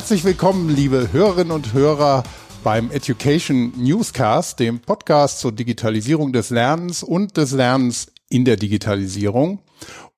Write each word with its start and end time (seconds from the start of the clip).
Herzlich 0.00 0.24
willkommen, 0.24 0.74
liebe 0.74 1.12
Hörerinnen 1.12 1.52
und 1.52 1.74
Hörer 1.74 2.22
beim 2.64 2.90
Education 2.90 3.74
Newscast, 3.76 4.58
dem 4.58 4.80
Podcast 4.80 5.40
zur 5.40 5.52
Digitalisierung 5.52 6.32
des 6.32 6.48
Lernens 6.48 7.02
und 7.02 7.36
des 7.36 7.52
Lernens 7.52 8.10
in 8.30 8.46
der 8.46 8.56
Digitalisierung. 8.56 9.58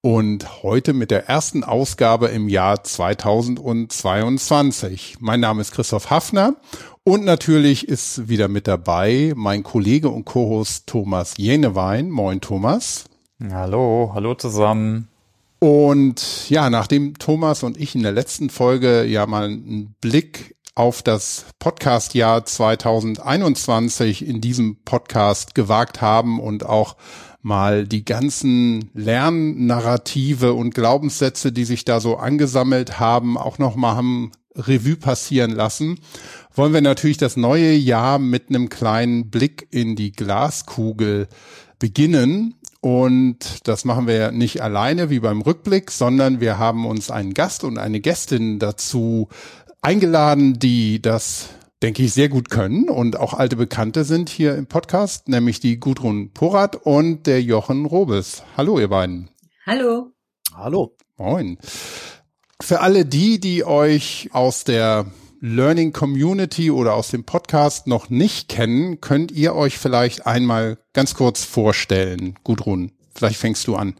Und 0.01 0.63
heute 0.63 0.93
mit 0.93 1.11
der 1.11 1.29
ersten 1.29 1.65
Ausgabe 1.65 2.29
im 2.29 2.49
Jahr 2.49 2.85
2022. 2.85 5.17
Mein 5.19 5.41
Name 5.41 5.63
ist 5.63 5.73
Christoph 5.73 6.11
Hafner 6.11 6.55
und 7.03 7.25
natürlich 7.25 7.89
ist 7.89 8.29
wieder 8.29 8.47
mit 8.47 8.69
dabei 8.69 9.33
mein 9.35 9.65
Kollege 9.65 10.11
und 10.11 10.27
Co-Host 10.27 10.87
Thomas 10.87 11.35
Jenewein. 11.39 12.09
Moin 12.09 12.41
Thomas. 12.41 13.07
Hallo, 13.51 14.13
hallo 14.15 14.37
zusammen. 14.37 15.09
Und 15.63 16.51
ja, 16.51 16.71
nachdem 16.71 17.17
Thomas 17.21 17.63
und 17.63 17.77
ich 17.77 17.95
in 17.95 18.03
der 18.03 18.11
letzten 18.11 18.51
Folge 18.51 19.05
ja 19.05 19.27
mal 19.27 19.45
einen 19.45 19.95
Blick 20.01 20.57
auf 20.75 21.05
das 21.05 21.45
Podcast-Jahr 21.61 22.45
2021 22.45 24.27
in 24.27 24.41
diesem 24.41 24.83
Podcast 24.83 25.55
gewagt 25.55 26.01
haben 26.01 26.41
und 26.41 26.67
auch 26.67 26.97
mal 27.43 27.87
die 27.87 28.05
ganzen 28.05 28.91
Lernnarrative 28.93 30.53
und 30.53 30.75
Glaubenssätze, 30.75 31.53
die 31.53 31.65
sich 31.65 31.85
da 31.85 32.01
so 32.01 32.17
angesammelt 32.17 32.99
haben, 32.99 33.39
auch 33.39 33.59
noch 33.59 33.77
mal 33.77 33.95
haben 33.95 34.33
Revue 34.57 34.97
passieren 34.97 35.53
lassen, 35.53 36.01
wollen 36.53 36.73
wir 36.73 36.81
natürlich 36.81 37.19
das 37.19 37.37
neue 37.37 37.73
Jahr 37.73 38.19
mit 38.19 38.49
einem 38.49 38.69
kleinen 38.69 39.31
Blick 39.31 39.69
in 39.71 39.95
die 39.95 40.11
Glaskugel 40.11 41.29
beginnen 41.79 42.57
und 42.83 43.69
das 43.69 43.85
machen 43.85 44.09
wir 44.09 44.33
nicht 44.33 44.61
alleine 44.61 45.09
wie 45.09 45.21
beim 45.21 45.41
Rückblick, 45.41 45.93
sondern 45.93 46.41
wir 46.41 46.59
haben 46.59 46.85
uns 46.85 47.13
einen 47.13 47.33
Gast 47.33 47.63
und 47.63 47.79
eine 47.79 48.01
Gästin 48.01 48.59
dazu 48.59 49.29
eingeladen, 49.83 50.59
die 50.59 51.01
das, 51.01 51.51
denke 51.81 52.03
ich, 52.03 52.13
sehr 52.13 52.29
gut 52.29 52.51
können 52.51 52.89
und 52.89 53.17
auch 53.17 53.35
alte 53.35 53.55
Bekannte 53.55 54.03
sind 54.03 54.29
hier 54.29 54.57
im 54.57 54.67
Podcast, 54.67 55.29
nämlich 55.29 55.61
die 55.61 55.79
Gudrun 55.79 56.33
Porat 56.33 56.75
und 56.75 57.29
der 57.29 57.41
Jochen 57.41 57.87
Robes. 57.87 58.43
Hallo, 58.57 58.81
ihr 58.81 58.89
beiden. 58.89 59.31
Hallo. 59.65 60.11
Hallo. 60.53 60.97
Moin. 61.17 61.59
Für 62.61 62.81
alle 62.81 63.07
die, 63.07 63.39
die 63.39 63.65
euch 63.65 64.29
aus 64.33 64.65
der 64.65 65.07
Learning 65.45 65.93
Community 65.93 66.71
oder 66.71 66.95
aus 66.95 67.11
dem 67.11 67.25
Podcast 67.25 67.89
noch 67.89 68.11
nicht 68.11 68.49
kennen, 68.49 69.01
könnt 69.01 69.33
ihr 69.33 69.57
euch 69.57 69.77
vielleicht 69.77 70.25
einmal 70.25 70.79
ganz 70.93 71.15
kurz 71.15 71.43
vorstellen. 71.43 72.39
Gudrun, 72.45 72.93
vielleicht 73.13 73.41
fängst 73.41 73.67
du 73.67 73.75
an. 73.75 73.97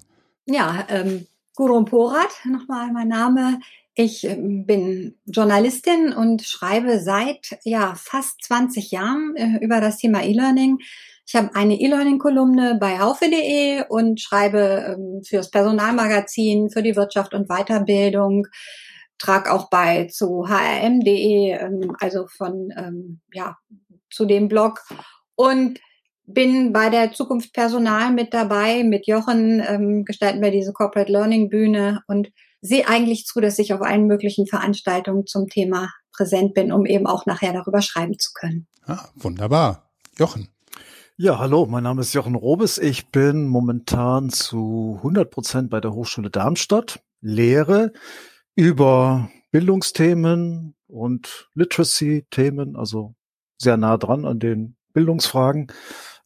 Ja, 0.47 0.87
ähm, 0.89 1.27
Gudrun 1.57 1.85
Porat, 1.85 2.31
nochmal 2.45 2.93
mein 2.93 3.09
Name. 3.09 3.59
Ich 3.97 4.23
ähm, 4.23 4.67
bin 4.67 5.17
Journalistin 5.27 6.13
und 6.13 6.43
schreibe 6.43 7.01
seit 7.01 7.59
ja 7.65 7.95
fast 7.97 8.45
20 8.45 8.93
Jahren 8.93 9.35
äh, 9.35 9.65
über 9.65 9.81
das 9.81 9.99
Thema 9.99 10.23
E-Learning. 10.23 10.79
Ich 11.27 11.35
habe 11.35 11.57
eine 11.57 11.81
E-Learning-Kolumne 11.81 12.79
bei 12.81 13.01
haufe.de 13.01 13.83
und 13.89 14.21
schreibe 14.21 14.95
ähm, 14.97 15.25
fürs 15.25 15.51
Personalmagazin, 15.51 16.71
für 16.71 16.85
die 16.85 16.95
Wirtschaft 16.95 17.35
und 17.35 17.49
Weiterbildung, 17.49 18.47
trage 19.23 19.53
auch 19.53 19.71
bei 19.71 20.07
zu 20.07 20.49
hrm.de, 20.49 21.53
ähm, 21.53 21.97
also 22.01 22.27
von, 22.27 22.73
ähm, 22.77 23.21
ja, 23.33 23.57
zu 24.11 24.27
dem 24.27 24.49
Blog 24.49 24.81
und 25.35 25.79
bin 26.25 26.73
bei 26.73 26.91
der 26.91 27.13
Zukunft 27.13 27.53
Personal 27.53 28.13
mit 28.13 28.35
dabei. 28.35 28.85
Mit 28.85 29.07
Jochen 29.07 29.63
ähm, 29.67 30.05
gestalten 30.05 30.43
wir 30.43 30.51
diese 30.51 30.73
Corporate 30.73 31.11
Learning 31.11 31.49
Bühne 31.49 32.03
und 32.07 32.31
sehe 32.61 32.89
eigentlich 32.89 33.27
zu, 33.27 33.41
dass 33.41 33.59
ich 33.59 33.73
auf 33.73 33.83
allen 33.83 34.07
möglichen 34.07 34.47
Veranstaltungen 34.47 35.27
zum 35.27 35.49
Thema 35.49 35.91
präsent 36.15 36.55
bin, 36.55 36.73
um 36.73 36.87
eben 36.87 37.07
auch 37.07 37.27
nachher 37.27 37.53
darüber 37.53 37.83
schreiben 37.83 38.19
zu 38.19 38.31
können. 38.35 38.67
Ah, 38.87 39.09
wunderbar. 39.15 39.91
Jochen. 40.19 40.49
Ja, 41.17 41.39
hallo, 41.39 41.67
mein 41.67 41.85
Name 41.85 42.01
ist 42.01 42.15
Jochen 42.15 42.35
Robes. 42.35 42.79
Ich 42.79 43.11
bin 43.11 43.47
momentan 43.47 44.31
zu 44.31 44.95
100 44.99 45.31
Prozent 45.31 45.71
bei 45.71 45.81
der 45.81 45.93
Hochschule 45.93 46.31
Darmstadt, 46.31 47.01
lehre 47.21 47.93
über 48.55 49.31
Bildungsthemen 49.51 50.75
und 50.89 51.49
Literacy-Themen, 51.55 52.77
also 52.77 53.15
sehr 53.59 53.77
nah 53.77 53.97
dran 53.97 54.25
an 54.25 54.39
den 54.39 54.77
Bildungsfragen. 54.93 55.69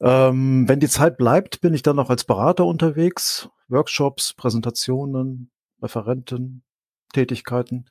Ähm, 0.01 0.69
wenn 0.69 0.81
die 0.81 0.89
Zeit 0.89 1.17
bleibt, 1.17 1.61
bin 1.61 1.75
ich 1.75 1.83
dann 1.83 1.97
noch 1.97 2.11
als 2.11 2.25
Berater 2.25 2.67
unterwegs, 2.67 3.49
Workshops, 3.69 4.35
Präsentationen, 4.35 5.51
Referenten, 5.83 6.63
Tätigkeiten. 7.13 7.87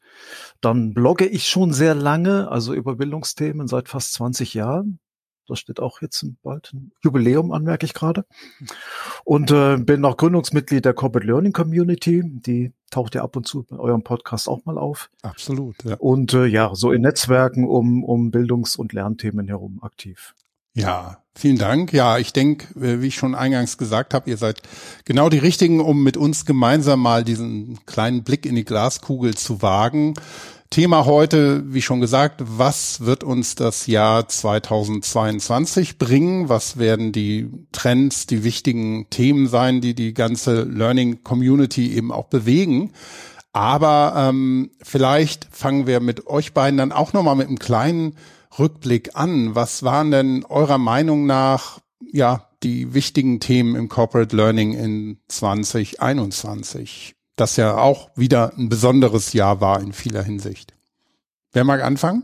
Dann 0.62 0.94
blogge 0.94 1.26
ich 1.26 1.48
schon 1.48 1.74
sehr 1.74 1.96
lange, 1.96 2.50
also 2.52 2.74
über 2.74 2.96
Bildungsthemen 2.96 3.68
seit 3.68 3.90
fast 3.90 4.14
20 4.14 4.54
Jahren. 4.54 5.00
Da 5.48 5.56
steht 5.56 5.80
auch 5.80 6.02
jetzt 6.02 6.26
bald 6.44 6.72
ein 6.74 6.92
Jubiläum 7.04 7.52
an, 7.52 7.64
merke 7.64 7.86
ich 7.86 7.94
gerade. 7.94 8.26
Und 9.24 9.52
äh, 9.52 9.78
bin 9.78 10.02
noch 10.02 10.18
Gründungsmitglied 10.18 10.86
der 10.86 10.94
Corporate 10.94 11.28
Learning 11.28 11.54
Community. 11.54 12.24
Die 12.26 12.74
taucht 12.90 13.16
ja 13.16 13.24
ab 13.24 13.36
und 13.36 13.48
zu 13.48 13.64
bei 13.64 13.78
eurem 13.78 14.04
Podcast 14.04 14.48
auch 14.48 14.66
mal 14.66 14.78
auf. 14.78 15.10
Absolut. 15.22 15.84
Ja. 15.84 15.96
Und 15.96 16.34
äh, 16.34 16.46
ja, 16.46 16.74
so 16.74 16.92
in 16.92 17.02
Netzwerken 17.02 17.68
um, 17.68 18.04
um 18.04 18.32
Bildungs- 18.32 18.76
und 18.76 18.94
Lernthemen 18.94 19.48
herum 19.48 19.80
aktiv. 19.84 20.34
Ja, 20.78 21.20
vielen 21.34 21.58
Dank. 21.58 21.94
Ja, 21.94 22.18
ich 22.18 22.34
denke, 22.34 22.78
äh, 22.80 23.02
wie 23.02 23.08
ich 23.08 23.16
schon 23.16 23.34
eingangs 23.34 23.78
gesagt 23.78 24.14
habe, 24.14 24.30
ihr 24.30 24.36
seid 24.36 24.62
genau 25.06 25.30
die 25.30 25.38
Richtigen, 25.38 25.80
um 25.80 26.04
mit 26.04 26.18
uns 26.18 26.46
gemeinsam 26.46 27.00
mal 27.00 27.24
diesen 27.24 27.80
kleinen 27.86 28.24
Blick 28.24 28.46
in 28.46 28.56
die 28.56 28.66
Glaskugel 28.66 29.36
zu 29.36 29.62
wagen. 29.62 30.16
Thema 30.70 31.06
heute, 31.06 31.64
wie 31.74 31.82
schon 31.82 32.02
gesagt, 32.02 32.42
was 32.44 33.02
wird 33.02 33.24
uns 33.24 33.56
das 33.56 33.88
Jahr 33.88 34.28
2022 34.28 35.98
bringen? 35.98 36.50
Was 36.50 36.78
werden 36.78 37.12
die 37.12 37.50
Trends, 37.72 38.26
die 38.26 38.44
wichtigen 38.44 39.10
Themen 39.10 39.48
sein, 39.48 39.80
die 39.80 39.94
die 39.94 40.14
ganze 40.14 40.64
Learning 40.64 41.24
Community 41.24 41.94
eben 41.94 42.12
auch 42.12 42.26
bewegen? 42.26 42.92
Aber 43.54 44.14
ähm, 44.18 44.72
vielleicht 44.82 45.48
fangen 45.50 45.88
wir 45.88 46.02
mit 46.02 46.28
euch 46.28 46.54
beiden 46.54 46.78
dann 46.78 46.92
auch 46.92 47.14
nochmal 47.14 47.38
mit 47.38 47.48
einem 47.48 47.60
kleinen 47.60 48.16
Rückblick 48.60 49.12
an. 49.14 49.56
Was 49.56 49.84
waren 49.84 50.12
denn 50.12 50.44
eurer 50.44 50.78
Meinung 50.78 51.26
nach 51.26 51.80
ja 52.12 52.50
die 52.64 52.94
wichtigen 52.94 53.40
Themen 53.40 53.76
im 53.76 53.88
Corporate 53.88 54.36
Learning 54.36 54.74
in 54.74 55.20
2021? 55.30 57.16
Das 57.36 57.58
ja 57.58 57.78
auch 57.78 58.10
wieder 58.16 58.54
ein 58.58 58.70
besonderes 58.70 59.34
Jahr 59.34 59.62
war 59.62 59.82
in 59.82 59.94
vieler 59.94 60.24
Hinsicht. 60.24 60.74
Wer 61.52 61.64
mag 61.64 61.82
anfangen? 61.82 62.24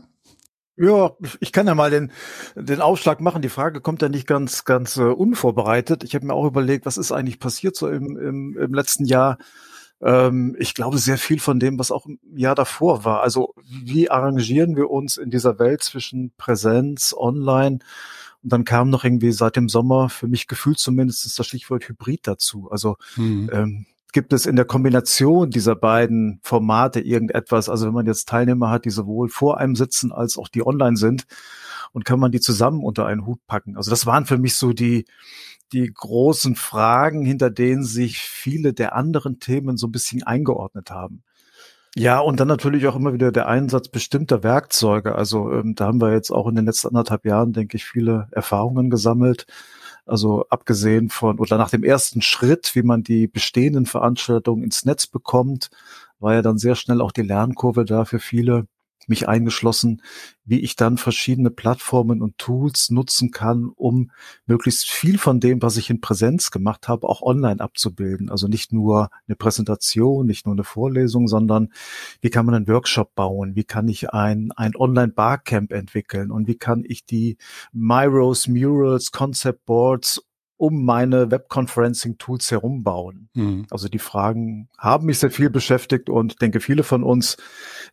Ja, 0.76 1.12
ich 1.40 1.52
kann 1.52 1.66
ja 1.66 1.74
mal 1.74 1.90
den, 1.90 2.10
den 2.54 2.80
Aufschlag 2.80 3.20
machen. 3.20 3.42
Die 3.42 3.50
Frage 3.50 3.80
kommt 3.80 4.00
ja 4.00 4.08
nicht 4.08 4.26
ganz, 4.26 4.64
ganz 4.64 4.96
uh, 4.96 5.12
unvorbereitet. 5.12 6.02
Ich 6.02 6.14
habe 6.14 6.26
mir 6.26 6.34
auch 6.34 6.46
überlegt, 6.46 6.86
was 6.86 6.96
ist 6.96 7.12
eigentlich 7.12 7.38
passiert 7.38 7.76
so 7.76 7.88
im, 7.88 8.16
im, 8.16 8.56
im 8.58 8.74
letzten 8.74 9.04
Jahr. 9.04 9.36
Ähm, 10.00 10.56
ich 10.58 10.74
glaube 10.74 10.96
sehr 10.98 11.18
viel 11.18 11.40
von 11.40 11.60
dem, 11.60 11.78
was 11.78 11.92
auch 11.92 12.06
im 12.06 12.18
Jahr 12.34 12.54
davor 12.54 13.04
war. 13.04 13.20
Also 13.20 13.54
wie 13.64 14.10
arrangieren 14.10 14.74
wir 14.74 14.90
uns 14.90 15.18
in 15.18 15.30
dieser 15.30 15.58
Welt 15.58 15.82
zwischen 15.82 16.32
Präsenz, 16.38 17.14
Online? 17.16 17.80
Und 18.42 18.52
dann 18.52 18.64
kam 18.64 18.90
noch 18.90 19.04
irgendwie 19.04 19.32
seit 19.32 19.56
dem 19.56 19.68
Sommer, 19.68 20.08
für 20.08 20.26
mich 20.26 20.48
gefühlt 20.48 20.78
zumindest, 20.78 21.38
das 21.38 21.46
Stichwort 21.46 21.88
Hybrid 21.88 22.26
dazu. 22.26 22.68
Also 22.70 22.96
hm. 23.14 23.50
ähm, 23.52 23.86
gibt 24.12 24.32
es 24.32 24.46
in 24.46 24.56
der 24.56 24.64
Kombination 24.64 25.50
dieser 25.50 25.74
beiden 25.74 26.38
Formate 26.42 27.00
irgendetwas? 27.00 27.68
Also 27.68 27.86
wenn 27.86 27.94
man 27.94 28.06
jetzt 28.06 28.28
Teilnehmer 28.28 28.70
hat, 28.70 28.84
die 28.84 28.90
sowohl 28.90 29.28
vor 29.28 29.58
einem 29.58 29.74
sitzen 29.74 30.12
als 30.12 30.36
auch 30.36 30.48
die 30.48 30.64
online 30.64 30.96
sind 30.96 31.24
und 31.92 32.04
kann 32.04 32.20
man 32.20 32.30
die 32.30 32.40
zusammen 32.40 32.82
unter 32.82 33.06
einen 33.06 33.26
Hut 33.26 33.40
packen? 33.46 33.76
Also 33.76 33.90
das 33.90 34.06
waren 34.06 34.26
für 34.26 34.38
mich 34.38 34.54
so 34.56 34.72
die, 34.72 35.06
die 35.72 35.90
großen 35.92 36.54
Fragen, 36.56 37.24
hinter 37.24 37.50
denen 37.50 37.84
sich 37.84 38.18
viele 38.18 38.72
der 38.74 38.94
anderen 38.94 39.40
Themen 39.40 39.76
so 39.76 39.86
ein 39.86 39.92
bisschen 39.92 40.22
eingeordnet 40.22 40.90
haben. 40.90 41.22
Ja, 41.94 42.20
und 42.20 42.40
dann 42.40 42.48
natürlich 42.48 42.86
auch 42.86 42.96
immer 42.96 43.12
wieder 43.12 43.32
der 43.32 43.48
Einsatz 43.48 43.88
bestimmter 43.88 44.42
Werkzeuge. 44.42 45.14
Also 45.14 45.52
ähm, 45.52 45.74
da 45.74 45.86
haben 45.86 46.00
wir 46.00 46.12
jetzt 46.12 46.30
auch 46.30 46.48
in 46.48 46.54
den 46.54 46.64
letzten 46.64 46.88
anderthalb 46.88 47.26
Jahren, 47.26 47.52
denke 47.52 47.76
ich, 47.76 47.84
viele 47.84 48.28
Erfahrungen 48.30 48.88
gesammelt. 48.88 49.46
Also 50.04 50.46
abgesehen 50.48 51.10
von 51.10 51.38
oder 51.38 51.58
nach 51.58 51.70
dem 51.70 51.84
ersten 51.84 52.22
Schritt, 52.22 52.74
wie 52.74 52.82
man 52.82 53.02
die 53.04 53.28
bestehenden 53.28 53.86
Veranstaltungen 53.86 54.64
ins 54.64 54.84
Netz 54.84 55.06
bekommt, 55.06 55.70
war 56.18 56.34
ja 56.34 56.42
dann 56.42 56.58
sehr 56.58 56.74
schnell 56.74 57.00
auch 57.00 57.12
die 57.12 57.22
Lernkurve 57.22 57.84
da 57.84 58.04
für 58.04 58.18
viele, 58.18 58.66
mich 59.08 59.28
eingeschlossen, 59.28 60.02
wie 60.44 60.60
ich 60.60 60.76
dann 60.76 60.98
verschiedene 60.98 61.50
Plattformen 61.50 62.20
und 62.20 62.38
Tools 62.38 62.90
nutzen 62.90 63.30
kann, 63.30 63.70
um 63.74 64.10
möglichst 64.46 64.90
viel 64.90 65.18
von 65.18 65.40
dem, 65.40 65.62
was 65.62 65.76
ich 65.76 65.90
in 65.90 66.00
Präsenz 66.00 66.50
gemacht 66.50 66.88
habe, 66.88 67.08
auch 67.08 67.22
online 67.22 67.60
abzubilden. 67.60 68.30
Also 68.30 68.48
nicht 68.48 68.72
nur 68.72 69.10
eine 69.26 69.36
Präsentation, 69.36 70.26
nicht 70.26 70.46
nur 70.46 70.54
eine 70.54 70.64
Vorlesung, 70.64 71.28
sondern 71.28 71.72
wie 72.20 72.30
kann 72.30 72.46
man 72.46 72.54
einen 72.54 72.68
Workshop 72.68 73.14
bauen? 73.14 73.54
Wie 73.54 73.64
kann 73.64 73.88
ich 73.88 74.10
ein, 74.10 74.50
ein 74.56 74.74
Online-Barcamp 74.74 75.72
entwickeln? 75.72 76.30
Und 76.30 76.48
wie 76.48 76.56
kann 76.56 76.82
ich 76.86 77.04
die 77.04 77.36
Myros, 77.72 78.48
Murals, 78.48 79.12
Concept 79.12 79.64
Boards 79.64 80.20
um 80.62 80.84
meine 80.84 81.32
Webconferencing-Tools 81.32 82.52
herumbauen? 82.52 83.28
Mhm. 83.34 83.66
Also 83.68 83.88
die 83.88 83.98
Fragen 83.98 84.68
haben 84.78 85.06
mich 85.06 85.18
sehr 85.18 85.32
viel 85.32 85.50
beschäftigt 85.50 86.08
und 86.08 86.40
denke, 86.40 86.60
viele 86.60 86.84
von 86.84 87.02
uns 87.02 87.36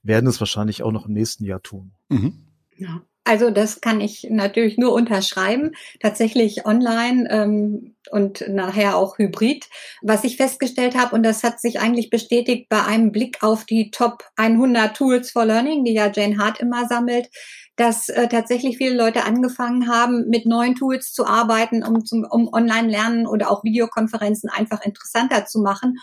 werden 0.04 0.30
es 0.30 0.39
wahrscheinlich 0.39 0.83
auch 0.83 0.92
noch 0.92 1.07
im 1.07 1.13
nächsten 1.13 1.45
Jahr 1.45 1.63
tun. 1.63 1.94
Mhm. 2.10 2.45
Ja. 2.77 3.01
Also 3.24 3.50
das 3.50 3.81
kann 3.81 4.01
ich 4.01 4.27
natürlich 4.30 4.77
nur 4.77 4.94
unterschreiben. 4.94 5.71
Tatsächlich 6.00 6.66
online 6.66 7.27
ähm, 7.31 7.95
und 8.12 8.48
nachher 8.48 8.98
auch 8.98 9.18
hybrid. 9.18 9.68
Was 10.04 10.24
ich 10.24 10.38
festgestellt 10.38 10.95
habe, 10.95 11.15
und 11.15 11.24
das 11.24 11.44
hat 11.44 11.60
sich 11.60 11.80
eigentlich 11.80 12.12
bestätigt 12.12 12.69
bei 12.69 12.83
einem 12.83 13.12
Blick 13.12 13.44
auf 13.44 13.65
die 13.65 13.89
Top 13.89 14.24
100 14.36 14.95
Tools 14.95 15.31
for 15.31 15.45
Learning, 15.45 15.83
die 15.83 15.94
ja 15.94 16.12
Jane 16.12 16.38
Hart 16.38 16.60
immer 16.60 16.88
sammelt, 16.88 17.30
dass 17.79 18.09
äh, 18.09 18.27
tatsächlich 18.27 18.77
viele 18.77 18.95
Leute 18.95 19.23
angefangen 19.23 19.87
haben, 19.89 20.27
mit 20.27 20.45
neuen 20.45 20.75
Tools 20.75 21.13
zu 21.13 21.25
arbeiten, 21.25 21.81
um, 21.83 22.03
zum, 22.03 22.25
um 22.29 22.51
Online-Lernen 22.51 23.25
oder 23.25 23.49
auch 23.49 23.63
Videokonferenzen 23.63 24.49
einfach 24.49 24.81
interessanter 24.81 25.45
zu 25.45 25.61
machen. 25.61 25.97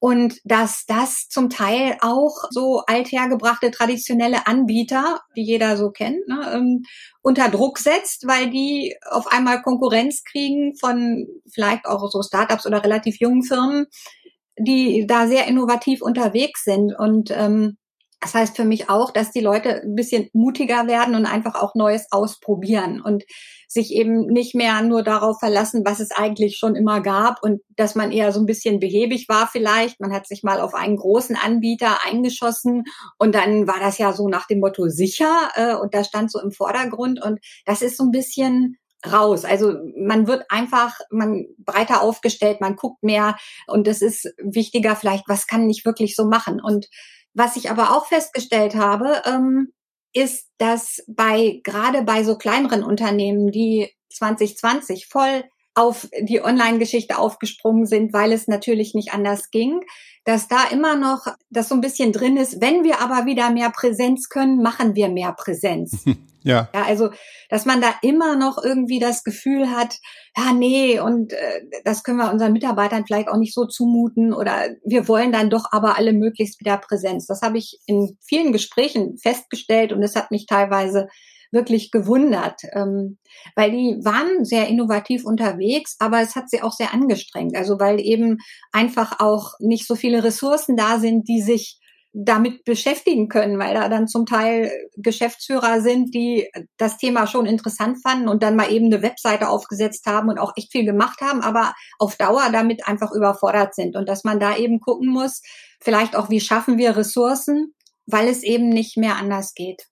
Und 0.00 0.38
dass 0.44 0.84
das 0.86 1.26
zum 1.28 1.50
Teil 1.50 1.98
auch 2.00 2.44
so 2.50 2.82
althergebrachte 2.86 3.70
traditionelle 3.70 4.46
Anbieter, 4.46 5.20
die 5.36 5.42
jeder 5.42 5.76
so 5.76 5.90
kennt, 5.90 6.26
ne, 6.28 6.50
ähm, 6.54 6.84
unter 7.20 7.50
Druck 7.50 7.78
setzt, 7.78 8.26
weil 8.26 8.48
die 8.48 8.96
auf 9.10 9.26
einmal 9.26 9.60
Konkurrenz 9.60 10.22
kriegen 10.24 10.76
von 10.76 11.26
vielleicht 11.52 11.84
auch 11.84 12.08
so 12.10 12.22
Startups 12.22 12.64
oder 12.64 12.82
relativ 12.82 13.20
jungen 13.20 13.42
Firmen, 13.42 13.86
die 14.56 15.06
da 15.06 15.26
sehr 15.26 15.46
innovativ 15.46 16.00
unterwegs 16.00 16.64
sind. 16.64 16.94
Und 16.96 17.30
ähm, 17.32 17.76
das 18.20 18.34
heißt 18.34 18.56
für 18.56 18.64
mich 18.64 18.90
auch, 18.90 19.12
dass 19.12 19.30
die 19.30 19.40
Leute 19.40 19.82
ein 19.82 19.94
bisschen 19.94 20.28
mutiger 20.32 20.86
werden 20.88 21.14
und 21.14 21.26
einfach 21.26 21.54
auch 21.54 21.74
Neues 21.74 22.06
ausprobieren 22.10 23.00
und 23.00 23.24
sich 23.68 23.92
eben 23.92 24.26
nicht 24.26 24.54
mehr 24.54 24.82
nur 24.82 25.02
darauf 25.02 25.38
verlassen, 25.38 25.82
was 25.84 26.00
es 26.00 26.10
eigentlich 26.10 26.56
schon 26.56 26.74
immer 26.74 27.00
gab 27.00 27.42
und 27.42 27.60
dass 27.76 27.94
man 27.94 28.10
eher 28.10 28.32
so 28.32 28.40
ein 28.40 28.46
bisschen 28.46 28.80
behäbig 28.80 29.28
war 29.28 29.46
vielleicht. 29.46 30.00
Man 30.00 30.12
hat 30.12 30.26
sich 30.26 30.42
mal 30.42 30.60
auf 30.60 30.74
einen 30.74 30.96
großen 30.96 31.36
Anbieter 31.36 31.98
eingeschossen 32.04 32.84
und 33.18 33.34
dann 33.34 33.68
war 33.68 33.78
das 33.78 33.98
ja 33.98 34.12
so 34.12 34.28
nach 34.28 34.46
dem 34.46 34.60
Motto 34.60 34.88
sicher 34.88 35.50
äh, 35.54 35.74
und 35.74 35.94
da 35.94 36.02
stand 36.02 36.32
so 36.32 36.40
im 36.40 36.50
Vordergrund 36.50 37.22
und 37.22 37.38
das 37.66 37.82
ist 37.82 37.96
so 37.96 38.04
ein 38.04 38.10
bisschen 38.10 38.78
raus. 39.06 39.44
Also 39.44 39.74
man 39.96 40.26
wird 40.26 40.44
einfach 40.48 40.98
man 41.10 41.46
breiter 41.58 42.02
aufgestellt, 42.02 42.60
man 42.60 42.74
guckt 42.74 43.02
mehr 43.02 43.36
und 43.68 43.86
es 43.86 44.02
ist 44.02 44.32
wichtiger 44.42 44.96
vielleicht, 44.96 45.28
was 45.28 45.46
kann 45.46 45.68
ich 45.70 45.84
wirklich 45.84 46.16
so 46.16 46.24
machen 46.24 46.60
und 46.60 46.88
was 47.34 47.56
ich 47.56 47.70
aber 47.70 47.96
auch 47.96 48.06
festgestellt 48.06 48.74
habe, 48.74 49.22
ähm, 49.26 49.72
ist, 50.12 50.48
dass 50.58 51.04
bei 51.06 51.60
gerade 51.64 52.02
bei 52.02 52.24
so 52.24 52.36
kleineren 52.36 52.82
Unternehmen, 52.82 53.50
die 53.50 53.92
2020 54.10 55.06
voll 55.06 55.44
auf 55.78 56.08
die 56.20 56.42
Online-Geschichte 56.42 57.18
aufgesprungen 57.18 57.86
sind, 57.86 58.12
weil 58.12 58.32
es 58.32 58.48
natürlich 58.48 58.94
nicht 58.94 59.12
anders 59.12 59.50
ging, 59.50 59.80
dass 60.24 60.48
da 60.48 60.64
immer 60.72 60.96
noch 60.96 61.26
das 61.50 61.68
so 61.68 61.74
ein 61.74 61.80
bisschen 61.80 62.12
drin 62.12 62.36
ist. 62.36 62.60
Wenn 62.60 62.82
wir 62.84 63.00
aber 63.00 63.26
wieder 63.26 63.50
mehr 63.50 63.70
Präsenz 63.70 64.28
können, 64.28 64.60
machen 64.60 64.96
wir 64.96 65.08
mehr 65.08 65.32
Präsenz. 65.32 66.04
Ja. 66.44 66.68
ja. 66.72 66.84
Also, 66.84 67.10
dass 67.50 67.66
man 67.66 67.82
da 67.82 67.92
immer 68.00 68.36
noch 68.36 68.62
irgendwie 68.62 69.00
das 69.00 69.24
Gefühl 69.24 69.70
hat, 69.70 69.98
ja, 70.36 70.52
nee, 70.52 70.98
und 70.98 71.32
äh, 71.32 71.62
das 71.84 72.04
können 72.04 72.18
wir 72.18 72.30
unseren 72.32 72.52
Mitarbeitern 72.52 73.04
vielleicht 73.04 73.28
auch 73.28 73.36
nicht 73.36 73.52
so 73.52 73.66
zumuten 73.66 74.32
oder 74.32 74.68
wir 74.84 75.08
wollen 75.08 75.32
dann 75.32 75.50
doch 75.50 75.64
aber 75.72 75.98
alle 75.98 76.12
möglichst 76.12 76.60
wieder 76.60 76.78
Präsenz. 76.78 77.26
Das 77.26 77.42
habe 77.42 77.58
ich 77.58 77.80
in 77.86 78.16
vielen 78.24 78.52
Gesprächen 78.52 79.18
festgestellt 79.18 79.92
und 79.92 80.02
es 80.02 80.14
hat 80.14 80.30
mich 80.30 80.46
teilweise 80.46 81.08
wirklich 81.50 81.90
gewundert, 81.90 82.60
ähm, 82.72 83.18
weil 83.56 83.70
die 83.70 83.98
waren 84.02 84.44
sehr 84.44 84.68
innovativ 84.68 85.24
unterwegs, 85.24 85.96
aber 85.98 86.20
es 86.20 86.36
hat 86.36 86.50
sie 86.50 86.62
auch 86.62 86.72
sehr 86.72 86.92
angestrengt. 86.92 87.56
Also 87.56 87.78
weil 87.78 88.00
eben 88.00 88.38
einfach 88.72 89.20
auch 89.20 89.52
nicht 89.60 89.86
so 89.86 89.94
viele 89.94 90.24
Ressourcen 90.24 90.76
da 90.76 90.98
sind, 90.98 91.28
die 91.28 91.40
sich 91.40 91.78
damit 92.12 92.64
beschäftigen 92.64 93.28
können, 93.28 93.58
weil 93.58 93.74
da 93.74 93.88
dann 93.88 94.08
zum 94.08 94.24
Teil 94.24 94.72
Geschäftsführer 94.96 95.80
sind, 95.80 96.14
die 96.14 96.48
das 96.76 96.96
Thema 96.96 97.26
schon 97.26 97.46
interessant 97.46 97.98
fanden 98.02 98.28
und 98.28 98.42
dann 98.42 98.56
mal 98.56 98.72
eben 98.72 98.86
eine 98.86 99.02
Webseite 99.02 99.48
aufgesetzt 99.48 100.06
haben 100.06 100.28
und 100.28 100.38
auch 100.38 100.52
echt 100.56 100.72
viel 100.72 100.84
gemacht 100.84 101.20
haben, 101.20 101.42
aber 101.42 101.74
auf 101.98 102.16
Dauer 102.16 102.48
damit 102.50 102.88
einfach 102.88 103.12
überfordert 103.12 103.74
sind 103.74 103.94
und 103.94 104.08
dass 104.08 104.24
man 104.24 104.40
da 104.40 104.56
eben 104.56 104.80
gucken 104.80 105.08
muss, 105.08 105.42
vielleicht 105.80 106.16
auch, 106.16 106.30
wie 106.30 106.40
schaffen 106.40 106.78
wir 106.78 106.96
Ressourcen, 106.96 107.74
weil 108.06 108.26
es 108.28 108.42
eben 108.42 108.70
nicht 108.70 108.96
mehr 108.96 109.16
anders 109.16 109.54
geht. 109.54 109.84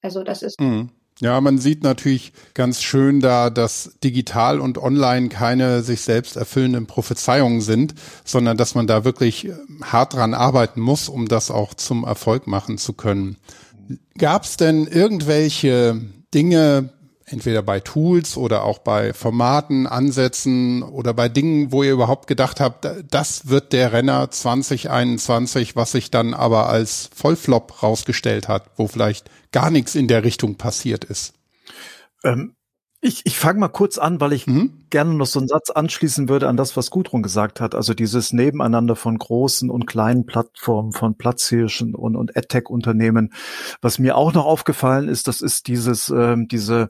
Also 0.00 0.22
das 0.22 0.42
ist. 0.42 0.60
Mhm. 0.60 0.90
Ja, 1.20 1.40
man 1.40 1.58
sieht 1.58 1.84
natürlich 1.84 2.32
ganz 2.54 2.82
schön 2.82 3.20
da, 3.20 3.48
dass 3.48 3.92
digital 4.02 4.60
und 4.60 4.78
online 4.78 5.28
keine 5.28 5.82
sich 5.82 6.00
selbst 6.00 6.36
erfüllenden 6.36 6.86
Prophezeiungen 6.86 7.60
sind, 7.60 7.94
sondern 8.24 8.56
dass 8.56 8.74
man 8.74 8.88
da 8.88 9.04
wirklich 9.04 9.46
äh, 9.46 9.54
hart 9.82 10.14
dran 10.14 10.34
arbeiten 10.34 10.80
muss, 10.80 11.08
um 11.08 11.28
das 11.28 11.52
auch 11.52 11.74
zum 11.74 12.04
Erfolg 12.04 12.48
machen 12.48 12.78
zu 12.78 12.94
können. 12.94 13.36
Gab 14.18 14.44
es 14.44 14.56
denn 14.56 14.86
irgendwelche 14.86 16.00
Dinge, 16.32 16.90
entweder 17.26 17.62
bei 17.62 17.80
Tools 17.80 18.36
oder 18.36 18.64
auch 18.64 18.78
bei 18.78 19.12
Formaten, 19.12 19.86
Ansätzen 19.86 20.82
oder 20.82 21.14
bei 21.14 21.28
Dingen, 21.28 21.72
wo 21.72 21.82
ihr 21.82 21.92
überhaupt 21.92 22.26
gedacht 22.26 22.60
habt, 22.60 22.86
das 23.10 23.48
wird 23.48 23.72
der 23.72 23.92
Renner 23.92 24.30
2021, 24.30 25.76
was 25.76 25.92
sich 25.92 26.10
dann 26.10 26.34
aber 26.34 26.68
als 26.68 27.10
Vollflop 27.14 27.82
rausgestellt 27.82 28.48
hat, 28.48 28.70
wo 28.76 28.88
vielleicht 28.88 29.30
gar 29.52 29.70
nichts 29.70 29.94
in 29.94 30.08
der 30.08 30.24
Richtung 30.24 30.56
passiert 30.56 31.04
ist? 31.04 31.34
Ähm, 32.22 32.54
ich, 33.04 33.20
ich 33.24 33.38
fange 33.38 33.60
mal 33.60 33.68
kurz 33.68 33.98
an, 33.98 34.18
weil 34.20 34.32
ich 34.32 34.46
mhm. 34.46 34.86
gerne 34.88 35.12
noch 35.12 35.26
so 35.26 35.38
einen 35.38 35.46
Satz 35.46 35.68
anschließen 35.68 36.30
würde 36.30 36.48
an 36.48 36.56
das, 36.56 36.74
was 36.74 36.90
Gudrun 36.90 37.22
gesagt 37.22 37.60
hat. 37.60 37.74
Also 37.74 37.92
dieses 37.92 38.32
Nebeneinander 38.32 38.96
von 38.96 39.18
großen 39.18 39.68
und 39.68 39.86
kleinen 39.86 40.24
Plattformen, 40.24 40.92
von 40.92 41.14
Platzhirschen 41.14 41.94
und, 41.94 42.16
und 42.16 42.34
AdTech-Unternehmen. 42.34 43.34
Was 43.82 43.98
mir 43.98 44.16
auch 44.16 44.32
noch 44.32 44.46
aufgefallen 44.46 45.08
ist, 45.08 45.28
das 45.28 45.42
ist 45.42 45.68
dieses, 45.68 46.08
ähm, 46.08 46.48
diese 46.48 46.88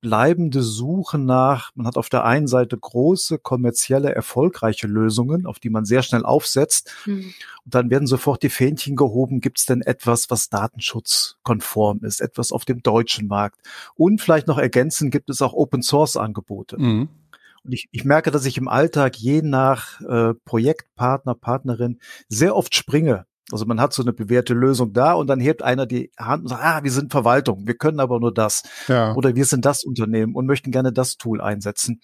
bleibende 0.00 0.62
Suche 0.62 1.18
nach, 1.18 1.70
man 1.74 1.86
hat 1.86 1.96
auf 1.96 2.08
der 2.08 2.24
einen 2.24 2.46
Seite 2.46 2.76
große, 2.76 3.38
kommerzielle, 3.38 4.14
erfolgreiche 4.14 4.86
Lösungen, 4.86 5.46
auf 5.46 5.58
die 5.58 5.70
man 5.70 5.84
sehr 5.84 6.02
schnell 6.02 6.24
aufsetzt. 6.24 6.92
Mhm. 7.06 7.32
Und 7.64 7.74
dann 7.74 7.90
werden 7.90 8.06
sofort 8.06 8.42
die 8.42 8.48
Fähnchen 8.48 8.96
gehoben, 8.96 9.40
gibt 9.40 9.58
es 9.58 9.66
denn 9.66 9.82
etwas, 9.82 10.30
was 10.30 10.48
datenschutzkonform 10.48 12.04
ist, 12.04 12.20
etwas 12.20 12.52
auf 12.52 12.64
dem 12.64 12.82
deutschen 12.82 13.28
Markt. 13.28 13.60
Und 13.94 14.20
vielleicht 14.20 14.46
noch 14.46 14.58
ergänzend 14.58 15.10
gibt 15.10 15.30
es 15.30 15.42
auch 15.42 15.52
Open-Source-Angebote. 15.52 16.78
Mhm. 16.78 17.08
Und 17.64 17.72
ich, 17.72 17.88
ich 17.90 18.04
merke, 18.04 18.30
dass 18.30 18.44
ich 18.46 18.58
im 18.58 18.68
Alltag 18.68 19.16
je 19.16 19.42
nach 19.42 20.00
äh, 20.02 20.34
Projektpartner, 20.44 21.34
Partnerin 21.34 21.98
sehr 22.28 22.54
oft 22.54 22.74
springe 22.74 23.26
also 23.52 23.64
man 23.64 23.80
hat 23.80 23.92
so 23.92 24.02
eine 24.02 24.12
bewährte 24.12 24.54
Lösung 24.54 24.92
da 24.92 25.12
und 25.12 25.28
dann 25.28 25.38
hebt 25.38 25.62
einer 25.62 25.86
die 25.86 26.10
Hand 26.18 26.42
und 26.42 26.48
sagt, 26.48 26.64
ah, 26.64 26.82
wir 26.82 26.90
sind 26.90 27.12
Verwaltung, 27.12 27.66
wir 27.66 27.76
können 27.76 28.00
aber 28.00 28.18
nur 28.18 28.34
das. 28.34 28.64
Ja. 28.88 29.14
Oder 29.14 29.36
wir 29.36 29.44
sind 29.44 29.64
das 29.64 29.84
Unternehmen 29.84 30.34
und 30.34 30.46
möchten 30.46 30.72
gerne 30.72 30.92
das 30.92 31.16
Tool 31.16 31.40
einsetzen. 31.40 32.00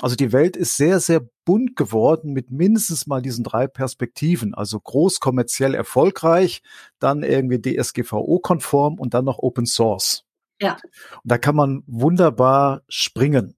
Also 0.00 0.16
die 0.16 0.32
Welt 0.32 0.56
ist 0.56 0.76
sehr, 0.76 0.98
sehr 1.00 1.20
bunt 1.44 1.76
geworden 1.76 2.32
mit 2.32 2.50
mindestens 2.50 3.06
mal 3.06 3.20
diesen 3.20 3.44
drei 3.44 3.66
Perspektiven. 3.66 4.54
Also 4.54 4.80
groß 4.80 5.20
kommerziell 5.20 5.74
erfolgreich, 5.74 6.62
dann 6.98 7.22
irgendwie 7.22 7.60
DSGVO-konform 7.60 8.94
und 8.98 9.12
dann 9.12 9.26
noch 9.26 9.38
Open 9.38 9.66
Source. 9.66 10.24
Ja. 10.60 10.78
Und 11.22 11.30
da 11.30 11.36
kann 11.36 11.54
man 11.54 11.82
wunderbar 11.86 12.82
springen. 12.88 13.56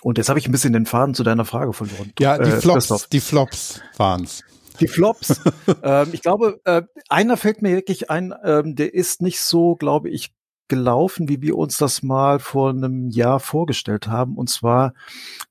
Und 0.00 0.16
jetzt 0.16 0.28
habe 0.28 0.38
ich 0.38 0.46
ein 0.46 0.52
bisschen 0.52 0.72
den 0.72 0.86
Faden 0.86 1.14
zu 1.14 1.24
deiner 1.24 1.44
Frage 1.44 1.72
verloren. 1.72 2.12
Ja, 2.18 2.38
die 2.38 2.50
äh, 2.50 2.60
Flops, 2.60 3.08
die 3.08 3.20
Flops 3.20 3.80
waren's. 3.96 4.42
Die 4.80 4.88
Flops. 4.88 5.40
ähm, 5.82 6.08
ich 6.12 6.22
glaube, 6.22 6.60
äh, 6.64 6.82
einer 7.08 7.36
fällt 7.36 7.62
mir 7.62 7.74
wirklich 7.76 8.10
ein, 8.10 8.34
ähm, 8.44 8.74
der 8.76 8.94
ist 8.94 9.22
nicht 9.22 9.40
so, 9.40 9.76
glaube 9.76 10.10
ich, 10.10 10.32
gelaufen, 10.68 11.28
wie 11.28 11.42
wir 11.42 11.58
uns 11.58 11.76
das 11.76 12.02
mal 12.02 12.38
vor 12.38 12.70
einem 12.70 13.10
Jahr 13.10 13.40
vorgestellt 13.40 14.06
haben. 14.06 14.36
Und 14.36 14.48
zwar 14.48 14.94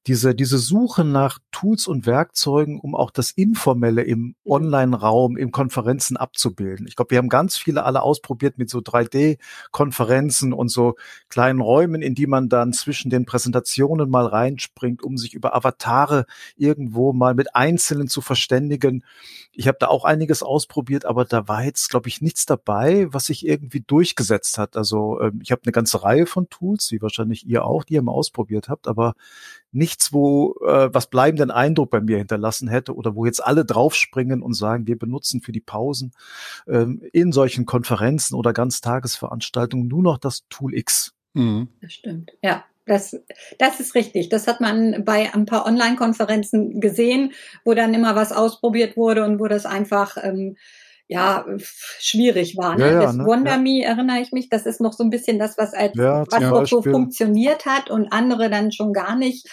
diese, 0.07 0.33
diese 0.33 0.57
Suche 0.57 1.03
nach 1.03 1.37
Tools 1.51 1.85
und 1.87 2.05
Werkzeugen, 2.05 2.79
um 2.79 2.95
auch 2.95 3.11
das 3.11 3.31
Informelle 3.31 4.01
im 4.01 4.19
mhm. 4.19 4.35
Online-Raum, 4.45 5.37
im 5.37 5.51
Konferenzen 5.51 6.17
abzubilden. 6.17 6.87
Ich 6.87 6.95
glaube, 6.95 7.11
wir 7.11 7.19
haben 7.19 7.29
ganz 7.29 7.57
viele 7.57 7.83
alle 7.83 8.01
ausprobiert 8.01 8.57
mit 8.57 8.69
so 8.69 8.79
3D-Konferenzen 8.79 10.53
und 10.53 10.69
so 10.69 10.95
kleinen 11.29 11.61
Räumen, 11.61 12.01
in 12.01 12.15
die 12.15 12.27
man 12.27 12.49
dann 12.49 12.73
zwischen 12.73 13.11
den 13.11 13.25
Präsentationen 13.25 14.09
mal 14.09 14.25
reinspringt, 14.25 15.03
um 15.03 15.17
sich 15.17 15.33
über 15.33 15.55
Avatare 15.55 16.25
irgendwo 16.55 17.13
mal 17.13 17.35
mit 17.35 17.55
Einzelnen 17.55 18.07
zu 18.07 18.21
verständigen. 18.21 19.03
Ich 19.51 19.67
habe 19.67 19.77
da 19.79 19.87
auch 19.87 20.05
einiges 20.05 20.43
ausprobiert, 20.43 21.05
aber 21.05 21.25
da 21.25 21.47
war 21.47 21.63
jetzt, 21.63 21.89
glaube 21.89 22.07
ich, 22.09 22.21
nichts 22.21 22.45
dabei, 22.45 23.07
was 23.11 23.25
sich 23.25 23.45
irgendwie 23.45 23.81
durchgesetzt 23.81 24.57
hat. 24.57 24.77
Also 24.77 25.00
ähm, 25.22 25.39
ich 25.41 25.51
habe 25.51 25.62
eine 25.63 25.72
ganze 25.72 26.03
Reihe 26.03 26.25
von 26.25 26.50
Tools, 26.50 26.91
wie 26.91 27.01
wahrscheinlich 27.01 27.48
ihr 27.48 27.65
auch, 27.65 27.84
die 27.84 27.96
ihr 27.96 28.01
mal 28.01 28.12
ausprobiert 28.12 28.70
habt, 28.70 28.88
aber 28.88 29.13
nichts, 29.72 30.13
wo 30.13 30.55
äh, 30.65 30.93
was 30.93 31.10
bleibenden 31.10 31.51
Eindruck 31.51 31.89
bei 31.89 32.01
mir 32.01 32.17
hinterlassen 32.17 32.67
hätte 32.67 32.96
oder 32.96 33.15
wo 33.15 33.25
jetzt 33.25 33.43
alle 33.43 33.65
draufspringen 33.65 34.41
und 34.41 34.53
sagen, 34.53 34.88
wir 34.88 34.98
benutzen 34.98 35.41
für 35.41 35.51
die 35.51 35.62
Pausen 35.62 36.12
ähm, 36.67 37.01
in 37.13 37.31
solchen 37.31 37.65
Konferenzen 37.65 38.36
oder 38.36 38.53
Ganztagesveranstaltungen 38.53 39.88
nur 39.88 40.03
noch 40.03 40.17
das 40.17 40.43
Tool 40.50 40.75
X. 40.75 41.13
Mhm. 41.34 41.70
Das 41.81 41.93
stimmt, 41.93 42.31
ja. 42.41 42.63
Das, 42.88 43.15
das 43.60 43.79
ist 43.79 43.93
richtig. 43.93 44.29
Das 44.29 44.48
hat 44.48 44.60
man 44.60 45.05
bei 45.05 45.34
ein 45.34 45.46
paar 45.46 45.65
Online-Konferenzen 45.67 46.81
gesehen, 46.81 47.31
wo 47.63 47.75
dann 47.75 47.93
immer 47.93 48.15
was 48.15 48.31
ausprobiert 48.31 48.98
wurde 48.98 49.24
und 49.24 49.39
wo 49.39 49.48
das 49.48 49.67
einfach 49.67 50.17
ähm, 50.22 50.58
ja 51.11 51.45
schwierig 51.99 52.55
war. 52.57 52.77
Ne? 52.77 52.85
Ja, 52.85 52.93
ja, 52.93 53.01
das 53.01 53.15
ne? 53.15 53.25
Wonder 53.25 53.51
Ja. 53.51 53.57
Me 53.57 53.83
erinnere 53.83 54.21
ich 54.21 54.31
mich, 54.31 54.47
das 54.49 54.65
ist 54.65 54.79
noch 54.79 54.93
so 54.93 55.03
ein 55.03 55.09
bisschen 55.09 55.39
das, 55.39 55.57
was 55.57 55.73
als 55.73 55.93
was 55.95 56.39
noch 56.39 56.65
so 56.65 56.81
funktioniert 56.81 57.65
hat 57.65 57.89
und 57.89 58.13
andere 58.13 58.49
dann 58.49 58.71
schon 58.71 58.93
gar 58.93 59.17
nicht. 59.17 59.45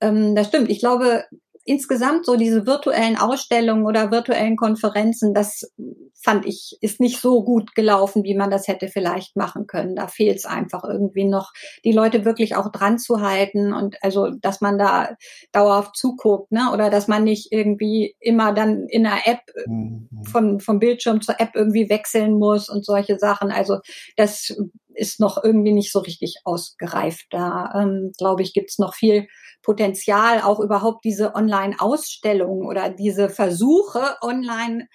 Ähm, 0.00 0.34
das 0.34 0.48
stimmt. 0.48 0.70
Ich 0.70 0.80
glaube, 0.80 1.24
insgesamt 1.68 2.26
so 2.26 2.36
diese 2.36 2.66
virtuellen 2.66 3.16
Ausstellungen 3.16 3.86
oder 3.86 4.10
virtuellen 4.10 4.56
Konferenzen, 4.56 5.34
das 5.34 5.72
fand 6.20 6.46
ich, 6.46 6.76
ist 6.80 7.00
nicht 7.00 7.20
so 7.20 7.44
gut 7.44 7.74
gelaufen, 7.74 8.24
wie 8.24 8.34
man 8.34 8.50
das 8.50 8.66
hätte 8.66 8.88
vielleicht 8.88 9.36
machen 9.36 9.66
können. 9.66 9.94
Da 9.94 10.08
fehlt 10.08 10.38
es 10.38 10.46
einfach 10.46 10.82
irgendwie 10.84 11.24
noch, 11.24 11.52
die 11.84 11.92
Leute 11.92 12.24
wirklich 12.24 12.56
auch 12.56 12.72
dran 12.72 12.98
zu 12.98 13.20
halten 13.20 13.72
und 13.72 13.96
also, 14.02 14.30
dass 14.30 14.60
man 14.60 14.78
da 14.78 15.16
dauerhaft 15.52 15.96
zuguckt, 15.96 16.50
ne? 16.50 16.70
Oder 16.72 16.90
dass 16.90 17.06
man 17.06 17.24
nicht 17.24 17.52
irgendwie 17.52 18.16
immer 18.18 18.52
dann 18.52 18.86
in 18.88 19.06
einer 19.06 19.26
App 19.26 19.40
Mhm. 19.66 20.08
von, 20.24 20.60
vom 20.60 20.78
Bildschirm 20.78 21.20
zur 21.20 21.40
App 21.40 21.50
irgendwie 21.54 21.88
wechseln 21.88 22.38
muss 22.38 22.68
und 22.68 22.84
solche 22.84 23.18
Sachen. 23.18 23.50
Also 23.50 23.78
das 24.16 24.56
ist 24.98 25.20
noch 25.20 25.42
irgendwie 25.42 25.72
nicht 25.72 25.92
so 25.92 26.00
richtig 26.00 26.36
ausgereift. 26.44 27.26
Da, 27.30 27.72
ähm, 27.74 28.12
glaube 28.18 28.42
ich, 28.42 28.52
gibt's 28.52 28.78
noch 28.78 28.94
viel 28.94 29.28
Potenzial, 29.62 30.42
auch 30.42 30.60
überhaupt 30.60 31.04
diese 31.04 31.34
Online-Ausstellungen 31.34 32.66
oder 32.66 32.90
diese 32.90 33.28
Versuche, 33.28 34.16
online 34.22 34.88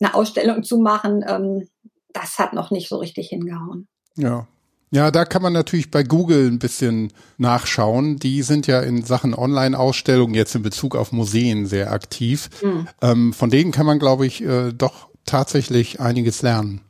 eine 0.00 0.14
Ausstellung 0.14 0.62
zu 0.62 0.78
machen. 0.78 1.24
Ähm, 1.26 1.68
das 2.12 2.38
hat 2.38 2.52
noch 2.52 2.70
nicht 2.70 2.88
so 2.88 2.96
richtig 2.96 3.28
hingehauen. 3.28 3.88
Ja. 4.16 4.46
Ja, 4.92 5.10
da 5.10 5.24
kann 5.24 5.42
man 5.42 5.52
natürlich 5.52 5.90
bei 5.90 6.04
Google 6.04 6.46
ein 6.46 6.60
bisschen 6.60 7.12
nachschauen. 7.38 8.18
Die 8.18 8.42
sind 8.42 8.68
ja 8.68 8.80
in 8.80 9.02
Sachen 9.02 9.34
Online-Ausstellungen 9.34 10.34
jetzt 10.34 10.54
in 10.54 10.62
Bezug 10.62 10.94
auf 10.94 11.10
Museen 11.10 11.66
sehr 11.66 11.90
aktiv. 11.90 12.48
Hm. 12.60 12.88
Ähm, 13.02 13.32
von 13.32 13.50
denen 13.50 13.72
kann 13.72 13.84
man, 13.84 13.98
glaube 13.98 14.26
ich, 14.26 14.42
äh, 14.42 14.72
doch 14.72 15.08
tatsächlich 15.24 16.00
einiges 16.00 16.40
lernen. 16.42 16.85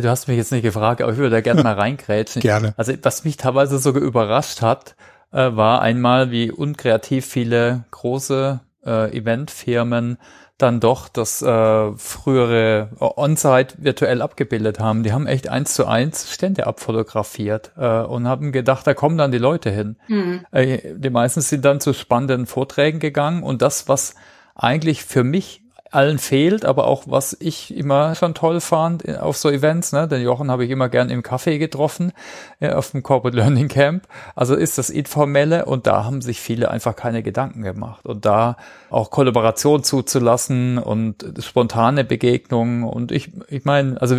Du 0.00 0.10
hast 0.10 0.28
mich 0.28 0.36
jetzt 0.36 0.52
nicht 0.52 0.62
gefragt, 0.62 1.00
aber 1.02 1.12
ich 1.12 1.18
würde 1.18 1.36
da 1.36 1.40
gerne 1.40 1.62
mal 1.62 1.74
reingrätschen. 1.78 2.42
Gerne. 2.42 2.74
Also 2.76 2.92
was 3.02 3.24
mich 3.24 3.36
teilweise 3.36 3.78
sogar 3.78 4.02
überrascht 4.02 4.62
hat, 4.62 4.96
äh, 5.32 5.56
war 5.56 5.80
einmal, 5.80 6.30
wie 6.30 6.50
unkreativ 6.50 7.26
viele 7.26 7.84
große 7.90 8.60
äh, 8.84 9.16
Eventfirmen 9.16 10.18
dann 10.58 10.80
doch 10.80 11.08
das 11.08 11.42
äh, 11.42 11.92
frühere 11.96 12.88
On-Site 12.98 13.74
virtuell 13.78 14.22
abgebildet 14.22 14.80
haben. 14.80 15.02
Die 15.02 15.12
haben 15.12 15.26
echt 15.26 15.48
eins 15.50 15.74
zu 15.74 15.86
eins 15.86 16.32
Stände 16.32 16.66
abfotografiert 16.66 17.72
äh, 17.76 18.00
und 18.00 18.26
haben 18.26 18.52
gedacht, 18.52 18.86
da 18.86 18.94
kommen 18.94 19.18
dann 19.18 19.32
die 19.32 19.38
Leute 19.38 19.70
hin. 19.70 19.96
Hm. 20.06 20.46
Äh, 20.52 20.94
die 20.94 21.10
meisten 21.10 21.42
sind 21.42 21.64
dann 21.64 21.80
zu 21.80 21.92
spannenden 21.92 22.46
Vorträgen 22.46 23.00
gegangen 23.00 23.42
und 23.42 23.60
das, 23.60 23.86
was 23.88 24.14
eigentlich 24.54 25.04
für 25.04 25.24
mich 25.24 25.62
allen 25.90 26.18
fehlt, 26.18 26.64
aber 26.64 26.86
auch 26.86 27.04
was 27.06 27.36
ich 27.38 27.74
immer 27.76 28.14
schon 28.14 28.34
toll 28.34 28.60
fand 28.60 29.06
äh, 29.06 29.16
auf 29.16 29.36
so 29.36 29.50
Events, 29.50 29.92
ne? 29.92 30.08
Den 30.08 30.22
Jochen 30.22 30.50
habe 30.50 30.64
ich 30.64 30.70
immer 30.70 30.88
gern 30.88 31.10
im 31.10 31.22
Café 31.22 31.58
getroffen, 31.58 32.12
äh, 32.60 32.70
auf 32.70 32.90
dem 32.90 33.02
Corporate 33.02 33.36
Learning 33.36 33.68
Camp. 33.68 34.06
Also 34.34 34.54
ist 34.54 34.78
das 34.78 34.90
Informelle 34.90 35.64
und 35.66 35.86
da 35.86 36.04
haben 36.04 36.22
sich 36.22 36.40
viele 36.40 36.70
einfach 36.70 36.96
keine 36.96 37.22
Gedanken 37.22 37.62
gemacht. 37.62 38.04
Und 38.06 38.24
da 38.24 38.56
auch 38.90 39.10
Kollaboration 39.10 39.82
zuzulassen 39.82 40.78
und 40.78 41.24
spontane 41.40 42.04
Begegnungen. 42.04 42.84
Und 42.84 43.12
ich, 43.12 43.32
ich 43.48 43.64
meine, 43.64 44.00
also 44.00 44.18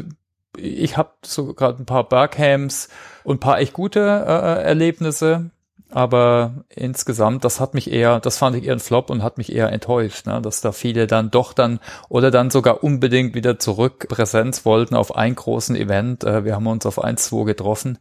ich 0.57 0.97
habe 0.97 1.11
so 1.23 1.53
gerade 1.53 1.81
ein 1.81 1.85
paar 1.85 2.07
Berghams 2.07 2.89
und 3.23 3.39
paar 3.39 3.59
echt 3.59 3.73
gute 3.73 3.99
äh, 3.99 4.63
Erlebnisse. 4.63 5.51
Aber 5.89 6.65
insgesamt, 6.69 7.45
das 7.45 7.59
hat 7.59 7.73
mich 7.73 7.91
eher, 7.91 8.19
das 8.19 8.37
fand 8.37 8.55
ich 8.57 8.65
eher 8.65 8.73
ein 8.73 8.79
Flop 8.79 9.09
und 9.09 9.23
hat 9.23 9.37
mich 9.37 9.53
eher 9.53 9.71
enttäuscht, 9.71 10.25
ne? 10.25 10.41
dass 10.41 10.59
da 10.59 10.73
viele 10.73 11.07
dann 11.07 11.31
doch 11.31 11.53
dann 11.53 11.79
oder 12.09 12.29
dann 12.29 12.49
sogar 12.49 12.83
unbedingt 12.83 13.35
wieder 13.35 13.57
zurück 13.57 14.07
Präsenz 14.09 14.65
wollten 14.65 14.95
auf 14.95 15.15
einen 15.15 15.35
großen 15.35 15.75
Event. 15.75 16.25
Äh, 16.25 16.43
wir 16.43 16.55
haben 16.55 16.67
uns 16.67 16.85
auf 16.85 17.01
1-2 17.01 17.45
getroffen. 17.45 17.99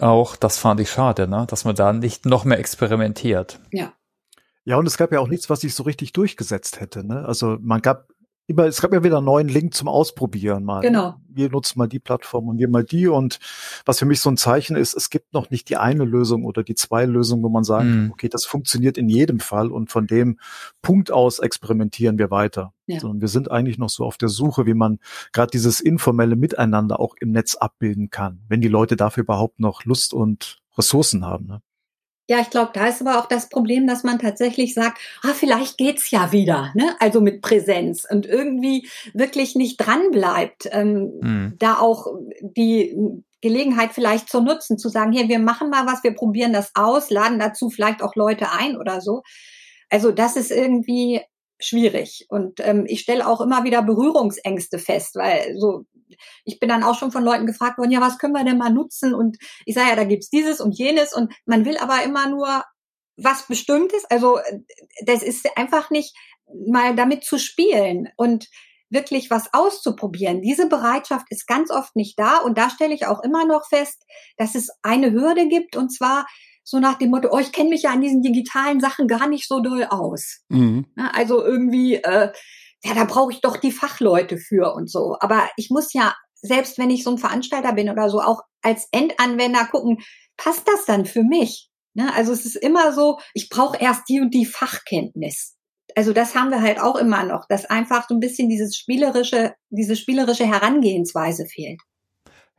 Auch 0.00 0.34
das 0.34 0.58
fand 0.58 0.80
ich 0.80 0.90
schade, 0.90 1.28
ne? 1.28 1.46
dass 1.48 1.64
man 1.64 1.76
da 1.76 1.92
nicht 1.92 2.26
noch 2.26 2.44
mehr 2.44 2.58
experimentiert. 2.58 3.60
Ja. 3.70 3.92
Ja, 4.64 4.76
und 4.76 4.86
es 4.86 4.98
gab 4.98 5.10
ja 5.12 5.20
auch 5.20 5.28
nichts, 5.28 5.48
was 5.48 5.60
sich 5.60 5.74
so 5.74 5.84
richtig 5.84 6.12
durchgesetzt 6.12 6.80
hätte. 6.80 7.04
Ne? 7.04 7.24
Also 7.26 7.58
man 7.60 7.80
gab 7.80 8.09
immer, 8.50 8.66
es 8.66 8.82
gab 8.82 8.92
ja 8.92 9.02
wieder 9.04 9.18
einen 9.18 9.26
neuen 9.26 9.48
Link 9.48 9.74
zum 9.74 9.88
Ausprobieren 9.88 10.64
mal. 10.64 10.80
Genau. 10.80 11.14
Wir 11.28 11.48
nutzen 11.48 11.78
mal 11.78 11.86
die 11.86 12.00
Plattform 12.00 12.48
und 12.48 12.58
wir 12.58 12.68
mal 12.68 12.84
die. 12.84 13.06
Und 13.06 13.38
was 13.86 14.00
für 14.00 14.04
mich 14.06 14.20
so 14.20 14.28
ein 14.28 14.36
Zeichen 14.36 14.76
ist, 14.76 14.94
es 14.94 15.08
gibt 15.08 15.32
noch 15.32 15.50
nicht 15.50 15.68
die 15.68 15.76
eine 15.76 16.04
Lösung 16.04 16.44
oder 16.44 16.62
die 16.64 16.74
zwei 16.74 17.06
Lösungen, 17.06 17.42
wo 17.44 17.48
man 17.48 17.62
sagt, 17.64 17.86
Mhm. 17.86 18.10
okay, 18.12 18.28
das 18.28 18.44
funktioniert 18.44 18.98
in 18.98 19.08
jedem 19.08 19.38
Fall 19.40 19.70
und 19.70 19.90
von 19.90 20.06
dem 20.06 20.38
Punkt 20.82 21.12
aus 21.12 21.38
experimentieren 21.38 22.18
wir 22.18 22.30
weiter. 22.30 22.74
Ja. 22.86 22.98
Sondern 22.98 23.20
wir 23.20 23.28
sind 23.28 23.50
eigentlich 23.50 23.78
noch 23.78 23.88
so 23.90 24.04
auf 24.04 24.18
der 24.18 24.28
Suche, 24.28 24.66
wie 24.66 24.74
man 24.74 24.98
gerade 25.32 25.52
dieses 25.52 25.80
informelle 25.80 26.34
Miteinander 26.34 26.98
auch 26.98 27.14
im 27.20 27.30
Netz 27.30 27.54
abbilden 27.54 28.10
kann, 28.10 28.40
wenn 28.48 28.60
die 28.60 28.68
Leute 28.68 28.96
dafür 28.96 29.22
überhaupt 29.22 29.60
noch 29.60 29.84
Lust 29.84 30.12
und 30.12 30.58
Ressourcen 30.76 31.24
haben. 31.24 31.46
Ne? 31.46 31.62
Ja, 32.30 32.38
ich 32.38 32.48
glaube, 32.50 32.70
da 32.72 32.86
ist 32.86 33.00
aber 33.00 33.18
auch 33.18 33.26
das 33.26 33.48
Problem, 33.48 33.88
dass 33.88 34.04
man 34.04 34.20
tatsächlich 34.20 34.72
sagt, 34.72 35.00
ah, 35.24 35.34
vielleicht 35.34 35.78
geht's 35.78 36.12
ja 36.12 36.30
wieder, 36.30 36.70
ne? 36.76 36.94
Also 37.00 37.20
mit 37.20 37.42
Präsenz 37.42 38.06
und 38.08 38.24
irgendwie 38.24 38.88
wirklich 39.14 39.56
nicht 39.56 39.78
dran 39.78 40.12
bleibt, 40.12 40.68
ähm, 40.70 41.10
Mhm. 41.20 41.56
da 41.58 41.78
auch 41.80 42.06
die 42.40 42.96
Gelegenheit 43.40 43.90
vielleicht 43.94 44.28
zu 44.30 44.40
nutzen, 44.42 44.78
zu 44.78 44.88
sagen, 44.88 45.10
hier, 45.10 45.28
wir 45.28 45.40
machen 45.40 45.70
mal 45.70 45.86
was, 45.86 46.04
wir 46.04 46.14
probieren 46.14 46.52
das 46.52 46.70
aus, 46.76 47.10
laden 47.10 47.40
dazu 47.40 47.68
vielleicht 47.68 48.00
auch 48.00 48.14
Leute 48.14 48.52
ein 48.52 48.76
oder 48.76 49.00
so. 49.00 49.22
Also 49.88 50.12
das 50.12 50.36
ist 50.36 50.52
irgendwie 50.52 51.22
schwierig 51.58 52.26
und 52.28 52.60
ähm, 52.60 52.84
ich 52.86 53.00
stelle 53.00 53.26
auch 53.26 53.40
immer 53.40 53.64
wieder 53.64 53.82
Berührungsängste 53.82 54.78
fest, 54.78 55.16
weil 55.16 55.56
so 55.58 55.84
ich 56.44 56.58
bin 56.60 56.68
dann 56.68 56.82
auch 56.82 56.98
schon 56.98 57.12
von 57.12 57.24
Leuten 57.24 57.46
gefragt 57.46 57.78
worden, 57.78 57.90
ja, 57.90 58.00
was 58.00 58.18
können 58.18 58.32
wir 58.32 58.44
denn 58.44 58.58
mal 58.58 58.72
nutzen? 58.72 59.14
Und 59.14 59.38
ich 59.64 59.74
sage 59.74 59.90
ja, 59.90 59.96
da 59.96 60.04
gibt's 60.04 60.30
dieses 60.30 60.60
und 60.60 60.76
jenes 60.76 61.14
und 61.14 61.32
man 61.46 61.64
will 61.64 61.76
aber 61.78 62.02
immer 62.02 62.28
nur 62.28 62.64
was 63.16 63.46
Bestimmtes. 63.46 64.04
Also 64.06 64.38
äh, 64.38 64.60
das 65.04 65.22
ist 65.22 65.48
einfach 65.56 65.90
nicht 65.90 66.16
mal 66.66 66.94
damit 66.96 67.24
zu 67.24 67.38
spielen 67.38 68.08
und 68.16 68.48
wirklich 68.90 69.30
was 69.30 69.54
auszuprobieren. 69.54 70.42
Diese 70.42 70.68
Bereitschaft 70.68 71.26
ist 71.30 71.46
ganz 71.46 71.70
oft 71.70 71.94
nicht 71.94 72.18
da 72.18 72.38
und 72.38 72.58
da 72.58 72.70
stelle 72.70 72.94
ich 72.94 73.06
auch 73.06 73.22
immer 73.22 73.46
noch 73.46 73.68
fest, 73.68 74.04
dass 74.36 74.54
es 74.56 74.68
eine 74.82 75.12
Hürde 75.12 75.46
gibt 75.48 75.76
und 75.76 75.90
zwar 75.90 76.26
so 76.64 76.78
nach 76.78 76.98
dem 76.98 77.10
Motto, 77.10 77.28
oh, 77.32 77.38
ich 77.38 77.52
kenne 77.52 77.70
mich 77.70 77.82
ja 77.82 77.92
an 77.92 78.00
diesen 78.00 78.22
digitalen 78.22 78.80
Sachen 78.80 79.08
gar 79.08 79.28
nicht 79.28 79.48
so 79.48 79.60
doll 79.60 79.84
aus. 79.84 80.40
Mhm. 80.48 80.86
Also 80.96 81.44
irgendwie, 81.44 81.94
äh, 81.96 82.32
ja, 82.82 82.94
da 82.94 83.04
brauche 83.04 83.32
ich 83.32 83.40
doch 83.40 83.56
die 83.56 83.72
Fachleute 83.72 84.38
für 84.38 84.74
und 84.74 84.90
so. 84.90 85.16
Aber 85.20 85.48
ich 85.56 85.70
muss 85.70 85.92
ja, 85.92 86.14
selbst 86.34 86.78
wenn 86.78 86.90
ich 86.90 87.04
so 87.04 87.10
ein 87.10 87.18
Veranstalter 87.18 87.72
bin 87.72 87.90
oder 87.90 88.08
so, 88.08 88.20
auch 88.20 88.42
als 88.62 88.88
Endanwender 88.92 89.66
gucken, 89.66 89.98
passt 90.36 90.66
das 90.66 90.86
dann 90.86 91.04
für 91.04 91.22
mich? 91.22 91.68
Ne? 91.94 92.12
Also 92.14 92.32
es 92.32 92.46
ist 92.46 92.56
immer 92.56 92.92
so, 92.92 93.18
ich 93.34 93.48
brauche 93.48 93.78
erst 93.78 94.08
die 94.08 94.20
und 94.20 94.32
die 94.32 94.46
Fachkenntnis. 94.46 95.56
Also 95.96 96.12
das 96.12 96.34
haben 96.34 96.50
wir 96.50 96.62
halt 96.62 96.80
auch 96.80 96.96
immer 96.96 97.24
noch, 97.24 97.46
dass 97.48 97.66
einfach 97.66 98.06
so 98.08 98.14
ein 98.14 98.20
bisschen 98.20 98.48
dieses 98.48 98.76
spielerische, 98.76 99.54
diese 99.70 99.96
spielerische 99.96 100.46
Herangehensweise 100.46 101.46
fehlt. 101.46 101.80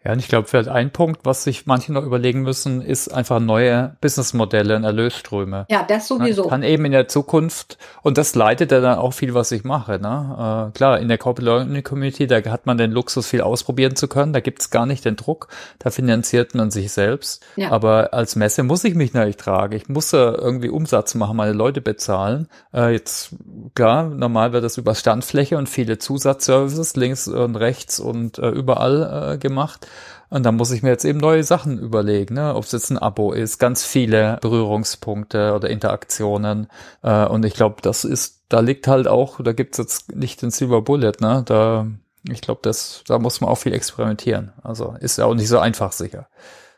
Ja, 0.04 0.14
und 0.14 0.20
ich 0.20 0.28
glaube, 0.28 0.48
vielleicht 0.48 0.70
ein 0.70 0.90
Punkt, 0.90 1.22
was 1.26 1.44
sich 1.44 1.68
manche 1.68 1.94
noch 1.94 2.04
überlegen 2.04 2.42
müssen, 2.42 2.82
ist 2.82 3.10
einfach 3.10 3.40
neue 3.40 3.96
Businessmodelle 4.02 4.76
und 4.76 4.84
Erlösströme. 4.84 5.68
Ja, 5.70 5.84
das 5.88 6.08
sowieso. 6.08 6.44
Ich 6.44 6.50
kann 6.50 6.64
eben 6.64 6.86
in 6.86 6.92
der 6.92 7.08
Zukunft, 7.08 7.78
und 8.02 8.18
das 8.18 8.34
leitet 8.34 8.72
ja 8.72 8.80
dann 8.82 8.98
auch 8.98 9.14
viel, 9.14 9.36
was 9.36 9.52
ich 9.52 9.64
mache. 9.64 10.00
Ne? 10.00 10.70
Äh, 10.70 10.76
klar, 10.76 11.00
in 11.00 11.08
der 11.08 11.20
Corporate 11.20 11.46
Learning 11.46 11.84
Community, 11.84 12.26
da 12.26 12.38
hat 12.50 12.66
man 12.66 12.80
den 12.80 12.92
Luxus, 12.92 13.28
viel 13.28 13.42
ausprobieren 13.42 13.96
zu 13.96 14.08
können. 14.08 14.34
Da 14.34 14.40
gibt's 14.40 14.72
gar 14.72 14.88
nicht 14.88 15.06
den 15.06 15.18
Druck. 15.18 15.50
Da 15.78 15.92
finanziert 15.92 16.56
man 16.56 16.72
sich 16.72 16.92
selbst. 16.92 17.44
Ja. 17.56 17.70
Aber 17.70 18.12
als 18.12 18.36
Messe 18.36 18.64
muss 18.64 18.84
ich 18.84 18.96
mich 18.96 19.14
natürlich 19.14 19.38
tragen. 19.38 19.76
Ich 19.76 19.88
muss 19.88 20.12
ja 20.12 20.34
irgendwie 20.34 20.70
Umsatz 20.70 21.14
machen, 21.14 21.38
meine 21.38 21.54
Leute 21.54 21.82
bezahlen. 21.82 22.48
Äh, 22.74 22.94
jetzt, 22.94 23.36
klar, 23.76 24.06
normal 24.06 24.52
wird 24.52 24.64
das 24.64 24.80
über 24.80 24.96
Standfläche 24.96 25.60
und 25.60 25.70
viele 25.70 26.00
Zusatzservices 26.00 26.96
links 26.96 27.28
und 27.28 27.56
rechts 27.56 28.00
und 28.00 28.40
äh, 28.40 28.50
überall 28.50 29.34
äh, 29.34 29.38
gemacht. 29.38 29.86
Und 30.30 30.44
da 30.44 30.52
muss 30.54 30.72
ich 30.72 30.82
mir 30.82 30.90
jetzt 30.90 31.04
eben 31.04 31.20
neue 31.20 31.44
Sachen 31.44 31.78
überlegen, 31.78 32.36
ne? 32.36 32.56
ob 32.56 32.64
es 32.64 32.72
jetzt 32.72 32.90
ein 32.90 32.98
Abo 32.98 33.34
ist, 33.34 33.60
ganz 33.60 33.84
viele 33.84 34.38
Berührungspunkte 34.42 35.54
oder 35.54 35.70
Interaktionen. 35.70 36.68
Äh, 37.04 37.26
und 37.26 37.46
ich 37.46 37.54
glaube, 37.54 37.82
das 37.82 38.06
ist, 38.06 38.44
da 38.48 38.62
liegt 38.62 38.88
halt 38.88 39.08
auch, 39.08 39.42
da 39.44 39.52
gibt's 39.52 39.78
jetzt 39.78 40.16
nicht 40.16 40.42
den 40.42 40.50
Silver 40.50 40.82
Bullet, 40.82 41.14
ne? 41.20 41.44
Da, 41.46 41.88
ich 42.30 42.42
glaube, 42.42 42.62
das, 42.64 43.04
da 43.08 43.20
muss 43.20 43.42
man 43.42 43.50
auch 43.50 43.58
viel 43.58 43.74
experimentieren. 43.74 44.54
Also 44.64 44.96
ist 45.02 45.18
ja 45.18 45.26
auch 45.26 45.36
nicht 45.36 45.50
so 45.50 45.60
einfach 45.60 45.92
sicher. 45.92 46.28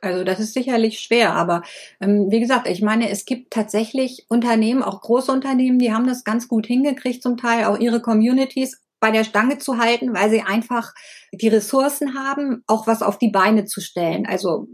Also 0.03 0.25
das 0.25 0.39
ist 0.41 0.53
sicherlich 0.53 0.99
schwer, 0.99 1.33
aber 1.33 1.63
ähm, 2.01 2.29
wie 2.29 2.41
gesagt, 2.41 2.67
ich 2.67 2.81
meine, 2.81 3.09
es 3.09 3.23
gibt 3.23 3.53
tatsächlich 3.53 4.25
Unternehmen, 4.27 4.83
auch 4.83 4.99
große 4.99 5.31
Unternehmen, 5.31 5.79
die 5.79 5.93
haben 5.93 6.07
das 6.07 6.25
ganz 6.25 6.49
gut 6.49 6.67
hingekriegt, 6.67 7.23
zum 7.23 7.37
Teil 7.37 7.63
auch 7.65 7.79
ihre 7.79 8.01
Communities 8.01 8.82
bei 9.03 9.11
der 9.11 9.25
Stange 9.25 9.57
zu 9.57 9.79
halten, 9.79 10.15
weil 10.15 10.29
sie 10.29 10.43
einfach 10.43 10.93
die 11.33 11.49
Ressourcen 11.49 12.17
haben, 12.17 12.63
auch 12.67 12.87
was 12.87 13.01
auf 13.01 13.17
die 13.17 13.31
Beine 13.31 13.65
zu 13.65 13.81
stellen. 13.81 14.25
Also 14.25 14.67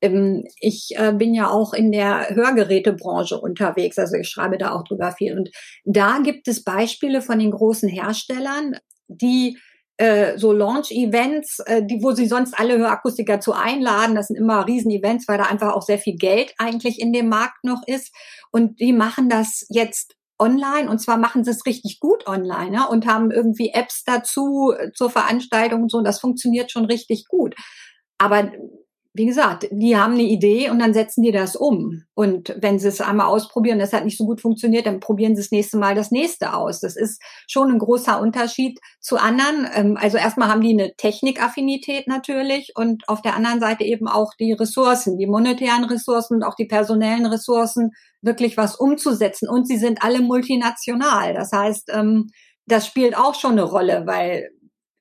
ähm, 0.00 0.44
ich 0.60 0.94
äh, 0.96 1.12
bin 1.12 1.34
ja 1.34 1.50
auch 1.50 1.74
in 1.74 1.92
der 1.92 2.30
Hörgerätebranche 2.30 3.38
unterwegs, 3.38 3.98
also 3.98 4.16
ich 4.16 4.30
schreibe 4.30 4.56
da 4.56 4.72
auch 4.72 4.82
drüber 4.84 5.12
viel. 5.12 5.36
Und 5.36 5.50
da 5.84 6.20
gibt 6.24 6.48
es 6.48 6.64
Beispiele 6.64 7.20
von 7.20 7.38
den 7.38 7.50
großen 7.50 7.90
Herstellern, 7.90 8.78
die 9.08 9.58
äh, 9.98 10.38
so 10.38 10.52
Launch-Events, 10.52 11.58
äh, 11.66 11.82
wo 12.00 12.12
sie 12.12 12.28
sonst 12.28 12.58
alle 12.58 12.78
Hörakustiker 12.78 13.40
zu 13.40 13.52
einladen. 13.52 14.16
Das 14.16 14.28
sind 14.28 14.36
immer 14.36 14.66
Riesen-Events, 14.66 15.28
weil 15.28 15.36
da 15.36 15.44
einfach 15.44 15.74
auch 15.74 15.82
sehr 15.82 15.98
viel 15.98 16.16
Geld 16.16 16.54
eigentlich 16.56 16.98
in 16.98 17.12
dem 17.12 17.28
Markt 17.28 17.62
noch 17.62 17.82
ist. 17.86 18.10
Und 18.50 18.80
die 18.80 18.94
machen 18.94 19.28
das 19.28 19.66
jetzt 19.68 20.15
online 20.38 20.90
und 20.90 20.98
zwar 20.98 21.16
machen 21.16 21.44
sie 21.44 21.50
es 21.50 21.66
richtig 21.66 21.98
gut 22.00 22.26
online 22.26 22.76
ja, 22.76 22.84
und 22.84 23.06
haben 23.06 23.30
irgendwie 23.30 23.70
Apps 23.72 24.04
dazu 24.04 24.74
äh, 24.76 24.92
zur 24.92 25.10
Veranstaltung 25.10 25.82
und 25.82 25.90
so. 25.90 25.98
Und 25.98 26.04
das 26.04 26.20
funktioniert 26.20 26.70
schon 26.70 26.84
richtig 26.84 27.26
gut. 27.28 27.54
Aber 28.18 28.50
wie 29.16 29.26
gesagt, 29.26 29.66
die 29.70 29.96
haben 29.96 30.14
eine 30.14 30.24
Idee 30.24 30.68
und 30.68 30.78
dann 30.78 30.92
setzen 30.92 31.22
die 31.22 31.32
das 31.32 31.56
um. 31.56 32.02
Und 32.14 32.54
wenn 32.60 32.78
sie 32.78 32.88
es 32.88 33.00
einmal 33.00 33.26
ausprobieren, 33.26 33.78
das 33.78 33.92
hat 33.92 34.04
nicht 34.04 34.18
so 34.18 34.26
gut 34.26 34.40
funktioniert, 34.40 34.86
dann 34.86 35.00
probieren 35.00 35.34
sie 35.34 35.42
das 35.42 35.50
nächste 35.50 35.78
Mal 35.78 35.94
das 35.94 36.10
nächste 36.10 36.54
aus. 36.54 36.80
Das 36.80 36.96
ist 36.96 37.22
schon 37.48 37.70
ein 37.70 37.78
großer 37.78 38.20
Unterschied 38.20 38.78
zu 39.00 39.16
anderen. 39.16 39.66
Ähm, 39.74 39.96
also 39.98 40.18
erstmal 40.18 40.48
haben 40.48 40.60
die 40.60 40.72
eine 40.72 40.94
Technikaffinität 40.96 42.06
natürlich 42.08 42.72
und 42.74 43.08
auf 43.08 43.22
der 43.22 43.36
anderen 43.36 43.60
Seite 43.60 43.84
eben 43.84 44.06
auch 44.06 44.34
die 44.38 44.52
Ressourcen, 44.52 45.16
die 45.16 45.26
monetären 45.26 45.84
Ressourcen 45.84 46.34
und 46.34 46.42
auch 46.42 46.54
die 46.54 46.66
personellen 46.66 47.26
Ressourcen, 47.26 47.92
wirklich 48.22 48.56
was 48.56 48.76
umzusetzen. 48.76 49.48
Und 49.48 49.66
sie 49.66 49.78
sind 49.78 50.02
alle 50.02 50.20
multinational. 50.20 51.32
Das 51.32 51.52
heißt, 51.52 51.90
ähm, 51.92 52.28
das 52.66 52.86
spielt 52.86 53.16
auch 53.16 53.34
schon 53.34 53.52
eine 53.52 53.62
Rolle, 53.62 54.02
weil 54.06 54.50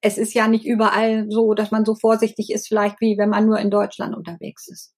es 0.05 0.19
ist 0.19 0.35
ja 0.35 0.47
nicht 0.47 0.65
überall 0.65 1.25
so, 1.29 1.55
dass 1.55 1.71
man 1.71 1.83
so 1.83 1.95
vorsichtig 1.95 2.51
ist, 2.51 2.67
vielleicht 2.67 3.01
wie 3.01 3.17
wenn 3.17 3.29
man 3.29 3.47
nur 3.47 3.59
in 3.59 3.71
Deutschland 3.71 4.15
unterwegs 4.15 4.67
ist. 4.67 4.93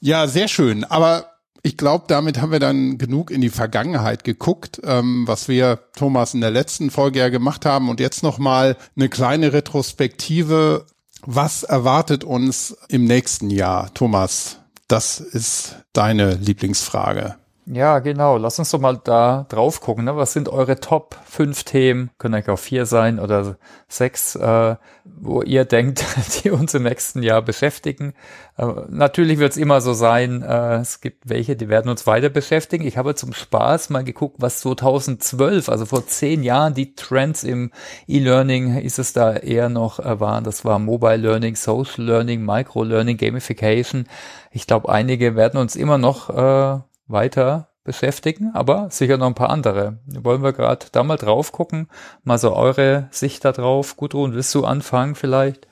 Ja, 0.00 0.28
sehr 0.28 0.46
schön. 0.46 0.84
Aber 0.84 1.32
ich 1.62 1.76
glaube, 1.76 2.04
damit 2.06 2.40
haben 2.40 2.52
wir 2.52 2.60
dann 2.60 2.98
genug 2.98 3.32
in 3.32 3.40
die 3.40 3.48
Vergangenheit 3.48 4.22
geguckt, 4.22 4.80
ähm, 4.84 5.26
was 5.26 5.48
wir, 5.48 5.80
Thomas, 5.96 6.34
in 6.34 6.40
der 6.40 6.52
letzten 6.52 6.90
Folge 6.90 7.18
ja 7.18 7.28
gemacht 7.28 7.66
haben. 7.66 7.88
Und 7.88 7.98
jetzt 7.98 8.22
nochmal 8.22 8.76
eine 8.94 9.08
kleine 9.08 9.52
Retrospektive. 9.52 10.86
Was 11.22 11.64
erwartet 11.64 12.22
uns 12.22 12.76
im 12.88 13.04
nächsten 13.04 13.50
Jahr, 13.50 13.92
Thomas? 13.92 14.60
Das 14.86 15.18
ist 15.18 15.82
deine 15.92 16.34
Lieblingsfrage. 16.34 17.34
Ja, 17.68 17.98
genau. 17.98 18.36
Lass 18.36 18.60
uns 18.60 18.70
doch 18.70 18.78
mal 18.78 18.96
da 19.02 19.44
drauf 19.48 19.80
gucken. 19.80 20.04
Ne? 20.04 20.16
Was 20.16 20.32
sind 20.32 20.48
eure 20.48 20.78
Top 20.78 21.16
5 21.24 21.64
Themen? 21.64 22.10
Können 22.16 22.34
eigentlich 22.34 22.48
auch 22.48 22.60
vier 22.60 22.86
sein 22.86 23.18
oder 23.18 23.56
sechs, 23.88 24.36
äh, 24.36 24.76
wo 25.04 25.42
ihr 25.42 25.64
denkt, 25.64 26.04
die 26.44 26.52
uns 26.52 26.74
im 26.74 26.84
nächsten 26.84 27.24
Jahr 27.24 27.42
beschäftigen. 27.42 28.14
Äh, 28.56 28.66
natürlich 28.88 29.40
wird 29.40 29.50
es 29.50 29.56
immer 29.56 29.80
so 29.80 29.94
sein, 29.94 30.42
äh, 30.42 30.76
es 30.76 31.00
gibt 31.00 31.28
welche, 31.28 31.56
die 31.56 31.68
werden 31.68 31.88
uns 31.88 32.06
weiter 32.06 32.28
beschäftigen. 32.28 32.86
Ich 32.86 32.98
habe 32.98 33.16
zum 33.16 33.32
Spaß 33.32 33.90
mal 33.90 34.04
geguckt, 34.04 34.36
was 34.38 34.60
2012, 34.60 35.68
also 35.68 35.86
vor 35.86 36.06
zehn 36.06 36.44
Jahren, 36.44 36.72
die 36.72 36.94
Trends 36.94 37.42
im 37.42 37.72
E-Learning, 38.06 38.78
ist 38.78 39.00
es 39.00 39.12
da 39.12 39.34
eher 39.34 39.70
noch 39.70 39.98
äh, 39.98 40.20
waren. 40.20 40.44
Das 40.44 40.64
war 40.64 40.78
Mobile 40.78 41.16
Learning, 41.16 41.56
Social 41.56 42.04
Learning, 42.04 42.44
Micro 42.44 42.84
Learning, 42.84 43.16
Gamification. 43.16 44.06
Ich 44.52 44.68
glaube, 44.68 44.88
einige 44.88 45.34
werden 45.34 45.58
uns 45.58 45.74
immer 45.74 45.98
noch 45.98 46.30
äh, 46.30 46.80
weiter 47.06 47.70
beschäftigen, 47.84 48.50
aber 48.52 48.90
sicher 48.90 49.16
noch 49.16 49.28
ein 49.28 49.34
paar 49.34 49.50
andere. 49.50 49.98
Wollen 50.06 50.42
wir 50.42 50.52
gerade 50.52 50.86
da 50.92 51.02
mal 51.02 51.16
drauf 51.16 51.52
gucken, 51.52 51.88
mal 52.24 52.38
so 52.38 52.54
eure 52.54 53.08
Sicht 53.12 53.44
da 53.44 53.52
drauf. 53.52 53.96
Gudrun, 53.96 54.34
willst 54.34 54.54
du 54.54 54.64
anfangen 54.64 55.14
vielleicht? 55.14 55.66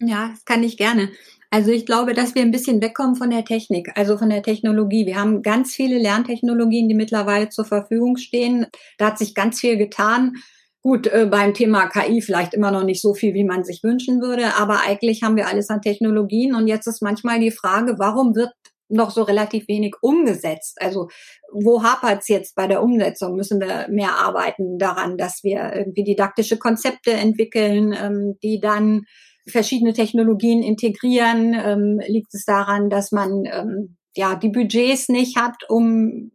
Ja, 0.00 0.30
das 0.30 0.44
kann 0.44 0.62
ich 0.62 0.76
gerne. 0.76 1.10
Also 1.50 1.72
ich 1.72 1.84
glaube, 1.84 2.14
dass 2.14 2.34
wir 2.34 2.42
ein 2.42 2.52
bisschen 2.52 2.80
wegkommen 2.80 3.16
von 3.16 3.30
der 3.30 3.44
Technik, 3.44 3.90
also 3.96 4.16
von 4.18 4.30
der 4.30 4.42
Technologie. 4.42 5.04
Wir 5.06 5.16
haben 5.16 5.42
ganz 5.42 5.74
viele 5.74 5.98
Lerntechnologien, 5.98 6.88
die 6.88 6.94
mittlerweile 6.94 7.48
zur 7.48 7.64
Verfügung 7.64 8.16
stehen. 8.16 8.66
Da 8.98 9.06
hat 9.06 9.18
sich 9.18 9.34
ganz 9.34 9.58
viel 9.58 9.76
getan. 9.76 10.34
Gut, 10.82 11.08
äh, 11.08 11.26
beim 11.26 11.52
Thema 11.52 11.88
KI 11.88 12.22
vielleicht 12.22 12.54
immer 12.54 12.70
noch 12.70 12.84
nicht 12.84 13.02
so 13.02 13.14
viel, 13.14 13.34
wie 13.34 13.44
man 13.44 13.64
sich 13.64 13.82
wünschen 13.82 14.22
würde, 14.22 14.54
aber 14.56 14.80
eigentlich 14.80 15.22
haben 15.22 15.36
wir 15.36 15.46
alles 15.46 15.68
an 15.68 15.82
Technologien 15.82 16.54
und 16.54 16.68
jetzt 16.68 16.86
ist 16.86 17.02
manchmal 17.02 17.38
die 17.38 17.50
Frage, 17.50 17.96
warum 17.98 18.34
wird 18.34 18.50
noch 18.90 19.10
so 19.10 19.22
relativ 19.22 19.68
wenig 19.68 19.94
umgesetzt. 20.02 20.76
Also 20.80 21.08
wo 21.52 21.82
hapert 21.82 22.22
es 22.22 22.28
jetzt 22.28 22.54
bei 22.54 22.66
der 22.66 22.82
Umsetzung? 22.82 23.36
Müssen 23.36 23.60
wir 23.60 23.86
mehr 23.88 24.16
arbeiten 24.16 24.78
daran, 24.78 25.16
dass 25.16 25.42
wir 25.42 25.72
irgendwie 25.74 26.04
didaktische 26.04 26.58
Konzepte 26.58 27.12
entwickeln, 27.12 27.94
ähm, 27.98 28.36
die 28.42 28.60
dann 28.60 29.04
verschiedene 29.46 29.92
Technologien 29.92 30.62
integrieren? 30.62 31.54
Ähm, 31.54 32.00
liegt 32.06 32.34
es 32.34 32.44
daran, 32.44 32.90
dass 32.90 33.12
man 33.12 33.44
ähm, 33.44 33.96
ja 34.16 34.34
die 34.36 34.50
Budgets 34.50 35.08
nicht 35.08 35.36
hat, 35.36 35.56
um 35.68 36.32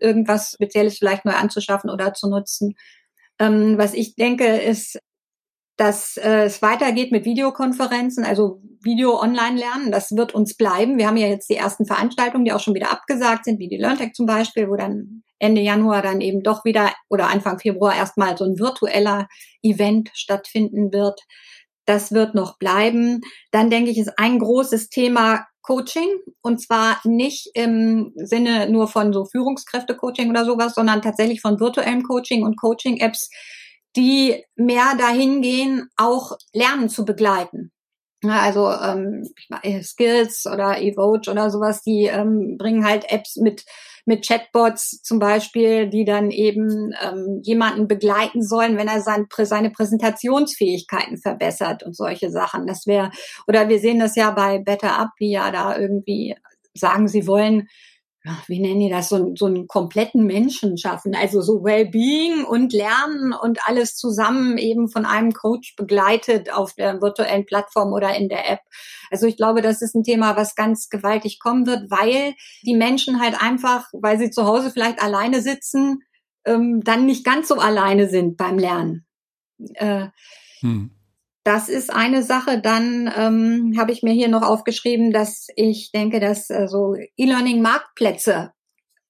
irgendwas 0.00 0.52
Spezielles 0.52 0.98
vielleicht 0.98 1.24
neu 1.24 1.32
anzuschaffen 1.32 1.90
oder 1.90 2.14
zu 2.14 2.28
nutzen? 2.28 2.74
Ähm, 3.38 3.76
was 3.76 3.94
ich 3.94 4.14
denke, 4.14 4.46
ist, 4.46 4.98
dass 5.76 6.16
äh, 6.16 6.44
es 6.44 6.62
weitergeht 6.62 7.12
mit 7.12 7.24
Videokonferenzen, 7.24 8.24
also 8.24 8.60
Video-Online-Lernen. 8.82 9.92
Das 9.92 10.12
wird 10.12 10.34
uns 10.34 10.56
bleiben. 10.56 10.96
Wir 10.96 11.06
haben 11.06 11.16
ja 11.16 11.26
jetzt 11.26 11.50
die 11.50 11.56
ersten 11.56 11.86
Veranstaltungen, 11.86 12.44
die 12.44 12.52
auch 12.52 12.60
schon 12.60 12.74
wieder 12.74 12.90
abgesagt 12.90 13.44
sind, 13.44 13.58
wie 13.58 13.68
die 13.68 13.76
LearnTech 13.76 14.14
zum 14.14 14.26
Beispiel, 14.26 14.68
wo 14.70 14.76
dann 14.76 15.22
Ende 15.38 15.60
Januar 15.60 16.00
dann 16.00 16.20
eben 16.20 16.42
doch 16.42 16.64
wieder 16.64 16.92
oder 17.10 17.28
Anfang 17.28 17.58
Februar 17.58 17.94
erstmal 17.94 18.36
so 18.38 18.44
ein 18.44 18.58
virtueller 18.58 19.28
Event 19.62 20.10
stattfinden 20.14 20.92
wird. 20.92 21.20
Das 21.84 22.10
wird 22.12 22.34
noch 22.34 22.58
bleiben. 22.58 23.20
Dann 23.50 23.70
denke 23.70 23.90
ich, 23.90 23.98
ist 23.98 24.18
ein 24.18 24.38
großes 24.38 24.88
Thema 24.88 25.46
Coaching 25.62 26.08
und 26.42 26.60
zwar 26.60 27.00
nicht 27.04 27.50
im 27.54 28.12
Sinne 28.16 28.70
nur 28.70 28.88
von 28.88 29.12
so 29.12 29.24
Führungskräfte-Coaching 29.24 30.30
oder 30.30 30.44
sowas, 30.44 30.74
sondern 30.74 31.02
tatsächlich 31.02 31.40
von 31.40 31.60
virtuellem 31.60 32.02
Coaching 32.04 32.44
und 32.44 32.56
Coaching-Apps, 32.56 33.30
die 33.96 34.44
mehr 34.54 34.94
dahin 34.98 35.42
gehen, 35.42 35.88
auch 35.96 36.36
Lernen 36.52 36.88
zu 36.88 37.04
begleiten. 37.04 37.72
Also 38.24 38.70
ähm, 38.70 39.28
Skills 39.82 40.46
oder 40.46 40.80
Evoge 40.80 41.30
oder 41.30 41.50
sowas, 41.50 41.82
die 41.82 42.04
ähm, 42.06 42.56
bringen 42.58 42.84
halt 42.84 43.10
Apps 43.10 43.36
mit 43.36 43.64
mit 44.06 44.26
Chatbots 44.26 45.02
zum 45.02 45.18
Beispiel, 45.18 45.88
die 45.88 46.04
dann 46.04 46.30
eben 46.30 46.94
ähm, 47.02 47.40
jemanden 47.42 47.88
begleiten 47.88 48.40
sollen, 48.40 48.78
wenn 48.78 48.86
er 48.86 49.00
sein, 49.00 49.26
seine 49.42 49.70
Präsentationsfähigkeiten 49.70 51.18
verbessert 51.18 51.82
und 51.82 51.96
solche 51.96 52.30
Sachen. 52.30 52.68
Das 52.68 52.86
wäre 52.86 53.10
oder 53.48 53.68
wir 53.68 53.80
sehen 53.80 53.98
das 53.98 54.14
ja 54.14 54.30
bei 54.30 54.58
Better 54.58 54.96
Up, 54.96 55.10
die 55.20 55.32
ja 55.32 55.50
da 55.50 55.76
irgendwie 55.76 56.36
sagen, 56.72 57.08
sie 57.08 57.26
wollen 57.26 57.68
wie 58.46 58.60
nennen 58.60 58.80
die 58.80 58.90
das, 58.90 59.08
so, 59.08 59.34
so 59.36 59.46
einen 59.46 59.66
kompletten 59.66 60.24
Menschen 60.24 60.78
schaffen. 60.78 61.14
Also 61.14 61.40
so 61.40 61.62
Wellbeing 61.62 62.44
und 62.44 62.72
Lernen 62.72 63.32
und 63.32 63.60
alles 63.66 63.96
zusammen 63.96 64.58
eben 64.58 64.88
von 64.88 65.06
einem 65.06 65.32
Coach 65.32 65.76
begleitet 65.76 66.52
auf 66.52 66.74
der 66.74 67.00
virtuellen 67.00 67.46
Plattform 67.46 67.92
oder 67.92 68.16
in 68.16 68.28
der 68.28 68.50
App. 68.50 68.60
Also 69.10 69.26
ich 69.26 69.36
glaube, 69.36 69.62
das 69.62 69.82
ist 69.82 69.94
ein 69.94 70.02
Thema, 70.02 70.36
was 70.36 70.54
ganz 70.54 70.88
gewaltig 70.88 71.38
kommen 71.38 71.66
wird, 71.66 71.90
weil 71.90 72.34
die 72.62 72.76
Menschen 72.76 73.20
halt 73.20 73.40
einfach, 73.40 73.88
weil 73.92 74.18
sie 74.18 74.30
zu 74.30 74.44
Hause 74.44 74.70
vielleicht 74.70 75.00
alleine 75.02 75.42
sitzen, 75.42 76.00
ähm, 76.44 76.82
dann 76.82 77.06
nicht 77.06 77.24
ganz 77.24 77.48
so 77.48 77.56
alleine 77.56 78.08
sind 78.08 78.36
beim 78.36 78.58
Lernen. 78.58 79.06
Äh, 79.74 80.08
hm. 80.60 80.95
Das 81.46 81.68
ist 81.68 81.94
eine 81.94 82.24
Sache. 82.24 82.60
Dann 82.60 83.08
ähm, 83.16 83.74
habe 83.78 83.92
ich 83.92 84.02
mir 84.02 84.12
hier 84.12 84.26
noch 84.26 84.42
aufgeschrieben, 84.42 85.12
dass 85.12 85.46
ich 85.54 85.92
denke, 85.92 86.18
dass 86.18 86.50
äh, 86.50 86.66
so 86.66 86.96
E-Learning-Marktplätze 87.16 88.50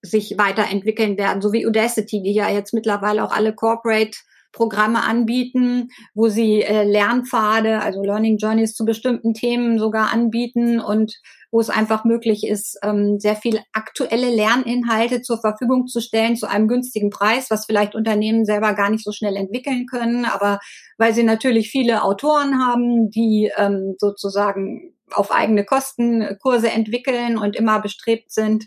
sich 0.03 0.37
weiterentwickeln 0.37 1.16
werden, 1.16 1.40
so 1.40 1.55
wie 1.55 1.66
Udacity, 1.66 2.22
die 2.22 2.35
ja 2.35 2.51
jetzt 2.51 2.75
mittlerweile 2.75 3.25
auch 3.25 3.33
alle 3.33 3.55
Corporate 3.55 4.18
Programme 4.57 5.05
anbieten, 5.05 5.90
wo 6.14 6.29
sie 6.29 6.62
äh, 6.62 6.83
Lernpfade, 6.83 7.83
also 7.83 8.03
Learning 8.03 8.38
Journeys 8.38 8.73
zu 8.73 8.87
bestimmten 8.87 9.35
Themen 9.35 9.79
sogar 9.79 10.11
anbieten 10.11 10.81
und 10.81 11.12
wo 11.51 11.61
es 11.61 11.69
einfach 11.69 12.05
möglich 12.05 12.47
ist, 12.47 12.79
ähm, 12.83 13.21
sehr 13.21 13.37
viel 13.37 13.61
aktuelle 13.75 14.35
Lerninhalte 14.35 15.21
zur 15.21 15.38
Verfügung 15.40 15.87
zu 15.87 16.01
stellen 16.01 16.37
zu 16.37 16.49
einem 16.49 16.69
günstigen 16.69 17.11
Preis, 17.11 17.51
was 17.51 17.66
vielleicht 17.66 17.95
Unternehmen 17.95 18.47
selber 18.47 18.73
gar 18.73 18.88
nicht 18.88 19.05
so 19.05 19.12
schnell 19.12 19.37
entwickeln 19.37 19.85
können, 19.87 20.25
aber 20.25 20.59
weil 20.97 21.12
sie 21.12 21.23
natürlich 21.23 21.71
viele 21.71 22.03
Autoren 22.03 22.59
haben, 22.59 23.11
die 23.11 23.53
ähm, 23.59 23.95
sozusagen 23.99 24.95
auf 25.12 25.31
eigene 25.31 25.64
Kosten 25.64 26.38
Kurse 26.40 26.71
entwickeln 26.71 27.37
und 27.37 27.57
immer 27.57 27.81
bestrebt 27.81 28.33
sind, 28.33 28.64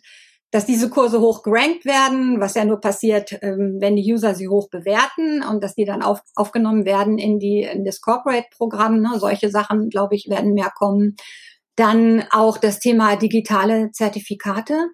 dass 0.51 0.65
diese 0.65 0.89
Kurse 0.89 1.19
hoch 1.21 1.43
gerankt 1.43 1.85
werden, 1.85 2.39
was 2.39 2.55
ja 2.55 2.65
nur 2.65 2.79
passiert, 2.79 3.37
ähm, 3.41 3.77
wenn 3.79 3.95
die 3.95 4.13
User 4.13 4.33
sie 4.33 4.47
hoch 4.47 4.69
bewerten 4.69 5.43
und 5.43 5.63
dass 5.63 5.75
die 5.75 5.85
dann 5.85 6.01
auf, 6.01 6.21
aufgenommen 6.35 6.85
werden 6.85 7.17
in 7.17 7.39
die 7.39 7.61
in 7.61 7.85
das 7.85 8.01
Corporate-Programm. 8.01 8.99
Ne? 8.99 9.19
Solche 9.19 9.49
Sachen, 9.49 9.89
glaube 9.89 10.15
ich, 10.15 10.27
werden 10.29 10.53
mehr 10.53 10.71
kommen. 10.75 11.15
Dann 11.75 12.23
auch 12.31 12.57
das 12.57 12.79
Thema 12.79 13.15
digitale 13.15 13.91
Zertifikate, 13.91 14.89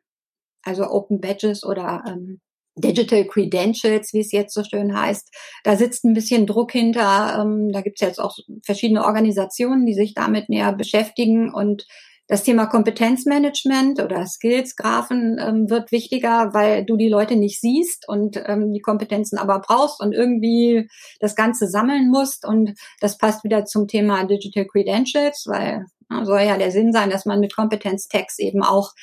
also 0.62 0.90
Open 0.90 1.22
Badges 1.22 1.64
oder 1.64 2.04
ähm, 2.08 2.42
Digital 2.78 3.24
Credentials, 3.26 4.14
wie 4.14 4.20
es 4.20 4.34
jetzt 4.34 4.54
so 4.54 4.64
schön 4.64 4.98
heißt. 5.00 5.34
Da 5.64 5.78
sitzt 5.78 6.04
ein 6.04 6.14
bisschen 6.14 6.46
Druck 6.46 6.74
hinter. 6.74 7.40
Ähm, 7.42 7.72
da 7.72 7.80
gibt 7.80 8.02
es 8.02 8.06
jetzt 8.06 8.20
auch 8.20 8.38
verschiedene 8.66 9.06
Organisationen, 9.06 9.86
die 9.86 9.94
sich 9.94 10.14
damit 10.14 10.50
näher 10.50 10.74
beschäftigen 10.74 11.54
und 11.54 11.88
das 12.28 12.44
Thema 12.44 12.66
Kompetenzmanagement 12.66 14.02
oder 14.02 14.26
Skills-Graphen 14.26 15.38
ähm, 15.40 15.70
wird 15.70 15.92
wichtiger, 15.92 16.54
weil 16.54 16.84
du 16.84 16.98
die 16.98 17.10
Leute 17.10 17.36
nicht 17.36 17.62
siehst 17.62 18.08
und 18.08 18.42
ähm, 18.48 18.74
die 18.74 18.82
Kompetenzen 18.82 19.38
aber 19.38 19.60
brauchst 19.60 20.02
und 20.02 20.14
irgendwie 20.14 20.90
das 21.20 21.36
Ganze 21.36 21.68
sammeln 21.68 22.10
musst. 22.10 22.46
Und 22.46 22.74
das 23.00 23.18
passt 23.18 23.44
wieder 23.44 23.66
zum 23.66 23.88
Thema 23.88 24.26
Digital 24.26 24.66
Credentials, 24.66 25.46
weil 25.48 25.86
na, 26.10 26.26
soll 26.26 26.42
ja 26.42 26.58
der 26.58 26.72
Sinn 26.72 26.92
sein, 26.92 27.12
dass 27.12 27.26
man 27.26 27.40
mit 27.40 27.56
Kompetenztext 27.56 28.40
eben 28.40 28.64
auch 28.64 28.94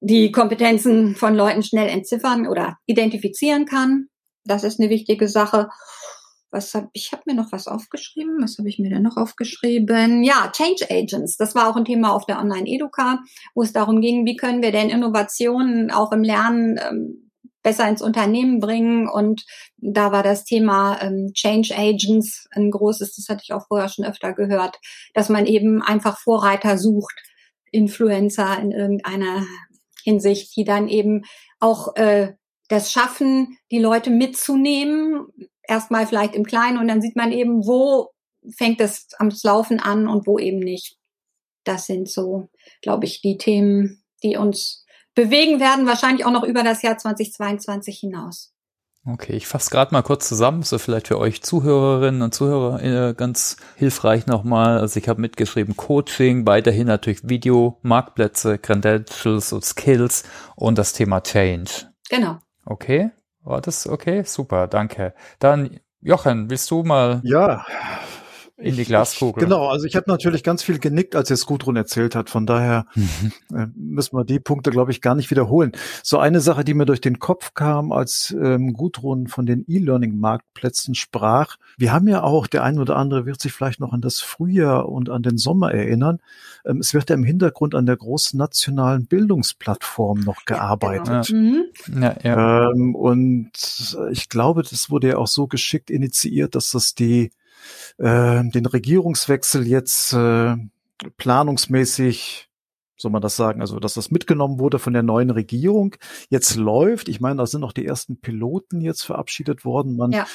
die 0.00 0.30
Kompetenzen 0.30 1.16
von 1.16 1.34
Leuten 1.34 1.62
schnell 1.62 1.88
entziffern 1.88 2.46
oder 2.46 2.76
identifizieren 2.86 3.66
kann. 3.66 4.06
Das 4.44 4.64
ist 4.64 4.80
eine 4.80 4.90
wichtige 4.90 5.28
Sache 5.28 5.68
was 6.50 6.74
hab, 6.74 6.88
ich 6.92 7.12
habe 7.12 7.22
mir 7.26 7.34
noch 7.34 7.52
was 7.52 7.68
aufgeschrieben. 7.68 8.38
Was 8.40 8.58
habe 8.58 8.68
ich 8.68 8.78
mir 8.78 8.90
denn 8.90 9.02
noch 9.02 9.16
aufgeschrieben? 9.16 10.24
Ja, 10.24 10.50
Change 10.52 10.86
Agents. 10.90 11.36
Das 11.36 11.54
war 11.54 11.68
auch 11.68 11.76
ein 11.76 11.84
Thema 11.84 12.12
auf 12.12 12.26
der 12.26 12.38
Online-Educa, 12.40 13.20
wo 13.54 13.62
es 13.62 13.72
darum 13.72 14.00
ging, 14.00 14.26
wie 14.26 14.36
können 14.36 14.62
wir 14.62 14.72
denn 14.72 14.90
Innovationen 14.90 15.90
auch 15.90 16.12
im 16.12 16.22
Lernen 16.22 16.78
ähm, 16.78 17.30
besser 17.62 17.88
ins 17.88 18.02
Unternehmen 18.02 18.58
bringen. 18.58 19.08
Und 19.08 19.44
da 19.76 20.12
war 20.12 20.22
das 20.22 20.44
Thema 20.44 21.00
ähm, 21.02 21.32
Change 21.34 21.76
Agents 21.76 22.48
ein 22.52 22.70
großes, 22.70 23.16
das 23.16 23.28
hatte 23.28 23.42
ich 23.44 23.52
auch 23.52 23.66
vorher 23.66 23.88
schon 23.88 24.04
öfter 24.04 24.32
gehört, 24.32 24.78
dass 25.14 25.28
man 25.28 25.46
eben 25.46 25.82
einfach 25.82 26.18
Vorreiter 26.18 26.78
sucht, 26.78 27.14
Influencer 27.70 28.58
in 28.58 28.72
irgendeiner 28.72 29.46
Hinsicht, 30.02 30.56
die 30.56 30.64
dann 30.64 30.88
eben 30.88 31.22
auch 31.60 31.94
äh, 31.96 32.32
das 32.68 32.92
schaffen, 32.92 33.58
die 33.70 33.78
Leute 33.78 34.10
mitzunehmen, 34.10 35.26
erstmal 35.70 36.06
vielleicht 36.06 36.34
im 36.34 36.44
Kleinen 36.44 36.78
und 36.78 36.88
dann 36.88 37.00
sieht 37.00 37.16
man 37.16 37.32
eben, 37.32 37.66
wo 37.66 38.10
fängt 38.56 38.80
es 38.80 39.08
am 39.18 39.30
Laufen 39.42 39.80
an 39.80 40.08
und 40.08 40.26
wo 40.26 40.38
eben 40.38 40.58
nicht. 40.58 40.96
Das 41.64 41.86
sind 41.86 42.08
so, 42.08 42.48
glaube 42.82 43.04
ich, 43.04 43.20
die 43.22 43.38
Themen, 43.38 44.02
die 44.22 44.36
uns 44.36 44.84
bewegen 45.14 45.60
werden, 45.60 45.86
wahrscheinlich 45.86 46.24
auch 46.24 46.32
noch 46.32 46.44
über 46.44 46.62
das 46.62 46.82
Jahr 46.82 46.98
2022 46.98 47.98
hinaus. 47.98 48.52
Okay, 49.06 49.32
ich 49.32 49.46
fasse 49.46 49.70
gerade 49.70 49.94
mal 49.94 50.02
kurz 50.02 50.28
zusammen, 50.28 50.62
so 50.62 50.78
vielleicht 50.78 51.08
für 51.08 51.18
euch 51.18 51.42
Zuhörerinnen 51.42 52.20
und 52.20 52.34
Zuhörer 52.34 52.82
äh, 52.82 53.14
ganz 53.14 53.56
hilfreich 53.76 54.26
nochmal. 54.26 54.78
Also 54.78 55.00
ich 55.00 55.08
habe 55.08 55.22
mitgeschrieben 55.22 55.74
Coaching, 55.74 56.46
weiterhin 56.46 56.86
natürlich 56.86 57.26
Video, 57.26 57.78
Marktplätze, 57.82 58.58
Credentials 58.58 59.54
und 59.54 59.64
Skills 59.64 60.24
und 60.54 60.76
das 60.76 60.92
Thema 60.92 61.22
Change. 61.22 61.90
Genau. 62.10 62.38
Okay. 62.66 63.10
War 63.42 63.60
das 63.60 63.86
okay? 63.86 64.22
Super, 64.24 64.66
danke. 64.68 65.14
Dann, 65.38 65.80
Jochen, 66.00 66.50
willst 66.50 66.70
du 66.70 66.82
mal 66.82 67.20
ja, 67.24 67.64
in 68.60 68.76
die 68.76 68.84
Glaskugel? 68.84 69.42
Ich, 69.42 69.48
genau, 69.48 69.68
also 69.68 69.86
ich 69.86 69.96
habe 69.96 70.10
natürlich 70.10 70.42
ganz 70.42 70.62
viel 70.62 70.78
genickt, 70.78 71.16
als 71.16 71.28
jetzt 71.28 71.46
Gudrun 71.46 71.76
erzählt 71.76 72.14
hat. 72.14 72.30
Von 72.30 72.46
daher 72.46 72.86
mhm. 72.94 73.32
äh, 73.56 73.66
müssen 73.74 74.16
wir 74.16 74.24
die 74.24 74.40
Punkte, 74.40 74.70
glaube 74.70 74.90
ich, 74.90 75.00
gar 75.00 75.14
nicht 75.14 75.30
wiederholen. 75.30 75.72
So 76.02 76.18
eine 76.18 76.40
Sache, 76.40 76.64
die 76.64 76.74
mir 76.74 76.86
durch 76.86 77.00
den 77.00 77.18
Kopf 77.18 77.54
kam, 77.54 77.92
als 77.92 78.34
ähm, 78.40 78.72
Gudrun 78.72 79.26
von 79.26 79.46
den 79.46 79.64
E-Learning-Marktplätzen 79.66 80.94
sprach. 80.94 81.56
Wir 81.76 81.92
haben 81.92 82.08
ja 82.08 82.22
auch, 82.22 82.46
der 82.46 82.64
ein 82.64 82.78
oder 82.78 82.96
andere 82.96 83.26
wird 83.26 83.40
sich 83.40 83.52
vielleicht 83.52 83.80
noch 83.80 83.92
an 83.92 84.00
das 84.00 84.20
Frühjahr 84.20 84.88
und 84.88 85.10
an 85.10 85.22
den 85.22 85.38
Sommer 85.38 85.72
erinnern. 85.72 86.20
Ähm, 86.64 86.78
es 86.78 86.94
wird 86.94 87.10
ja 87.10 87.16
im 87.16 87.24
Hintergrund 87.24 87.74
an 87.74 87.86
der 87.86 87.96
großen 87.96 88.38
nationalen 88.38 89.06
Bildungsplattform 89.06 90.20
noch 90.20 90.44
gearbeitet. 90.44 91.28
Ja, 91.28 91.64
genau. 91.86 92.06
ja, 92.06 92.16
ja. 92.22 92.70
Ähm, 92.70 92.94
und 92.94 93.50
ich 94.12 94.28
glaube, 94.28 94.62
das 94.62 94.90
wurde 94.90 95.08
ja 95.08 95.16
auch 95.16 95.26
so 95.26 95.46
geschickt 95.46 95.90
initiiert, 95.90 96.54
dass 96.54 96.70
das 96.70 96.94
die 96.94 97.30
äh, 97.98 98.42
den 98.44 98.66
Regierungswechsel 98.66 99.66
jetzt 99.66 100.12
äh, 100.12 100.56
planungsmäßig 101.16 102.50
soll 103.00 103.10
man 103.10 103.22
das 103.22 103.36
sagen, 103.36 103.60
also 103.60 103.80
dass 103.80 103.94
das 103.94 104.10
mitgenommen 104.10 104.58
wurde 104.58 104.78
von 104.78 104.92
der 104.92 105.02
neuen 105.02 105.30
Regierung, 105.30 105.96
jetzt 106.28 106.56
läuft. 106.56 107.08
Ich 107.08 107.20
meine, 107.20 107.36
da 107.36 107.46
sind 107.46 107.64
auch 107.64 107.72
die 107.72 107.86
ersten 107.86 108.20
Piloten 108.20 108.80
jetzt 108.80 109.02
verabschiedet 109.02 109.64
worden. 109.64 109.96
Man 109.96 110.12
ja. 110.12 110.26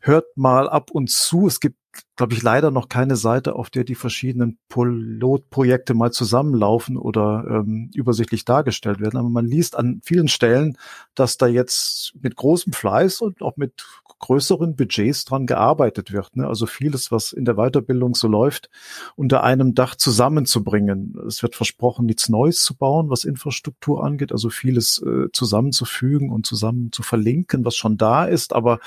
hört 0.00 0.36
mal 0.36 0.68
ab 0.68 0.90
und 0.90 1.10
zu. 1.10 1.46
Es 1.46 1.60
gibt, 1.60 1.76
glaube 2.16 2.34
ich, 2.34 2.42
leider 2.42 2.70
noch 2.70 2.88
keine 2.88 3.16
Seite, 3.16 3.56
auf 3.56 3.70
der 3.70 3.84
die 3.84 3.96
verschiedenen 3.96 4.58
Pilotprojekte 4.68 5.94
mal 5.94 6.12
zusammenlaufen 6.12 6.96
oder 6.96 7.44
ähm, 7.48 7.90
übersichtlich 7.94 8.44
dargestellt 8.44 9.00
werden. 9.00 9.18
Aber 9.18 9.28
man 9.28 9.46
liest 9.46 9.76
an 9.76 10.00
vielen 10.04 10.28
Stellen, 10.28 10.78
dass 11.14 11.38
da 11.38 11.46
jetzt 11.46 12.14
mit 12.20 12.36
großem 12.36 12.72
Fleiß 12.72 13.20
und 13.20 13.42
auch 13.42 13.56
mit 13.56 13.84
größeren 14.20 14.76
Budgets 14.76 15.24
dran 15.24 15.46
gearbeitet 15.46 16.12
wird. 16.12 16.36
Ne? 16.36 16.46
Also 16.46 16.66
vieles, 16.66 17.12
was 17.12 17.32
in 17.32 17.44
der 17.44 17.56
Weiterbildung 17.56 18.14
so 18.14 18.28
läuft, 18.28 18.70
unter 19.16 19.42
einem 19.42 19.74
Dach 19.74 19.96
zusammenzubringen. 19.96 21.18
Es 21.26 21.42
wird 21.42 21.54
versprochen, 21.54 22.06
nichts 22.06 22.28
Neues 22.28 22.62
zu 22.62 22.76
bauen, 22.76 23.10
was 23.10 23.24
Infrastruktur 23.24 24.02
angeht, 24.02 24.32
also 24.32 24.50
vieles 24.50 25.02
äh, 25.02 25.30
zusammenzufügen 25.32 26.30
und 26.30 26.46
zusammen 26.46 26.90
zu 26.92 27.02
verlinken, 27.02 27.64
was 27.64 27.76
schon 27.76 27.98
da 27.98 28.24
ist. 28.24 28.54
Aber 28.54 28.78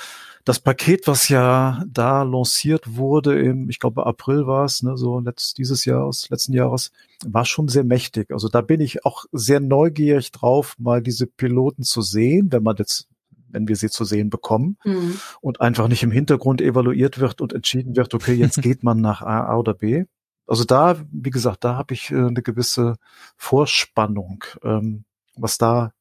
das 0.47 0.59
Paket, 0.61 1.07
was 1.07 1.27
ja 1.27 1.83
da 1.87 2.23
lanciert 2.23 2.95
wurde, 2.95 3.37
im, 3.41 3.69
ich 3.69 3.79
glaube 3.79 4.05
April 4.05 4.47
war 4.47 4.63
es, 4.63 4.81
ne, 4.81 4.95
so 4.95 5.19
letzt, 5.19 5.57
dieses 5.57 5.83
Jahres, 5.83 6.29
letzten 6.29 6.53
Jahres, 6.53 6.91
war 7.25 7.43
schon 7.43 7.67
sehr 7.67 7.83
mächtig. 7.83 8.31
Also 8.31 8.47
da 8.47 8.61
bin 8.61 8.79
ich 8.79 9.03
auch 9.03 9.25
sehr 9.33 9.59
neugierig 9.59 10.31
drauf, 10.31 10.75
mal 10.79 11.01
diese 11.01 11.27
Piloten 11.27 11.83
zu 11.83 12.01
sehen, 12.01 12.51
wenn 12.51 12.63
man 12.63 12.77
jetzt 12.77 13.07
wenn 13.49 13.67
wir 13.69 13.77
sie 13.77 13.89
zu 13.89 14.03
sehen 14.03 14.29
bekommen 14.29 14.77
mhm. 14.83 15.19
und 15.39 15.61
einfach 15.61 15.87
nicht 15.87 16.03
im 16.03 16.11
Hintergrund 16.11 16.61
evaluiert 16.61 17.17
wird 17.17 17.39
und 17.39 17.53
entschieden 17.53 17.95
wird, 17.95 18.13
okay, 18.13 18.33
jetzt 18.33 18.61
geht 18.61 18.83
man 18.83 18.99
nach 18.99 19.21
A, 19.21 19.45
A 19.45 19.57
oder 19.57 19.73
B. 19.73 20.03
Also 20.45 20.65
da, 20.65 20.97
wie 21.11 21.29
gesagt, 21.29 21.63
da 21.63 21.75
habe 21.75 21.93
ich 21.93 22.11
äh, 22.11 22.15
eine 22.15 22.41
gewisse 22.41 22.95
Vorspannung, 23.37 24.43
ähm, 24.63 25.05
was 25.35 25.57
da 25.57 25.93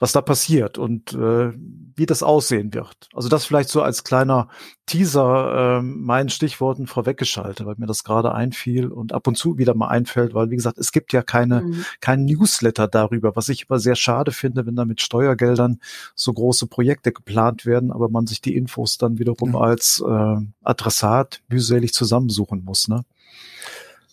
was 0.00 0.12
da 0.12 0.22
passiert 0.22 0.78
und 0.78 1.12
äh, 1.12 1.52
wie 1.94 2.06
das 2.06 2.22
aussehen 2.22 2.72
wird. 2.72 3.10
Also 3.12 3.28
das 3.28 3.44
vielleicht 3.44 3.68
so 3.68 3.82
als 3.82 4.02
kleiner 4.02 4.48
Teaser 4.86 5.78
äh, 5.78 5.82
meinen 5.82 6.30
Stichworten 6.30 6.86
vorweggeschaltet, 6.86 7.66
weil 7.66 7.74
mir 7.76 7.86
das 7.86 8.02
gerade 8.02 8.32
einfiel 8.32 8.88
und 8.88 9.12
ab 9.12 9.26
und 9.26 9.36
zu 9.36 9.58
wieder 9.58 9.74
mal 9.74 9.88
einfällt, 9.88 10.32
weil 10.32 10.50
wie 10.50 10.56
gesagt, 10.56 10.78
es 10.78 10.92
gibt 10.92 11.12
ja 11.12 11.22
keine 11.22 11.60
mhm. 11.60 11.84
kein 12.00 12.24
Newsletter 12.24 12.88
darüber, 12.88 13.36
was 13.36 13.50
ich 13.50 13.68
immer 13.68 13.78
sehr 13.78 13.94
schade 13.94 14.32
finde, 14.32 14.64
wenn 14.64 14.74
da 14.74 14.86
mit 14.86 15.02
Steuergeldern 15.02 15.80
so 16.14 16.32
große 16.32 16.66
Projekte 16.66 17.12
geplant 17.12 17.66
werden, 17.66 17.92
aber 17.92 18.08
man 18.08 18.26
sich 18.26 18.40
die 18.40 18.56
Infos 18.56 18.96
dann 18.96 19.18
wiederum 19.18 19.50
mhm. 19.50 19.56
als 19.56 20.02
äh, 20.04 20.36
Adressat 20.62 21.42
mühselig 21.48 21.92
zusammensuchen 21.92 22.64
muss. 22.64 22.88
Ne? 22.88 23.04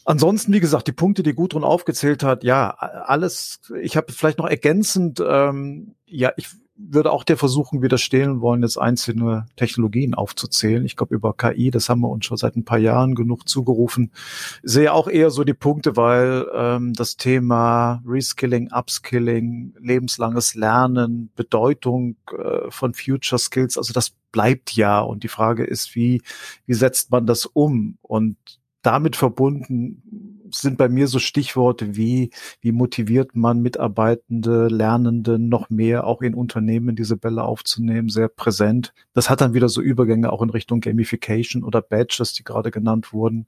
Ansonsten, 0.08 0.54
wie 0.54 0.62
gesagt, 0.62 0.88
die 0.88 0.93
Punkte, 0.93 1.22
die 1.22 1.34
Gudrun 1.34 1.65
aufgezählt 1.65 2.24
hat, 2.24 2.46
ja, 2.46 2.70
alles, 2.70 3.60
ich 3.82 3.98
habe 3.98 4.13
vielleicht 4.13 4.38
noch 4.38 4.48
ergänzend, 4.48 5.22
ähm, 5.22 5.96
ja, 6.06 6.32
ich 6.38 6.48
würde 6.78 7.12
auch 7.12 7.26
der 7.26 7.36
versuchen 7.36 7.82
widerstehen 7.82 8.39
wollen, 8.39 8.62
jetzt 8.62 8.78
einzelne 8.78 9.48
Technologien 9.58 10.13
aufzuzählen. 10.13 10.86
Ich 10.86 10.96
glaube, 10.96 11.13
über 11.13 11.34
KI, 11.34 11.72
das 11.72 11.89
haben 11.89 12.00
wir 12.00 12.10
uns 12.10 12.26
schon 12.26 12.38
seit 12.38 12.56
ein 12.56 12.63
paar 12.63 12.78
Jahren 12.78 13.15
genug 13.15 13.50
zugerufen. 13.50 14.13
Sehe 14.63 14.93
auch 14.93 15.10
eher 15.10 15.30
so 15.30 15.43
die 15.43 15.54
Punkte, 15.54 15.98
weil 15.98 16.46
ähm, 16.56 16.93
das 16.93 17.17
Thema 17.17 18.02
Reskilling, 18.06 18.72
Upskilling, 18.72 19.76
lebenslanges 19.78 20.56
Lernen, 20.56 21.32
Bedeutung 21.36 22.15
äh, 22.32 22.72
von 22.72 22.93
Future 22.93 23.39
Skills, 23.39 23.78
also 23.78 23.91
das 23.91 24.13
bleibt 24.32 24.72
ja. 24.72 25.02
Und 25.02 25.24
die 25.24 25.28
Frage 25.28 25.65
ist, 25.65 25.96
wie, 25.96 26.22
wie 26.65 26.76
setzt 26.76 27.12
man 27.12 27.26
das 27.26 27.46
um? 27.46 27.98
Und 28.02 28.38
damit 28.82 29.16
verbunden 29.16 30.02
sind 30.54 30.78
bei 30.78 30.90
mir 30.90 31.08
so 31.08 31.20
Stichworte 31.20 31.96
wie, 31.96 32.32
wie 32.62 32.72
motiviert 32.72 33.36
man 33.36 33.62
Mitarbeitende, 33.62 34.68
Lernende 34.68 35.40
noch 35.40 35.70
mehr 35.70 36.06
auch 36.06 36.22
in 36.22 36.34
Unternehmen 36.34 36.96
diese 36.96 37.18
Bälle 37.18 37.44
aufzunehmen, 37.44 38.10
sehr 38.10 38.28
präsent. 38.30 38.94
Das 39.13 39.30
hat 39.30 39.42
dann 39.42 39.54
wieder 39.54 39.70
so 39.70 39.82
Übergänge 39.82 40.32
auch 40.32 40.42
in 40.42 40.50
Richtung 40.50 40.80
Gamification 40.80 41.63
oder 41.63 41.82
Badges, 41.82 42.34
die 42.34 42.44
gerade 42.44 42.72
genannt 42.72 43.13
wurden. 43.13 43.48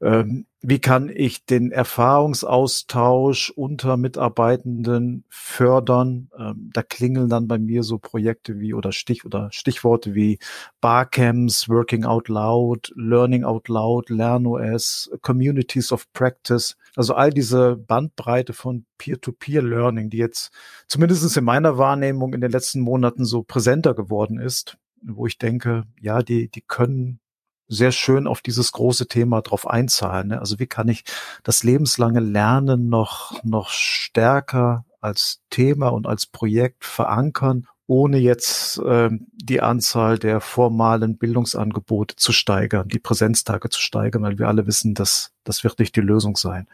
Ähm, 0.00 0.46
wie 0.60 0.80
kann 0.80 1.08
ich 1.08 1.44
den 1.44 1.70
Erfahrungsaustausch 1.70 3.50
unter 3.50 3.96
Mitarbeitenden 3.96 5.24
fördern? 5.28 6.30
Ähm, 6.36 6.70
da 6.72 6.82
klingeln 6.82 7.28
dann 7.28 7.46
bei 7.46 7.58
mir 7.58 7.84
so 7.84 7.98
Projekte 7.98 8.58
wie 8.58 8.74
oder 8.74 8.90
Stich 8.90 9.24
oder 9.24 9.50
Stichworte 9.52 10.16
wie 10.16 10.40
Barcamps, 10.80 11.68
Working 11.68 12.04
Out 12.04 12.28
Loud, 12.28 12.92
Learning 12.96 13.44
Out 13.44 13.68
Loud, 13.68 14.10
LernOS, 14.10 15.10
Communities 15.22 15.92
of 15.92 16.12
Practice. 16.12 16.76
Also 16.96 17.14
all 17.14 17.30
diese 17.30 17.76
Bandbreite 17.76 18.52
von 18.52 18.84
Peer-to-Peer-Learning, 18.98 20.10
die 20.10 20.18
jetzt 20.18 20.50
zumindest 20.88 21.36
in 21.36 21.44
meiner 21.44 21.78
Wahrnehmung 21.78 22.34
in 22.34 22.40
den 22.40 22.50
letzten 22.50 22.80
Monaten 22.80 23.24
so 23.24 23.44
präsenter 23.44 23.94
geworden 23.94 24.40
ist, 24.40 24.76
wo 25.02 25.26
ich 25.26 25.38
denke, 25.38 25.84
ja, 26.00 26.22
die, 26.22 26.48
die 26.48 26.62
können 26.62 27.20
sehr 27.68 27.92
schön 27.92 28.26
auf 28.26 28.40
dieses 28.40 28.72
große 28.72 29.06
Thema 29.08 29.42
drauf 29.42 29.66
einzahlen. 29.66 30.28
Ne? 30.28 30.40
Also 30.40 30.58
wie 30.58 30.66
kann 30.66 30.88
ich 30.88 31.04
das 31.44 31.62
lebenslange 31.62 32.20
Lernen 32.20 32.88
noch, 32.88 33.42
noch 33.44 33.70
stärker 33.70 34.84
als 35.00 35.40
Thema 35.50 35.88
und 35.88 36.06
als 36.06 36.26
Projekt 36.26 36.84
verankern, 36.84 37.66
ohne 37.86 38.18
jetzt 38.18 38.80
ähm, 38.84 39.28
die 39.34 39.60
Anzahl 39.60 40.18
der 40.18 40.40
formalen 40.40 41.16
Bildungsangebote 41.16 42.16
zu 42.16 42.32
steigern, 42.32 42.88
die 42.88 42.98
Präsenztage 42.98 43.70
zu 43.70 43.80
steigern, 43.80 44.22
weil 44.22 44.38
wir 44.38 44.48
alle 44.48 44.66
wissen, 44.66 44.94
dass 44.94 45.32
das 45.44 45.64
wird 45.64 45.78
nicht 45.78 45.96
die 45.96 46.00
Lösung 46.00 46.36
sein. 46.36 46.68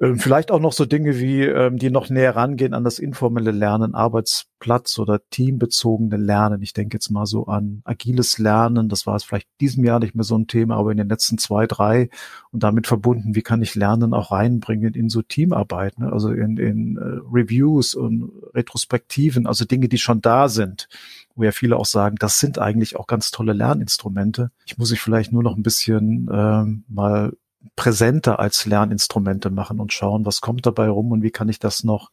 Ähm, 0.00 0.18
vielleicht 0.18 0.50
auch 0.50 0.60
noch 0.60 0.72
so 0.72 0.86
Dinge 0.86 1.18
wie, 1.18 1.42
ähm, 1.42 1.76
die 1.76 1.90
noch 1.90 2.08
näher 2.08 2.34
rangehen 2.34 2.72
an 2.72 2.84
das 2.84 2.98
informelle 2.98 3.50
Lernen, 3.50 3.94
Arbeitsplatz 3.94 4.98
oder 4.98 5.20
teambezogene 5.28 6.16
Lernen. 6.16 6.62
Ich 6.62 6.72
denke 6.72 6.96
jetzt 6.96 7.10
mal 7.10 7.26
so 7.26 7.46
an 7.46 7.82
agiles 7.84 8.38
Lernen. 8.38 8.88
Das 8.88 9.06
war 9.06 9.16
es 9.16 9.24
vielleicht 9.24 9.48
diesem 9.60 9.84
Jahr 9.84 10.00
nicht 10.00 10.14
mehr 10.14 10.24
so 10.24 10.38
ein 10.38 10.46
Thema, 10.46 10.76
aber 10.76 10.90
in 10.90 10.96
den 10.96 11.10
letzten 11.10 11.36
zwei, 11.36 11.66
drei 11.66 12.08
und 12.50 12.62
damit 12.62 12.86
verbunden, 12.86 13.34
wie 13.34 13.42
kann 13.42 13.60
ich 13.60 13.74
Lernen 13.74 14.14
auch 14.14 14.32
reinbringen 14.32 14.94
in 14.94 15.10
so 15.10 15.20
Teamarbeit, 15.20 15.98
ne? 15.98 16.10
also 16.10 16.30
in, 16.30 16.56
in 16.56 16.96
uh, 16.96 17.20
Reviews 17.30 17.94
und 17.94 18.32
Retrospektiven, 18.54 19.46
also 19.46 19.66
Dinge, 19.66 19.88
die 19.88 19.98
schon 19.98 20.22
da 20.22 20.48
sind 20.48 20.88
wo 21.36 21.44
ja 21.44 21.52
viele 21.52 21.76
auch 21.76 21.86
sagen, 21.86 22.16
das 22.18 22.38
sind 22.38 22.58
eigentlich 22.58 22.96
auch 22.96 23.06
ganz 23.06 23.30
tolle 23.30 23.54
Lerninstrumente. 23.54 24.50
Ich 24.66 24.76
muss 24.76 24.92
ich 24.92 25.00
vielleicht 25.00 25.32
nur 25.32 25.42
noch 25.42 25.56
ein 25.56 25.62
bisschen 25.62 26.28
ähm, 26.30 26.84
mal 26.86 27.32
präsenter 27.76 28.38
als 28.38 28.66
Lerninstrumente 28.66 29.50
machen 29.50 29.80
und 29.80 29.92
schauen, 29.92 30.24
was 30.24 30.40
kommt 30.40 30.66
dabei 30.66 30.88
rum 30.88 31.12
und 31.12 31.22
wie 31.22 31.30
kann 31.30 31.48
ich 31.48 31.58
das 31.58 31.84
noch 31.84 32.10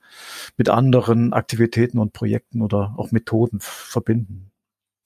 mit 0.58 0.70
anderen 0.70 1.34
Aktivitäten 1.34 2.00
und 2.00 2.14
Projekten 2.14 2.62
oder 2.62 2.94
auch 2.98 3.12
Methoden 3.12 3.60
verbinden. 3.62 4.52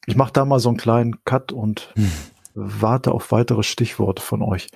Ich 0.08 0.16
mache 0.16 0.34
da 0.34 0.46
mal 0.46 0.60
so 0.60 0.70
einen 0.70 0.78
kleinen 0.78 1.24
Cut 1.26 1.52
und 1.52 1.92
hm. 1.96 2.12
warte 2.56 3.12
auf 3.12 3.32
weitere 3.32 3.64
Stichworte 3.64 4.22
von 4.22 4.42
euch. 4.42 4.70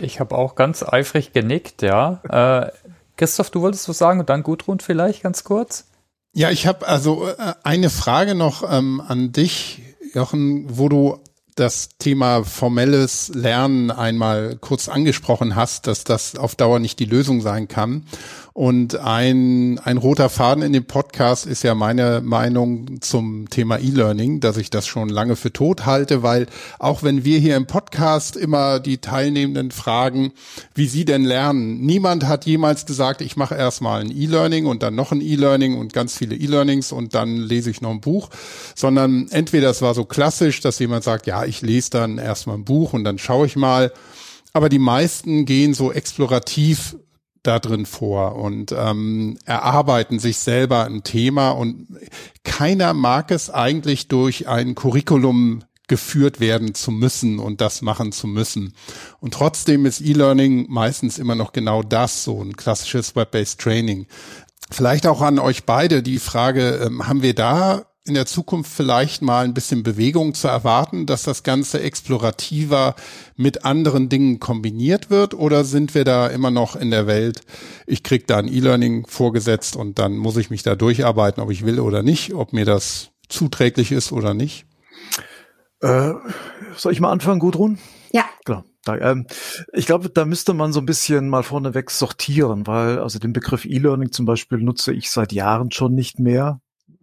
Ich 0.00 0.18
habe 0.18 0.36
auch 0.36 0.54
ganz 0.56 0.82
eifrig 0.82 1.32
genickt, 1.32 1.82
ja. 1.82 2.20
Äh, 2.28 2.72
Christoph, 3.16 3.50
du 3.50 3.60
wolltest 3.60 3.88
was 3.88 3.98
sagen 3.98 4.20
und 4.20 4.28
dann 4.28 4.42
Gudrun 4.42 4.80
vielleicht 4.80 5.22
ganz 5.22 5.44
kurz? 5.44 5.86
Ja, 6.34 6.50
ich 6.50 6.66
habe 6.66 6.88
also 6.88 7.28
äh, 7.28 7.54
eine 7.62 7.90
Frage 7.90 8.34
noch 8.34 8.64
ähm, 8.68 9.02
an 9.06 9.32
dich, 9.32 9.82
Jochen, 10.14 10.66
wo 10.76 10.88
du 10.88 11.20
das 11.54 11.90
Thema 11.98 12.44
formelles 12.44 13.30
Lernen 13.34 13.90
einmal 13.90 14.56
kurz 14.60 14.88
angesprochen 14.88 15.54
hast, 15.54 15.86
dass 15.86 16.04
das 16.04 16.36
auf 16.36 16.54
Dauer 16.54 16.78
nicht 16.78 16.98
die 16.98 17.04
Lösung 17.04 17.40
sein 17.40 17.68
kann. 17.68 18.06
Und 18.54 18.96
ein, 18.96 19.78
ein 19.78 19.96
roter 19.96 20.28
Faden 20.28 20.62
in 20.62 20.74
dem 20.74 20.84
Podcast 20.84 21.46
ist 21.46 21.62
ja 21.62 21.74
meine 21.74 22.20
Meinung 22.22 23.00
zum 23.00 23.48
Thema 23.48 23.78
E-Learning, 23.78 24.40
dass 24.40 24.58
ich 24.58 24.68
das 24.68 24.86
schon 24.86 25.08
lange 25.08 25.36
für 25.36 25.54
tot 25.54 25.86
halte, 25.86 26.22
weil 26.22 26.46
auch 26.78 27.02
wenn 27.02 27.24
wir 27.24 27.38
hier 27.38 27.56
im 27.56 27.66
Podcast 27.66 28.36
immer 28.36 28.78
die 28.78 28.98
Teilnehmenden 28.98 29.70
fragen, 29.70 30.32
wie 30.74 30.86
sie 30.86 31.06
denn 31.06 31.24
lernen, 31.24 31.80
niemand 31.80 32.26
hat 32.26 32.44
jemals 32.44 32.84
gesagt, 32.84 33.22
ich 33.22 33.36
mache 33.36 33.54
erstmal 33.54 34.02
ein 34.02 34.10
E-Learning 34.10 34.66
und 34.66 34.82
dann 34.82 34.94
noch 34.94 35.12
ein 35.12 35.22
E-Learning 35.22 35.78
und 35.78 35.94
ganz 35.94 36.18
viele 36.18 36.36
E-Learnings 36.36 36.92
und 36.92 37.14
dann 37.14 37.38
lese 37.38 37.70
ich 37.70 37.80
noch 37.80 37.90
ein 37.90 38.02
Buch, 38.02 38.28
sondern 38.74 39.28
entweder 39.30 39.70
es 39.70 39.80
war 39.80 39.94
so 39.94 40.04
klassisch, 40.04 40.60
dass 40.60 40.78
jemand 40.78 41.04
sagt, 41.04 41.26
ja, 41.26 41.46
ich 41.46 41.62
lese 41.62 41.88
dann 41.88 42.18
erstmal 42.18 42.56
ein 42.56 42.64
Buch 42.64 42.92
und 42.92 43.04
dann 43.04 43.18
schaue 43.18 43.46
ich 43.46 43.56
mal, 43.56 43.92
aber 44.52 44.68
die 44.68 44.78
meisten 44.78 45.46
gehen 45.46 45.72
so 45.72 45.90
explorativ 45.90 46.96
da 47.42 47.58
drin 47.58 47.86
vor 47.86 48.36
und 48.36 48.72
ähm, 48.72 49.38
erarbeiten 49.44 50.18
sich 50.18 50.38
selber 50.38 50.84
ein 50.84 51.02
Thema 51.02 51.50
und 51.50 51.88
keiner 52.44 52.94
mag 52.94 53.30
es 53.30 53.50
eigentlich 53.50 54.08
durch 54.08 54.48
ein 54.48 54.74
Curriculum 54.74 55.64
geführt 55.88 56.40
werden 56.40 56.74
zu 56.74 56.90
müssen 56.90 57.38
und 57.38 57.60
das 57.60 57.82
machen 57.82 58.12
zu 58.12 58.26
müssen. 58.26 58.74
Und 59.20 59.34
trotzdem 59.34 59.84
ist 59.84 60.00
E-Learning 60.00 60.66
meistens 60.70 61.18
immer 61.18 61.34
noch 61.34 61.52
genau 61.52 61.82
das, 61.82 62.24
so 62.24 62.42
ein 62.42 62.56
klassisches 62.56 63.14
Web-based 63.16 63.60
Training. 63.60 64.06
Vielleicht 64.70 65.06
auch 65.06 65.20
an 65.20 65.38
euch 65.38 65.64
beide 65.64 66.02
die 66.02 66.18
Frage, 66.18 66.80
ähm, 66.86 67.06
haben 67.08 67.22
wir 67.22 67.34
da 67.34 67.91
in 68.04 68.14
der 68.14 68.26
Zukunft 68.26 68.72
vielleicht 68.72 69.22
mal 69.22 69.44
ein 69.44 69.54
bisschen 69.54 69.82
Bewegung 69.84 70.34
zu 70.34 70.48
erwarten, 70.48 71.06
dass 71.06 71.22
das 71.22 71.44
Ganze 71.44 71.80
explorativer 71.80 72.96
mit 73.36 73.64
anderen 73.64 74.08
Dingen 74.08 74.40
kombiniert 74.40 75.08
wird? 75.08 75.34
Oder 75.34 75.64
sind 75.64 75.94
wir 75.94 76.04
da 76.04 76.26
immer 76.26 76.50
noch 76.50 76.74
in 76.74 76.90
der 76.90 77.06
Welt, 77.06 77.42
ich 77.86 78.02
krieg 78.02 78.26
da 78.26 78.38
ein 78.38 78.48
E-Learning 78.48 79.06
vorgesetzt 79.06 79.76
und 79.76 79.98
dann 79.98 80.16
muss 80.16 80.36
ich 80.36 80.50
mich 80.50 80.62
da 80.62 80.74
durcharbeiten, 80.74 81.42
ob 81.42 81.50
ich 81.50 81.64
will 81.64 81.78
oder 81.78 82.02
nicht, 82.02 82.34
ob 82.34 82.52
mir 82.52 82.64
das 82.64 83.10
zuträglich 83.28 83.92
ist 83.92 84.10
oder 84.10 84.34
nicht? 84.34 84.66
Äh, 85.80 86.12
soll 86.76 86.92
ich 86.92 87.00
mal 87.00 87.12
anfangen, 87.12 87.40
Gudrun? 87.40 87.78
Ja. 88.12 88.24
Klar. 88.44 88.64
Ähm, 88.88 89.26
ich 89.72 89.86
glaube, 89.86 90.10
da 90.10 90.24
müsste 90.24 90.54
man 90.54 90.72
so 90.72 90.80
ein 90.80 90.86
bisschen 90.86 91.28
mal 91.28 91.44
vorneweg 91.44 91.90
sortieren, 91.90 92.66
weil 92.66 92.98
also 92.98 93.20
den 93.20 93.32
Begriff 93.32 93.64
E-Learning 93.64 94.10
zum 94.10 94.26
Beispiel 94.26 94.58
nutze 94.58 94.92
ich 94.92 95.10
seit 95.10 95.32
Jahren 95.32 95.70
schon 95.70 95.94
nicht 95.94 96.18
mehr 96.18 96.60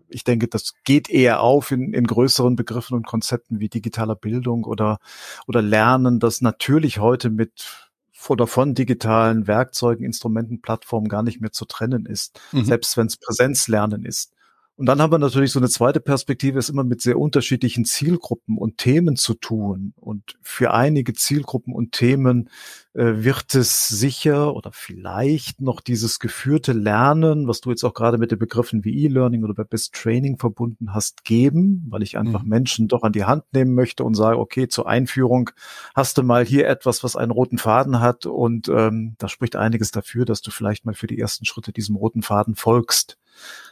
ich 0.09 0.23
denke, 0.23 0.47
das 0.47 0.73
geht 0.83 1.09
eher 1.09 1.41
auf 1.41 1.71
in, 1.71 1.93
in 1.93 2.05
größeren 2.05 2.55
Begriffen 2.55 2.95
und 2.95 3.05
Konzepten 3.07 3.59
wie 3.59 3.69
digitaler 3.69 4.15
Bildung 4.15 4.63
oder, 4.63 4.99
oder 5.47 5.61
Lernen, 5.61 6.19
das 6.19 6.41
natürlich 6.41 6.99
heute 6.99 7.29
mit 7.29 7.89
oder 8.27 8.47
von 8.47 8.75
digitalen 8.75 9.47
Werkzeugen, 9.47 10.03
Instrumenten, 10.05 10.61
Plattformen 10.61 11.07
gar 11.07 11.23
nicht 11.23 11.39
mehr 11.39 11.53
zu 11.53 11.65
trennen 11.65 12.05
ist, 12.05 12.39
mhm. 12.51 12.65
selbst 12.65 12.97
wenn 12.97 13.07
es 13.07 13.17
Präsenzlernen 13.17 14.03
ist. 14.03 14.33
Und 14.79 14.85
dann 14.85 15.01
haben 15.01 15.11
wir 15.11 15.19
natürlich 15.19 15.51
so 15.51 15.59
eine 15.59 15.67
zweite 15.67 15.99
Perspektive, 15.99 16.57
ist 16.57 16.69
immer 16.69 16.85
mit 16.85 17.01
sehr 17.01 17.19
unterschiedlichen 17.19 17.83
Zielgruppen 17.83 18.57
und 18.57 18.77
Themen 18.77 19.17
zu 19.17 19.33
tun. 19.33 19.91
Und 19.97 20.37
für 20.41 20.73
einige 20.73 21.11
Zielgruppen 21.11 21.73
und 21.73 21.91
Themen 21.91 22.49
äh, 22.93 23.15
wird 23.17 23.55
es 23.55 23.89
sicher 23.89 24.55
oder 24.55 24.71
vielleicht 24.71 25.59
noch 25.59 25.81
dieses 25.81 26.19
geführte 26.19 26.71
Lernen, 26.71 27.45
was 27.45 27.59
du 27.59 27.71
jetzt 27.71 27.83
auch 27.83 27.93
gerade 27.93 28.17
mit 28.17 28.31
den 28.31 28.39
Begriffen 28.39 28.85
wie 28.85 29.03
E-Learning 29.03 29.43
oder 29.43 29.65
Best 29.65 29.95
Training 29.95 30.37
verbunden 30.37 30.93
hast, 30.93 31.25
geben, 31.25 31.85
weil 31.89 32.01
ich 32.01 32.17
einfach 32.17 32.43
mhm. 32.43 32.49
Menschen 32.49 32.87
doch 32.87 33.03
an 33.03 33.11
die 33.11 33.25
Hand 33.25 33.43
nehmen 33.51 33.75
möchte 33.75 34.05
und 34.05 34.13
sage, 34.13 34.39
okay, 34.39 34.69
zur 34.69 34.87
Einführung 34.87 35.49
hast 35.93 36.17
du 36.17 36.23
mal 36.23 36.45
hier 36.45 36.69
etwas, 36.69 37.03
was 37.03 37.17
einen 37.17 37.31
roten 37.31 37.57
Faden 37.57 37.99
hat 37.99 38.25
und 38.25 38.69
ähm, 38.69 39.15
da 39.17 39.27
spricht 39.27 39.57
einiges 39.57 39.91
dafür, 39.91 40.23
dass 40.23 40.41
du 40.41 40.51
vielleicht 40.51 40.85
mal 40.85 40.93
für 40.93 41.07
die 41.07 41.19
ersten 41.19 41.43
Schritte 41.43 41.73
diesem 41.73 41.97
roten 41.97 42.21
Faden 42.21 42.55
folgst. 42.55 43.17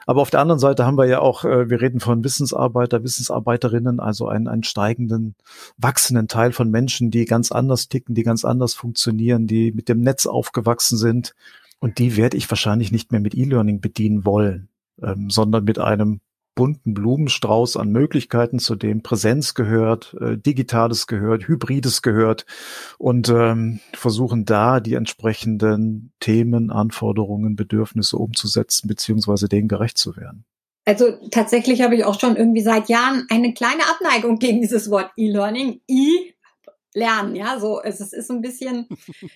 Aber 0.05 0.21
auf 0.21 0.29
der 0.29 0.39
anderen 0.39 0.59
Seite 0.59 0.85
haben 0.85 0.97
wir 0.97 1.05
ja 1.05 1.19
auch, 1.19 1.43
äh, 1.43 1.69
wir 1.69 1.81
reden 1.81 1.99
von 1.99 2.23
Wissensarbeiter, 2.23 3.03
Wissensarbeiterinnen, 3.03 3.99
also 3.99 4.27
einen, 4.27 4.47
einen 4.47 4.63
steigenden, 4.63 5.35
wachsenden 5.77 6.27
Teil 6.27 6.53
von 6.53 6.71
Menschen, 6.71 7.11
die 7.11 7.25
ganz 7.25 7.51
anders 7.51 7.89
ticken, 7.89 8.15
die 8.15 8.23
ganz 8.23 8.45
anders 8.45 8.73
funktionieren, 8.73 9.47
die 9.47 9.73
mit 9.73 9.89
dem 9.89 9.99
Netz 9.99 10.25
aufgewachsen 10.25 10.97
sind. 10.97 11.35
Und 11.79 11.99
die 11.99 12.15
werde 12.15 12.37
ich 12.37 12.49
wahrscheinlich 12.49 12.91
nicht 12.91 13.11
mehr 13.11 13.21
mit 13.21 13.35
E-Learning 13.35 13.81
bedienen 13.81 14.25
wollen, 14.25 14.69
ähm, 15.01 15.29
sondern 15.29 15.65
mit 15.65 15.77
einem 15.77 16.21
bunten 16.57 16.93
Blumenstrauß 16.93 17.77
an 17.77 17.91
Möglichkeiten, 17.91 18.59
zu 18.59 18.75
dem 18.75 19.01
Präsenz 19.01 19.53
gehört, 19.53 20.17
äh, 20.19 20.37
Digitales 20.37 21.07
gehört, 21.07 21.47
Hybrides 21.47 22.01
gehört 22.01 22.45
und 22.97 23.29
ähm, 23.29 23.79
versuchen 23.93 24.43
da 24.43 24.81
die 24.81 24.95
entsprechenden 24.95 26.11
Themen, 26.19 26.71
Anforderungen, 26.71 27.55
Bedürfnisse 27.55 28.17
umzusetzen, 28.17 28.89
beziehungsweise 28.89 29.47
denen 29.47 29.69
gerecht 29.69 29.97
zu 29.97 30.17
werden. 30.17 30.43
Also 30.83 31.11
tatsächlich 31.31 31.81
habe 31.81 31.95
ich 31.95 32.05
auch 32.05 32.19
schon 32.19 32.35
irgendwie 32.35 32.61
seit 32.61 32.89
Jahren 32.89 33.27
eine 33.29 33.53
kleine 33.53 33.83
Abneigung 33.89 34.39
gegen 34.39 34.61
dieses 34.61 34.89
Wort 34.89 35.11
E-Learning. 35.17 35.81
E 35.87 36.33
lernen. 36.97 37.35
Ja, 37.35 37.59
so 37.59 37.81
es 37.81 38.01
ist 38.01 38.29
ein 38.29 38.41
bisschen 38.41 38.87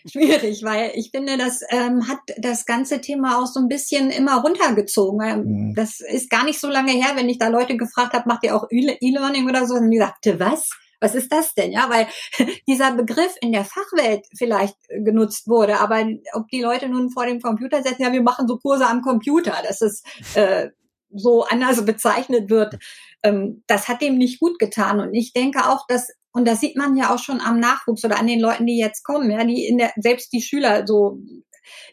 schwierig, 0.10 0.64
weil 0.64 0.92
ich 0.96 1.12
finde, 1.12 1.38
das 1.38 1.62
ähm, 1.70 2.08
hat 2.08 2.20
das 2.38 2.66
ganze 2.66 3.00
Thema 3.00 3.42
auch 3.42 3.46
so 3.46 3.60
ein 3.60 3.68
bisschen 3.68 4.10
immer 4.10 4.42
runtergezogen. 4.42 5.70
Mhm. 5.70 5.76
Das 5.76 6.02
ist 6.02 6.30
gar 6.30 6.44
nicht 6.44 6.60
so 6.60 6.68
lange 6.68 6.92
her, 6.92 7.12
wenn 7.16 7.30
ich 7.30 7.38
da 7.38 7.48
Leute 7.48 7.78
gefragt 7.78 8.14
habe, 8.14 8.28
macht 8.28 8.44
ihr 8.44 8.56
auch 8.56 8.68
E-Learning 8.70 9.48
oder 9.48 9.68
so, 9.68 9.76
und 9.76 9.92
die 9.92 10.00
sagte, 10.00 10.40
was? 10.40 10.70
Was 11.04 11.16
ist 11.16 11.32
das 11.32 11.56
denn? 11.56 11.72
Ja, 11.72 11.90
weil 11.90 12.08
dieser 12.68 12.92
Begriff 12.92 13.36
in 13.42 13.52
der 13.52 13.66
Fachwelt 13.66 14.28
vielleicht 14.38 14.76
genutzt 14.90 15.48
wurde, 15.48 15.80
aber 15.80 16.06
ob 16.34 16.48
die 16.50 16.62
Leute 16.62 16.90
nun 16.90 17.10
vor 17.10 17.26
dem 17.26 17.42
Computer 17.42 17.82
setzen, 17.82 18.04
ja, 18.04 18.12
wir 18.12 18.22
machen 18.22 18.48
so 18.48 18.58
Kurse 18.58 18.86
am 18.86 19.02
Computer, 19.02 19.56
dass 19.68 19.82
es 19.82 20.04
äh, 20.36 20.70
so 21.14 21.44
anders 21.44 21.84
bezeichnet 21.86 22.50
wird, 22.50 22.78
ähm, 23.24 23.64
das 23.68 23.88
hat 23.88 24.02
dem 24.02 24.18
nicht 24.18 24.40
gut 24.40 24.60
getan. 24.60 25.00
Und 25.00 25.14
ich 25.14 25.34
denke 25.34 25.68
auch, 25.70 25.86
dass 25.88 26.12
und 26.34 26.48
das 26.48 26.62
sieht 26.62 26.78
man 26.78 26.96
ja 26.96 27.14
auch 27.14 27.20
schon 27.20 27.42
am 27.42 27.60
Nachwuchs 27.60 28.06
oder 28.06 28.20
an 28.20 28.28
den 28.28 28.40
Leuten, 28.40 28.66
die 28.66 28.78
jetzt 28.78 29.04
kommen, 29.04 29.32
ja, 29.32 29.44
die 29.44 29.66
in 29.66 29.78
der, 29.78 29.92
selbst 29.98 30.32
die 30.32 30.42
Schüler 30.42 30.88
so, 30.88 31.20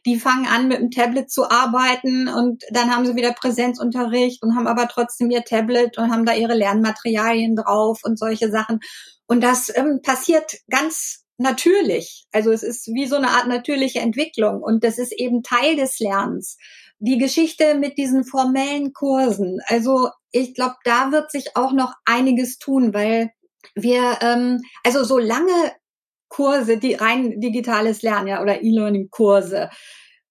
die 0.07 0.18
fangen 0.18 0.46
an 0.46 0.68
mit 0.68 0.79
dem 0.79 0.90
Tablet 0.90 1.31
zu 1.31 1.51
arbeiten 1.51 2.29
und 2.29 2.62
dann 2.70 2.94
haben 2.94 3.05
sie 3.05 3.16
wieder 3.16 3.33
Präsenzunterricht 3.33 4.42
und 4.42 4.57
haben 4.57 4.66
aber 4.66 4.88
trotzdem 4.88 5.31
ihr 5.31 5.44
Tablet 5.44 5.98
und 5.98 6.11
haben 6.11 6.24
da 6.24 6.35
ihre 6.35 6.55
Lernmaterialien 6.55 7.57
drauf 7.57 8.01
und 8.03 8.18
solche 8.18 8.51
Sachen. 8.51 8.81
Und 9.27 9.42
das 9.42 9.70
ähm, 9.74 10.01
passiert 10.03 10.59
ganz 10.70 11.24
natürlich. 11.37 12.27
Also 12.33 12.51
es 12.51 12.62
ist 12.62 12.88
wie 12.88 13.07
so 13.07 13.16
eine 13.16 13.31
Art 13.31 13.48
natürliche 13.48 14.01
Entwicklung 14.01 14.62
und 14.62 14.85
das 14.85 14.98
ist 14.98 15.12
eben 15.12 15.42
Teil 15.42 15.77
des 15.77 15.98
Lernens. 15.98 16.57
Die 17.01 17.18
Geschichte 17.18 17.77
mit 17.77 17.96
diesen 17.96 18.24
formellen 18.24 18.92
Kursen. 18.92 19.61
Also 19.66 20.11
ich 20.33 20.55
glaube, 20.55 20.74
da 20.85 21.12
wird 21.12 21.31
sich 21.31 21.57
auch 21.57 21.72
noch 21.72 21.92
einiges 22.05 22.59
tun, 22.59 22.92
weil 22.92 23.31
wir, 23.75 24.18
ähm, 24.23 24.61
also 24.85 25.05
so 25.05 25.18
lange 25.18 25.73
Kurse, 26.29 26.79
die 26.79 26.94
rein 26.94 27.40
digitales 27.40 28.03
Lernen 28.03 28.29
ja, 28.29 28.42
oder 28.42 28.62
E-Learning-Kurse, 28.62 29.71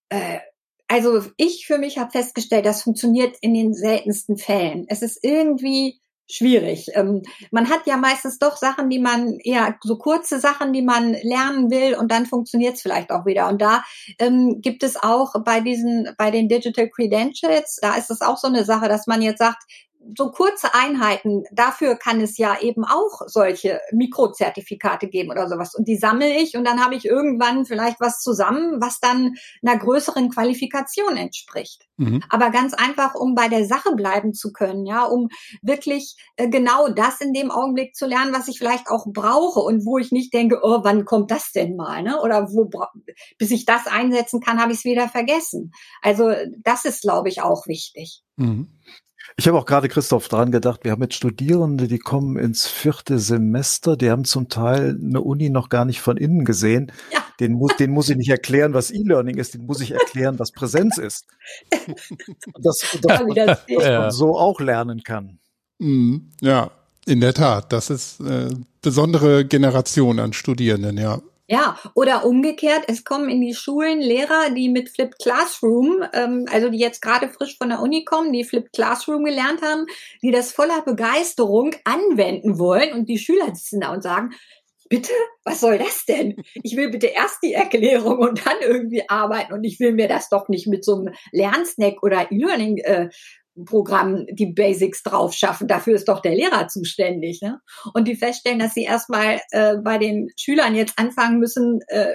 äh, 0.10 0.40
also 0.88 1.22
ich 1.36 1.66
für 1.68 1.78
mich 1.78 1.98
habe 1.98 2.12
festgestellt, 2.12 2.66
das 2.66 2.84
funktioniert 2.84 3.36
in 3.42 3.54
den 3.54 3.74
seltensten 3.74 4.38
Fällen. 4.38 4.86
Es 4.88 5.02
ist 5.02 5.20
irgendwie 5.22 6.00
schwierig. 6.30 6.88
Ähm, 6.94 7.24
man 7.52 7.70
hat 7.70 7.88
ja 7.88 7.98
meistens 7.98 8.38
doch 8.38 8.58
Sachen, 8.58 8.90
die 8.90 9.00
man 9.00 9.38
eher 9.40 9.78
so 9.82 9.98
kurze 9.98 10.40
Sachen, 10.40 10.74
die 10.74 10.82
man 10.82 11.14
lernen 11.14 11.72
will 11.72 11.96
und 11.96 12.12
dann 12.12 12.26
funktioniert 12.26 12.76
es 12.76 12.82
vielleicht 12.82 13.12
auch 13.12 13.26
wieder. 13.26 13.48
Und 13.48 13.62
da 13.62 13.84
ähm, 14.20 14.60
gibt 14.62 14.84
es 14.84 14.98
auch 14.98 15.34
bei 15.44 15.62
diesen, 15.62 16.10
bei 16.18 16.32
den 16.32 16.50
Digital 16.50 16.90
Credentials, 16.90 17.80
da 17.82 17.96
ist 17.96 18.12
es 18.12 18.22
auch 18.22 18.38
so 18.38 18.48
eine 18.48 18.66
Sache, 18.66 18.90
dass 18.90 19.08
man 19.08 19.22
jetzt 19.22 19.40
sagt, 19.40 19.64
so 20.16 20.32
kurze 20.32 20.74
Einheiten, 20.74 21.44
dafür 21.52 21.96
kann 21.96 22.22
es 22.22 22.38
ja 22.38 22.60
eben 22.60 22.84
auch 22.86 23.22
solche 23.28 23.80
Mikrozertifikate 23.92 25.08
geben 25.08 25.32
oder 25.32 25.50
sowas. 25.50 25.76
Und 25.76 25.88
die 25.88 25.98
sammle 25.98 26.38
ich 26.38 26.56
und 26.56 26.66
dann 26.66 26.84
habe 26.84 26.96
ich 26.96 27.06
irgendwann 27.06 27.66
vielleicht 27.66 28.00
was 28.00 28.22
zusammen, 28.22 28.82
was 28.82 29.00
dann 29.00 29.36
einer 29.66 29.78
größeren 29.78 30.30
Qualifikation 30.30 31.18
entspricht. 31.18 31.88
Mhm. 31.98 32.24
Aber 32.30 32.52
ganz 32.52 32.74
einfach, 32.74 33.16
um 33.16 33.36
bei 33.36 33.48
der 33.48 33.66
Sache 33.66 33.96
bleiben 33.96 34.34
zu 34.34 34.52
können, 34.52 34.86
ja, 34.86 35.04
um 35.04 35.30
wirklich 35.62 36.16
äh, 36.36 36.50
genau 36.50 36.88
das 36.90 37.22
in 37.22 37.34
dem 37.34 37.52
Augenblick 37.52 37.96
zu 37.96 38.06
lernen, 38.06 38.34
was 38.34 38.48
ich 38.48 38.60
vielleicht 38.60 38.90
auch 38.90 39.08
brauche 39.08 39.60
und 39.60 39.86
wo 39.86 39.98
ich 39.98 40.12
nicht 40.12 40.34
denke, 40.34 40.60
oh, 40.62 40.80
wann 40.84 41.06
kommt 41.06 41.32
das 41.32 41.52
denn 41.52 41.76
mal, 41.76 42.04
ne? 42.04 42.22
Oder 42.22 42.50
wo, 42.52 42.70
bis 43.38 43.52
ich 43.52 43.66
das 43.66 43.88
einsetzen 43.88 44.42
kann, 44.42 44.62
habe 44.62 44.72
ich 44.72 44.80
es 44.80 44.86
wieder 44.86 45.10
vergessen. 45.10 45.72
Also 46.02 46.32
das 46.60 46.86
ist, 46.86 47.02
glaube 47.02 47.30
ich, 47.30 47.42
auch 47.42 47.68
wichtig. 47.68 48.24
Mhm. 48.36 48.68
Ich 49.36 49.48
habe 49.48 49.58
auch 49.58 49.66
gerade, 49.66 49.90
Christoph, 49.90 50.28
dran 50.30 50.52
gedacht, 50.52 50.84
wir 50.84 50.92
haben 50.92 51.02
jetzt 51.02 51.16
Studierende, 51.16 51.88
die 51.88 52.00
kommen 52.00 52.38
ins 52.38 52.68
vierte 52.68 53.20
Semester, 53.20 53.98
die 53.98 54.10
haben 54.10 54.24
zum 54.24 54.50
Teil 54.50 54.98
eine 55.02 55.22
Uni 55.22 55.50
noch 55.50 55.70
gar 55.70 55.86
nicht 55.86 56.02
von 56.02 56.18
innen 56.18 56.46
gesehen. 56.46 56.92
Ja. 57.12 57.20
Den, 57.40 57.54
muss, 57.54 57.76
den 57.76 57.92
muss 57.92 58.10
ich 58.10 58.18
nicht 58.18 58.30
erklären, 58.30 58.74
was 58.74 58.90
E-Learning 58.92 59.38
ist, 59.38 59.54
den 59.54 59.66
muss 59.66 59.82
ich 59.82 59.92
erklären, 59.92 60.40
was 60.40 60.52
Präsenz 60.52 60.98
ist. 60.98 61.26
dass, 62.60 62.98
dass 63.02 63.22
man, 63.22 63.36
dass 63.36 63.66
man 63.68 64.12
so 64.12 64.38
auch 64.38 64.60
lernen 64.60 65.04
kann. 65.04 65.40
Mhm. 65.78 66.32
Ja, 66.42 66.72
in 67.06 67.22
der 67.22 67.34
Tat. 67.34 67.72
Das 67.72 67.90
ist 67.90 68.20
äh, 68.22 68.50
besondere 68.82 69.46
Generation 69.46 70.20
an 70.20 70.34
Studierenden, 70.34 70.98
ja. 70.98 71.22
Ja, 71.50 71.80
oder 71.96 72.26
umgekehrt, 72.26 72.84
es 72.88 73.06
kommen 73.06 73.30
in 73.30 73.40
die 73.40 73.54
Schulen 73.54 74.02
Lehrer, 74.02 74.50
die 74.50 74.68
mit 74.68 74.90
Flipped 74.90 75.18
Classroom, 75.20 76.04
ähm, 76.12 76.46
also 76.52 76.68
die 76.70 76.78
jetzt 76.78 77.02
gerade 77.02 77.30
frisch 77.30 77.58
von 77.58 77.70
der 77.70 77.80
Uni 77.80 78.04
kommen, 78.04 78.34
die 78.34 78.44
Flipped 78.44 78.74
Classroom 78.74 79.24
gelernt 79.24 79.62
haben, 79.62 79.86
die 80.22 80.32
das 80.32 80.52
voller 80.52 80.82
Begeisterung 80.82 81.74
anwenden 81.86 82.60
wollen 82.60 82.94
und 82.94 83.08
die 83.08 83.18
Schüler 83.18 83.46
sitzen 83.56 83.80
da 83.80 83.94
und 83.94 84.04
sagen, 84.04 84.32
bitte, 84.90 85.14
was 85.46 85.62
soll 85.62 85.78
das 85.78 86.06
denn? 86.06 86.36
Ich 86.64 86.76
will 86.76 86.90
bitte 86.90 87.08
erst 87.08 87.38
die 87.42 87.54
Erklärung 87.54 88.20
und 88.20 88.46
dann 88.46 88.58
irgendwie 88.62 89.08
arbeiten 89.08 89.54
und 89.54 89.64
ich 89.64 89.80
will 89.80 89.94
mir 89.94 90.10
das 90.10 90.28
doch 90.28 90.50
nicht 90.50 90.68
mit 90.68 90.84
so 90.84 90.96
einem 90.96 91.14
Lernsnack 91.32 92.04
oder 92.04 92.30
E-Learning 92.30 92.80
äh, 92.80 93.10
Programm 93.66 94.26
die 94.32 94.54
Basics 94.54 95.04
drauf 95.04 95.34
schaffen. 95.34 95.68
Dafür 95.68 95.96
ist 95.96 96.08
doch 96.08 96.22
der 96.22 96.36
Lehrer 96.36 96.68
zuständig. 96.68 97.42
Ne? 97.42 97.60
Und 97.94 98.08
die 98.08 98.16
feststellen, 98.16 98.60
dass 98.60 98.74
sie 98.74 98.84
erstmal 98.84 99.40
äh, 99.52 99.78
bei 99.78 99.98
den 99.98 100.30
Schülern 100.38 100.76
jetzt 100.76 100.98
anfangen 100.98 101.40
müssen, 101.40 101.80
äh, 101.88 102.14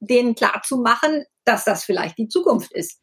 denen 0.00 0.34
klar 0.34 0.62
zu 0.64 0.78
machen, 0.78 1.24
dass 1.44 1.64
das 1.64 1.84
vielleicht 1.84 2.18
die 2.18 2.28
Zukunft 2.28 2.72
ist. 2.72 3.00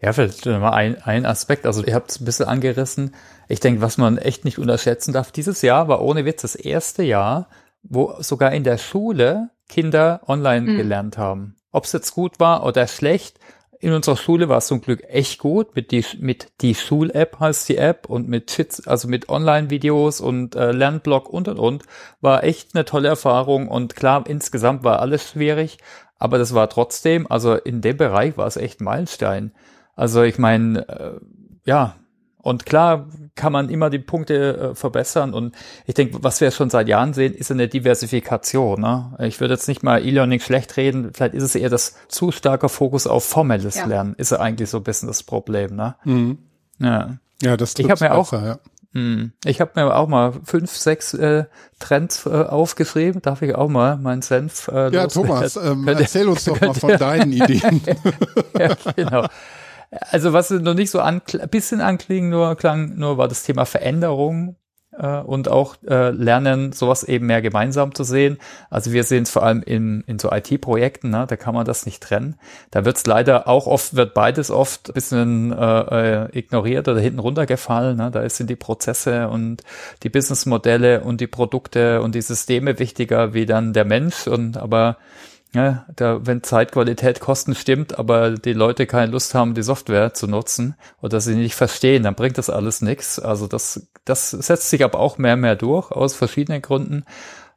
Ja, 0.00 0.12
vielleicht 0.12 0.46
mal 0.46 0.70
ein, 0.70 1.02
ein 1.02 1.26
Aspekt. 1.26 1.66
Also 1.66 1.84
ihr 1.84 1.94
habt 1.94 2.10
es 2.10 2.20
ein 2.20 2.24
bisschen 2.24 2.46
angerissen. 2.46 3.14
Ich 3.48 3.60
denke, 3.60 3.80
was 3.80 3.98
man 3.98 4.16
echt 4.16 4.44
nicht 4.44 4.58
unterschätzen 4.58 5.12
darf, 5.12 5.32
dieses 5.32 5.62
Jahr 5.62 5.88
war 5.88 6.02
ohne 6.02 6.24
Witz 6.24 6.42
das 6.42 6.54
erste 6.54 7.02
Jahr, 7.02 7.48
wo 7.82 8.14
sogar 8.20 8.52
in 8.52 8.62
der 8.62 8.78
Schule 8.78 9.50
Kinder 9.68 10.22
online 10.26 10.72
mhm. 10.72 10.76
gelernt 10.76 11.18
haben. 11.18 11.56
Ob 11.72 11.84
es 11.84 11.92
jetzt 11.92 12.12
gut 12.12 12.40
war 12.40 12.64
oder 12.64 12.86
schlecht, 12.86 13.38
in 13.80 13.92
unserer 13.92 14.16
Schule 14.16 14.48
war 14.48 14.58
es 14.58 14.66
zum 14.66 14.80
Glück 14.80 15.04
echt 15.08 15.38
gut 15.38 15.76
mit 15.76 15.92
die 15.92 16.04
mit 16.18 16.48
die 16.60 16.74
Schul-App 16.74 17.38
heißt 17.38 17.68
die 17.68 17.76
App 17.76 18.08
und 18.08 18.28
mit 18.28 18.48
Chits, 18.48 18.86
also 18.86 19.08
mit 19.08 19.28
Online-Videos 19.28 20.20
und 20.20 20.56
äh, 20.56 20.72
Lernblog 20.72 21.28
und 21.28 21.48
und 21.48 21.58
und 21.58 21.82
war 22.20 22.44
echt 22.44 22.74
eine 22.74 22.84
tolle 22.84 23.08
Erfahrung 23.08 23.68
und 23.68 23.94
klar 23.94 24.24
insgesamt 24.26 24.84
war 24.84 25.00
alles 25.00 25.30
schwierig, 25.30 25.78
aber 26.18 26.38
das 26.38 26.54
war 26.54 26.68
trotzdem, 26.68 27.26
also 27.30 27.54
in 27.54 27.80
dem 27.80 27.96
Bereich 27.96 28.36
war 28.36 28.46
es 28.46 28.56
echt 28.56 28.80
Meilenstein. 28.80 29.52
Also 29.94 30.22
ich 30.22 30.38
meine, 30.38 30.88
äh, 30.88 31.20
ja, 31.64 31.96
und 32.48 32.66
klar 32.66 33.06
kann 33.34 33.52
man 33.52 33.68
immer 33.68 33.90
die 33.90 33.98
Punkte 33.98 34.56
äh, 34.56 34.74
verbessern. 34.74 35.32
Und 35.32 35.54
ich 35.86 35.94
denke, 35.94 36.18
was 36.22 36.40
wir 36.40 36.50
schon 36.50 36.70
seit 36.70 36.88
Jahren 36.88 37.14
sehen, 37.14 37.34
ist 37.34 37.50
eine 37.50 37.68
Diversifikation. 37.68 38.80
Ne? 38.80 39.14
Ich 39.20 39.40
würde 39.40 39.54
jetzt 39.54 39.68
nicht 39.68 39.82
mal 39.82 40.04
E-Learning 40.04 40.40
schlecht 40.40 40.76
reden. 40.76 41.12
Vielleicht 41.14 41.34
ist 41.34 41.44
es 41.44 41.54
eher 41.54 41.70
das 41.70 41.94
zu 42.08 42.32
starker 42.32 42.68
Fokus 42.68 43.06
auf 43.06 43.24
formelles 43.24 43.76
ja. 43.76 43.86
Lernen. 43.86 44.14
Ist 44.16 44.32
ja 44.32 44.40
eigentlich 44.40 44.70
so 44.70 44.78
ein 44.78 44.82
bisschen 44.82 45.08
das 45.08 45.22
Problem. 45.22 45.76
Ne? 45.76 45.94
Mhm. 46.04 46.38
Ja. 46.80 47.18
ja, 47.42 47.56
das 47.56 47.74
ich 47.78 47.88
habe 47.88 48.04
mir 48.04 48.14
auch. 48.14 48.32
Ja. 48.32 48.58
Hm, 48.94 49.32
ich 49.44 49.60
habe 49.60 49.72
mir 49.74 49.94
auch 49.94 50.08
mal 50.08 50.32
fünf, 50.44 50.74
sechs 50.74 51.12
äh, 51.12 51.44
Trends 51.78 52.24
äh, 52.24 52.30
aufgeschrieben. 52.30 53.20
Darf 53.20 53.42
ich 53.42 53.54
auch 53.54 53.68
mal 53.68 53.96
meinen 53.98 54.22
Senf? 54.22 54.68
Äh, 54.68 54.90
ja, 54.94 55.06
Thomas, 55.06 55.56
ähm, 55.56 55.86
erzähl 55.86 56.28
uns 56.28 56.44
doch 56.44 56.58
mal 56.60 56.74
von 56.74 56.96
deinen 56.96 57.32
Ideen. 57.32 57.82
ja, 58.58 58.74
genau. 58.96 59.26
Also 59.90 60.32
was 60.32 60.50
noch 60.50 60.74
nicht 60.74 60.90
so 60.90 61.00
ein 61.00 61.22
bisschen 61.50 61.80
anklingen 61.80 62.30
nur 62.30 62.56
klang, 62.56 62.96
nur 62.96 63.16
war 63.18 63.28
das 63.28 63.42
Thema 63.42 63.64
Veränderung 63.64 64.56
äh, 64.98 65.20
und 65.20 65.48
auch 65.48 65.76
äh, 65.88 66.10
lernen, 66.10 66.72
sowas 66.72 67.04
eben 67.04 67.26
mehr 67.26 67.40
gemeinsam 67.40 67.94
zu 67.94 68.04
sehen. 68.04 68.38
Also 68.68 68.92
wir 68.92 69.04
sehen 69.04 69.22
es 69.22 69.30
vor 69.30 69.42
allem 69.42 69.62
in, 69.62 70.02
in 70.06 70.18
so 70.18 70.30
IT-Projekten, 70.30 71.10
ne? 71.10 71.26
da 71.28 71.36
kann 71.36 71.54
man 71.54 71.64
das 71.64 71.86
nicht 71.86 72.02
trennen. 72.02 72.36
Da 72.70 72.84
wird 72.84 72.96
es 72.96 73.06
leider 73.06 73.48
auch 73.48 73.66
oft, 73.66 73.96
wird 73.96 74.14
beides 74.14 74.50
oft 74.50 74.90
ein 74.90 74.94
bisschen 74.94 75.52
äh, 75.52 76.24
äh, 76.24 76.38
ignoriert 76.38 76.88
oder 76.88 77.00
hinten 77.00 77.20
runtergefallen. 77.20 77.96
Ne? 77.96 78.10
Da 78.10 78.28
sind 78.28 78.50
die 78.50 78.56
Prozesse 78.56 79.28
und 79.28 79.62
die 80.02 80.10
Businessmodelle 80.10 81.02
und 81.02 81.20
die 81.20 81.26
Produkte 81.26 82.02
und 82.02 82.14
die 82.14 82.22
Systeme 82.22 82.78
wichtiger 82.78 83.32
wie 83.34 83.46
dann 83.46 83.72
der 83.72 83.84
Mensch. 83.84 84.26
Und 84.26 84.56
aber 84.56 84.98
ja, 85.54 85.86
da, 85.96 86.26
wenn 86.26 86.42
Zeitqualität 86.42 87.20
Kosten 87.20 87.54
stimmt, 87.54 87.98
aber 87.98 88.32
die 88.32 88.52
Leute 88.52 88.86
keine 88.86 89.10
Lust 89.12 89.34
haben, 89.34 89.54
die 89.54 89.62
Software 89.62 90.12
zu 90.12 90.26
nutzen 90.26 90.74
oder 91.00 91.22
sie 91.22 91.34
nicht 91.34 91.54
verstehen, 91.54 92.02
dann 92.02 92.14
bringt 92.14 92.36
das 92.36 92.50
alles 92.50 92.82
nichts. 92.82 93.18
Also 93.18 93.46
das, 93.46 93.88
das 94.04 94.30
setzt 94.30 94.68
sich 94.68 94.84
aber 94.84 94.98
auch 94.98 95.16
mehr 95.16 95.34
und 95.34 95.40
mehr 95.40 95.56
durch 95.56 95.90
aus 95.90 96.14
verschiedenen 96.14 96.60
Gründen. 96.60 97.04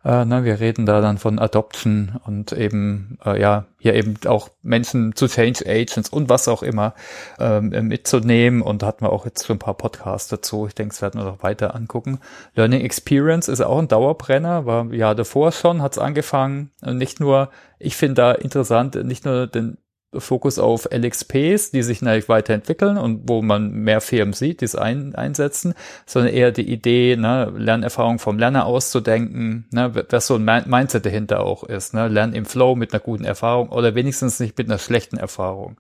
Äh, 0.04 0.26
ne, 0.26 0.44
wir 0.44 0.60
reden 0.60 0.86
da 0.86 1.00
dann 1.00 1.20
von 1.20 1.38
Adoption 1.38 2.20
und 2.26 2.52
eben, 2.54 3.20
äh, 3.24 3.40
ja, 3.40 3.66
hier 3.78 3.94
eben 3.94 4.16
auch 4.26 4.50
Menschen 4.64 5.16
zu 5.16 5.28
Change 5.28 5.66
Agents 5.68 6.10
und 6.10 6.30
was 6.30 6.48
auch 6.48 6.64
immer 6.64 6.94
ähm, 7.40 7.70
mitzunehmen. 7.88 8.62
Und 8.62 8.82
da 8.82 8.88
hatten 8.88 9.06
wir 9.06 9.12
auch 9.12 9.26
jetzt 9.26 9.46
schon 9.46 9.58
ein 9.58 9.60
paar 9.60 9.76
Podcasts 9.76 10.30
dazu. 10.30 10.68
Ich 10.68 10.76
denke, 10.76 10.94
das 10.94 11.02
werden 11.02 11.20
wir 11.20 11.26
noch 11.26 11.44
weiter 11.44 11.76
angucken. 11.76 12.20
Learning 12.56 12.82
Experience 12.82 13.48
ist 13.48 13.62
auch 13.62 13.80
ein 13.80 13.88
Dauerbrenner, 13.88 14.66
war 14.66 14.92
ja 14.94 15.14
davor 15.14 15.52
schon, 15.52 15.82
hat 15.82 15.94
es 15.94 15.98
angefangen. 15.98 16.72
Und 16.82 16.98
nicht 16.98 17.20
nur, 17.20 17.50
ich 17.80 17.96
finde 17.96 18.16
da 18.16 18.32
interessant, 18.34 18.96
nicht 19.04 19.26
nur 19.26 19.48
den 19.48 19.78
Fokus 20.18 20.60
auf 20.60 20.90
LXPs, 20.92 21.72
die 21.72 21.84
sich 21.84 22.02
natürlich 22.02 22.28
weiterentwickeln 22.28 22.98
und 22.98 23.30
wo 23.30 23.42
man 23.42 23.72
mehr 23.72 24.02
Firmen 24.02 24.34
sieht, 24.34 24.62
die 24.62 24.66
es 24.66 24.76
ein, 24.76 25.16
einsetzen, 25.16 25.74
sondern 26.06 26.34
eher 26.34 26.52
die 26.52 26.70
Idee, 26.70 27.16
ne, 27.16 27.52
Lernerfahrung 27.56 28.20
vom 28.20 28.38
Lerner 28.38 28.66
auszudenken, 28.66 29.68
ne, 29.72 30.06
was 30.10 30.28
so 30.28 30.36
ein 30.36 30.44
Mindset 30.44 31.06
dahinter 31.06 31.42
auch 31.42 31.64
ist, 31.64 31.94
ne, 31.94 32.10
Lernen 32.10 32.34
im 32.34 32.46
Flow 32.46 32.76
mit 32.76 32.94
einer 32.94 33.00
guten 33.00 33.24
Erfahrung 33.24 33.70
oder 33.70 33.96
wenigstens 33.96 34.40
nicht 34.40 34.58
mit 34.58 34.68
einer 34.68 34.80
schlechten 34.80 35.18
Erfahrung. 35.18 35.80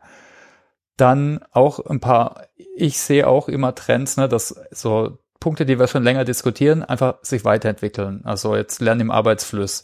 Dann 0.96 1.42
auch 1.52 1.86
ein 1.86 2.00
paar, 2.00 2.48
ich 2.76 3.00
sehe 3.00 3.28
auch 3.28 3.50
immer 3.50 3.76
Trends, 3.76 4.16
ne, 4.16 4.30
dass 4.30 4.56
so 4.72 5.18
Punkte, 5.42 5.66
die 5.66 5.80
wir 5.80 5.88
schon 5.88 6.04
länger 6.04 6.24
diskutieren, 6.24 6.84
einfach 6.84 7.16
sich 7.24 7.44
weiterentwickeln. 7.44 8.22
Also 8.24 8.56
jetzt 8.56 8.80
Lernen 8.80 9.02
im 9.02 9.12
Arbeitsfluss 9.12 9.84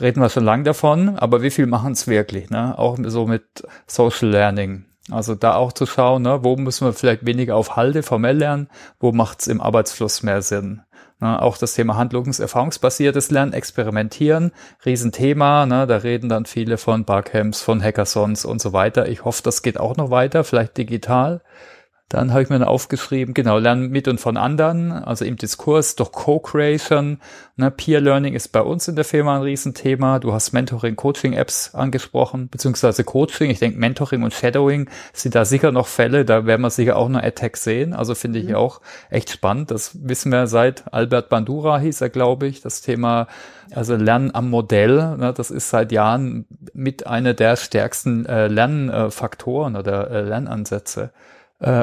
reden 0.00 0.20
wir 0.20 0.28
schon 0.28 0.44
lange 0.44 0.64
davon, 0.64 1.18
aber 1.18 1.42
wie 1.42 1.50
viel 1.50 1.66
machen 1.66 1.92
es 1.92 2.06
wirklich? 2.06 2.50
Ne? 2.50 2.78
Auch 2.78 2.96
so 3.04 3.26
mit 3.26 3.44
Social 3.86 4.28
Learning. 4.28 4.84
Also 5.10 5.34
da 5.34 5.56
auch 5.56 5.72
zu 5.72 5.84
schauen, 5.84 6.22
ne, 6.22 6.44
wo 6.44 6.56
müssen 6.56 6.86
wir 6.86 6.92
vielleicht 6.92 7.26
weniger 7.26 7.56
auf 7.56 7.74
Halde 7.76 8.02
formell 8.02 8.38
lernen, 8.38 8.68
wo 9.00 9.10
macht 9.10 9.40
es 9.40 9.48
im 9.48 9.60
Arbeitsfluss 9.60 10.22
mehr 10.22 10.42
Sinn. 10.42 10.82
Ne? 11.22 11.40
Auch 11.42 11.56
das 11.56 11.74
Thema 11.74 11.96
handlungserfahrungsbasiertes 11.96 13.30
Lernen, 13.30 13.52
Experimentieren, 13.52 14.52
Riesenthema. 14.84 15.66
Ne? 15.66 15.86
Da 15.86 15.98
reden 15.98 16.28
dann 16.28 16.46
viele 16.46 16.78
von 16.78 17.04
Barcamps, 17.04 17.62
von 17.62 17.82
Hackathons 17.82 18.44
und 18.44 18.60
so 18.60 18.72
weiter. 18.72 19.08
Ich 19.08 19.24
hoffe, 19.24 19.42
das 19.42 19.62
geht 19.62 19.78
auch 19.78 19.96
noch 19.96 20.10
weiter, 20.10 20.44
vielleicht 20.44 20.76
digital. 20.76 21.40
Dann 22.12 22.30
habe 22.32 22.42
ich 22.42 22.50
mir 22.50 22.58
dann 22.58 22.68
aufgeschrieben, 22.68 23.32
genau, 23.32 23.56
lernen 23.56 23.88
mit 23.88 24.06
und 24.06 24.20
von 24.20 24.36
anderen, 24.36 24.92
also 24.92 25.24
im 25.24 25.36
Diskurs 25.36 25.96
durch 25.96 26.12
Co-Creation. 26.12 27.18
Ne, 27.56 27.70
Peer 27.70 28.02
Learning 28.02 28.34
ist 28.34 28.48
bei 28.48 28.60
uns 28.60 28.86
in 28.86 28.96
der 28.96 29.06
Firma 29.06 29.36
ein 29.36 29.42
Riesenthema. 29.42 30.18
Du 30.18 30.34
hast 30.34 30.52
Mentoring, 30.52 30.94
Coaching-Apps 30.94 31.74
angesprochen, 31.74 32.50
beziehungsweise 32.50 33.02
Coaching. 33.02 33.50
Ich 33.50 33.60
denke, 33.60 33.78
Mentoring 33.78 34.24
und 34.24 34.34
Shadowing 34.34 34.90
sind 35.14 35.34
da 35.34 35.46
sicher 35.46 35.72
noch 35.72 35.86
Fälle, 35.86 36.26
da 36.26 36.44
werden 36.44 36.60
wir 36.60 36.68
sicher 36.68 36.96
auch 36.96 37.08
noch 37.08 37.22
Attacks 37.22 37.64
sehen. 37.64 37.94
Also 37.94 38.14
finde 38.14 38.40
ich 38.40 38.48
mhm. 38.48 38.56
auch 38.56 38.82
echt 39.08 39.30
spannend. 39.30 39.70
Das 39.70 39.92
wissen 40.06 40.30
wir 40.30 40.48
seit 40.48 40.92
Albert 40.92 41.30
Bandura 41.30 41.78
hieß 41.78 42.02
er, 42.02 42.10
glaube 42.10 42.46
ich, 42.46 42.60
das 42.60 42.82
Thema 42.82 43.26
also 43.74 43.96
Lernen 43.96 44.34
am 44.34 44.50
Modell, 44.50 45.16
ne, 45.16 45.32
das 45.34 45.50
ist 45.50 45.70
seit 45.70 45.92
Jahren 45.92 46.44
mit 46.74 47.06
einer 47.06 47.32
der 47.32 47.56
stärksten 47.56 48.26
äh, 48.26 48.48
Lernfaktoren 48.48 49.76
oder 49.76 50.10
äh, 50.10 50.20
Lernansätze 50.20 51.10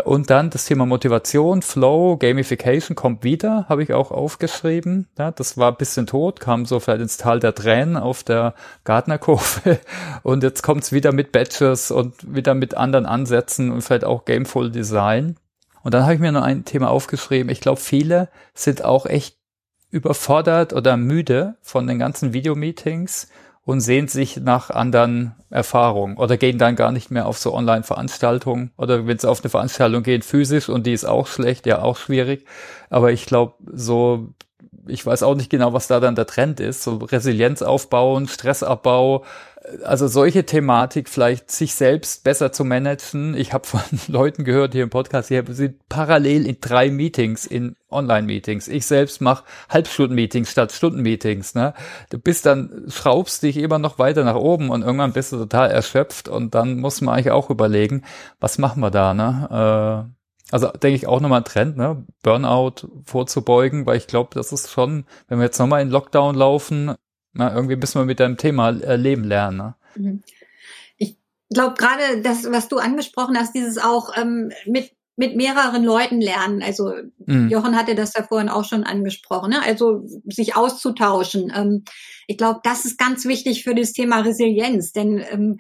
und 0.04 0.30
dann 0.30 0.50
das 0.50 0.66
Thema 0.66 0.86
Motivation, 0.86 1.62
Flow, 1.62 2.18
Gamification 2.18 2.96
kommt 2.96 3.24
wieder, 3.24 3.66
habe 3.70 3.82
ich 3.82 3.94
auch 3.94 4.12
aufgeschrieben. 4.12 5.08
Ja, 5.18 5.32
das 5.32 5.58
war 5.58 5.72
ein 5.72 5.78
bisschen 5.78 6.06
tot, 6.06 6.42
kam 6.42 6.66
so 6.66 6.82
vielleicht 6.82 7.02
ins 7.02 7.16
Tal 7.16 7.40
der 7.40 7.56
Tränen 7.56 7.96
auf 7.96 8.24
der 8.24 8.56
Gartnerkurve. 8.84 9.80
Und 10.24 10.44
jetzt 10.44 10.64
kommt 10.64 10.84
es 10.84 10.92
wieder 10.92 11.14
mit 11.14 11.32
Badges 11.32 11.92
und 11.92 12.36
wieder 12.36 12.56
mit 12.56 12.76
anderen 12.76 13.06
Ansätzen 13.06 13.72
und 13.72 13.82
vielleicht 13.82 14.04
auch 14.04 14.26
Gameful 14.26 14.70
Design. 14.70 15.38
Und 15.82 15.94
dann 15.94 16.04
habe 16.04 16.14
ich 16.14 16.20
mir 16.20 16.34
noch 16.34 16.44
ein 16.44 16.66
Thema 16.66 16.90
aufgeschrieben. 16.90 17.50
Ich 17.50 17.62
glaube, 17.62 17.80
viele 17.80 18.28
sind 18.54 18.84
auch 18.84 19.06
echt 19.06 19.38
überfordert 19.92 20.74
oder 20.74 20.98
müde 20.98 21.56
von 21.62 21.88
den 21.88 22.00
ganzen 22.00 22.34
Videomeetings 22.34 23.30
und 23.70 23.82
sehnt 23.82 24.10
sich 24.10 24.38
nach 24.38 24.72
anderen 24.72 25.36
Erfahrungen 25.52 26.18
oder 26.18 26.38
gehen 26.38 26.58
dann 26.58 26.76
gar 26.76 26.92
nicht 26.92 27.12
mehr 27.12 27.28
auf 27.28 27.38
so 27.38 27.54
Online-Veranstaltungen 27.54 28.72
oder 28.78 29.06
wenn 29.06 29.20
sie 29.20 29.30
auf 29.30 29.44
eine 29.44 29.52
Veranstaltung 29.52 30.02
gehen 30.02 30.24
physisch 30.24 30.70
und 30.70 30.88
die 30.88 30.94
ist 30.94 31.06
auch 31.06 31.28
schlecht, 31.28 31.68
ja 31.68 31.84
auch 31.84 31.96
schwierig. 31.96 32.48
Aber 32.90 33.12
ich 33.12 33.28
glaube, 33.28 33.54
so 33.72 34.30
ich 34.90 35.06
weiß 35.06 35.24
auch 35.24 35.36
nicht 35.36 35.50
genau, 35.50 35.74
was 35.74 35.88
da 35.88 36.00
dann 36.00 36.16
der 36.16 36.26
Trend 36.26 36.60
ist. 36.60 36.84
So 36.84 36.98
Resilienz 36.98 37.62
aufbauen, 37.62 38.28
Stressabbau, 38.28 39.24
also 39.84 40.08
solche 40.08 40.46
Thematik 40.46 41.10
vielleicht 41.10 41.52
sich 41.52 41.76
selbst 41.76 42.24
besser 42.24 42.52
zu 42.52 42.64
managen. 42.64 43.36
Ich 43.36 43.54
habe 43.54 43.68
von 43.68 43.82
Leuten 44.08 44.44
gehört 44.44 44.74
hier 44.74 44.84
im 44.84 44.90
Podcast, 44.90 45.30
die 45.30 45.42
sind 45.50 45.88
parallel 45.90 46.46
in 46.46 46.58
drei 46.62 46.90
Meetings, 46.90 47.46
in 47.46 47.76
Online-Meetings. 47.92 48.68
Ich 48.68 48.86
selbst 48.86 49.22
mache 49.22 49.44
Halbstunden-Meetings 49.70 50.50
statt 50.50 50.72
Stunden-Meetings. 50.72 51.56
Ne? 51.56 51.74
Du 52.10 52.20
bist 52.20 52.46
dann, 52.46 52.86
schraubst 52.90 53.44
dich 53.44 53.58
immer 53.58 53.80
noch 53.80 54.00
weiter 54.00 54.24
nach 54.24 54.36
oben 54.36 54.70
und 54.70 54.82
irgendwann 54.82 55.14
bist 55.14 55.32
du 55.32 55.38
total 55.38 55.72
erschöpft 55.72 56.28
und 56.28 56.56
dann 56.56 56.80
muss 56.80 57.02
man 57.02 57.16
eigentlich 57.16 57.32
auch 57.32 57.50
überlegen, 57.50 58.04
was 58.40 58.58
machen 58.58 58.82
wir 58.82 58.92
da, 58.92 59.14
ne? 59.14 60.06
Äh, 60.08 60.19
also 60.52 60.68
denke 60.68 60.96
ich 60.96 61.08
auch 61.08 61.22
nochmal 61.22 61.42
ein 61.42 61.46
Trend, 61.46 61.78
ne? 61.78 62.06
Burnout 62.24 62.90
vorzubeugen, 63.06 63.86
weil 63.86 63.98
ich 63.98 64.08
glaube, 64.08 64.30
das 64.34 64.52
ist 64.52 64.72
schon, 64.72 65.06
wenn 65.28 65.40
wir 65.40 65.46
jetzt 65.46 65.60
nochmal 65.60 65.82
in 65.82 65.90
Lockdown 65.90 66.36
laufen, 66.36 66.96
na, 67.34 67.54
irgendwie 67.54 67.76
müssen 67.76 68.00
wir 68.00 68.06
mit 68.06 68.20
deinem 68.20 68.38
Thema 68.38 68.70
äh, 68.70 68.96
leben 68.96 69.24
lernen. 69.24 69.58
Ne? 69.58 69.76
Mhm. 69.96 70.24
Ich 70.98 71.18
glaube 71.50 71.76
gerade 71.78 72.22
das, 72.22 72.52
was 72.52 72.68
du 72.68 72.78
angesprochen 72.78 73.38
hast, 73.38 73.54
dieses 73.54 73.78
auch 73.78 74.16
ähm, 74.18 74.52
mit 74.66 74.92
mit 75.20 75.36
mehreren 75.36 75.84
Leuten 75.84 76.22
lernen. 76.22 76.64
Also 76.64 76.94
mhm. 77.26 77.50
Jochen 77.50 77.76
hatte 77.76 77.94
das 77.94 78.14
da 78.14 78.24
vorhin 78.24 78.48
auch 78.48 78.64
schon 78.64 78.86
angesprochen. 78.86 79.50
Ne? 79.50 79.62
Also 79.62 80.06
sich 80.24 80.56
auszutauschen. 80.56 81.52
Ähm, 81.54 81.84
ich 82.26 82.38
glaube, 82.38 82.62
das 82.64 82.86
ist 82.86 82.98
ganz 82.98 83.26
wichtig 83.26 83.66
für 83.66 83.76
das 83.76 83.92
Thema 83.92 84.22
Resilienz, 84.22 84.94
denn 84.94 85.22
ähm, 85.30 85.60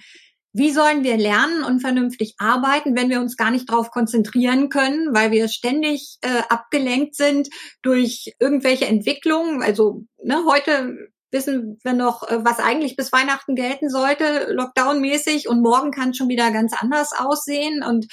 wie 0.51 0.71
sollen 0.71 1.03
wir 1.03 1.17
lernen 1.17 1.63
und 1.63 1.79
vernünftig 1.79 2.35
arbeiten, 2.39 2.95
wenn 2.95 3.09
wir 3.09 3.21
uns 3.21 3.37
gar 3.37 3.51
nicht 3.51 3.69
darauf 3.69 3.91
konzentrieren 3.91 4.69
können, 4.69 5.13
weil 5.13 5.31
wir 5.31 5.47
ständig 5.47 6.17
äh, 6.21 6.41
abgelenkt 6.49 7.15
sind 7.15 7.49
durch 7.83 8.33
irgendwelche 8.39 8.87
Entwicklungen? 8.87 9.61
Also 9.61 10.05
ne, 10.23 10.43
heute 10.47 10.97
wissen 11.31 11.79
wir 11.83 11.93
noch, 11.93 12.27
äh, 12.27 12.43
was 12.43 12.59
eigentlich 12.59 12.95
bis 12.95 13.11
Weihnachten 13.11 13.55
gelten 13.55 13.89
sollte, 13.89 14.51
Lockdown-mäßig, 14.51 15.47
und 15.47 15.61
morgen 15.61 15.91
kann 15.91 16.13
schon 16.15 16.29
wieder 16.29 16.51
ganz 16.51 16.73
anders 16.73 17.11
aussehen. 17.17 17.83
Und 17.83 18.07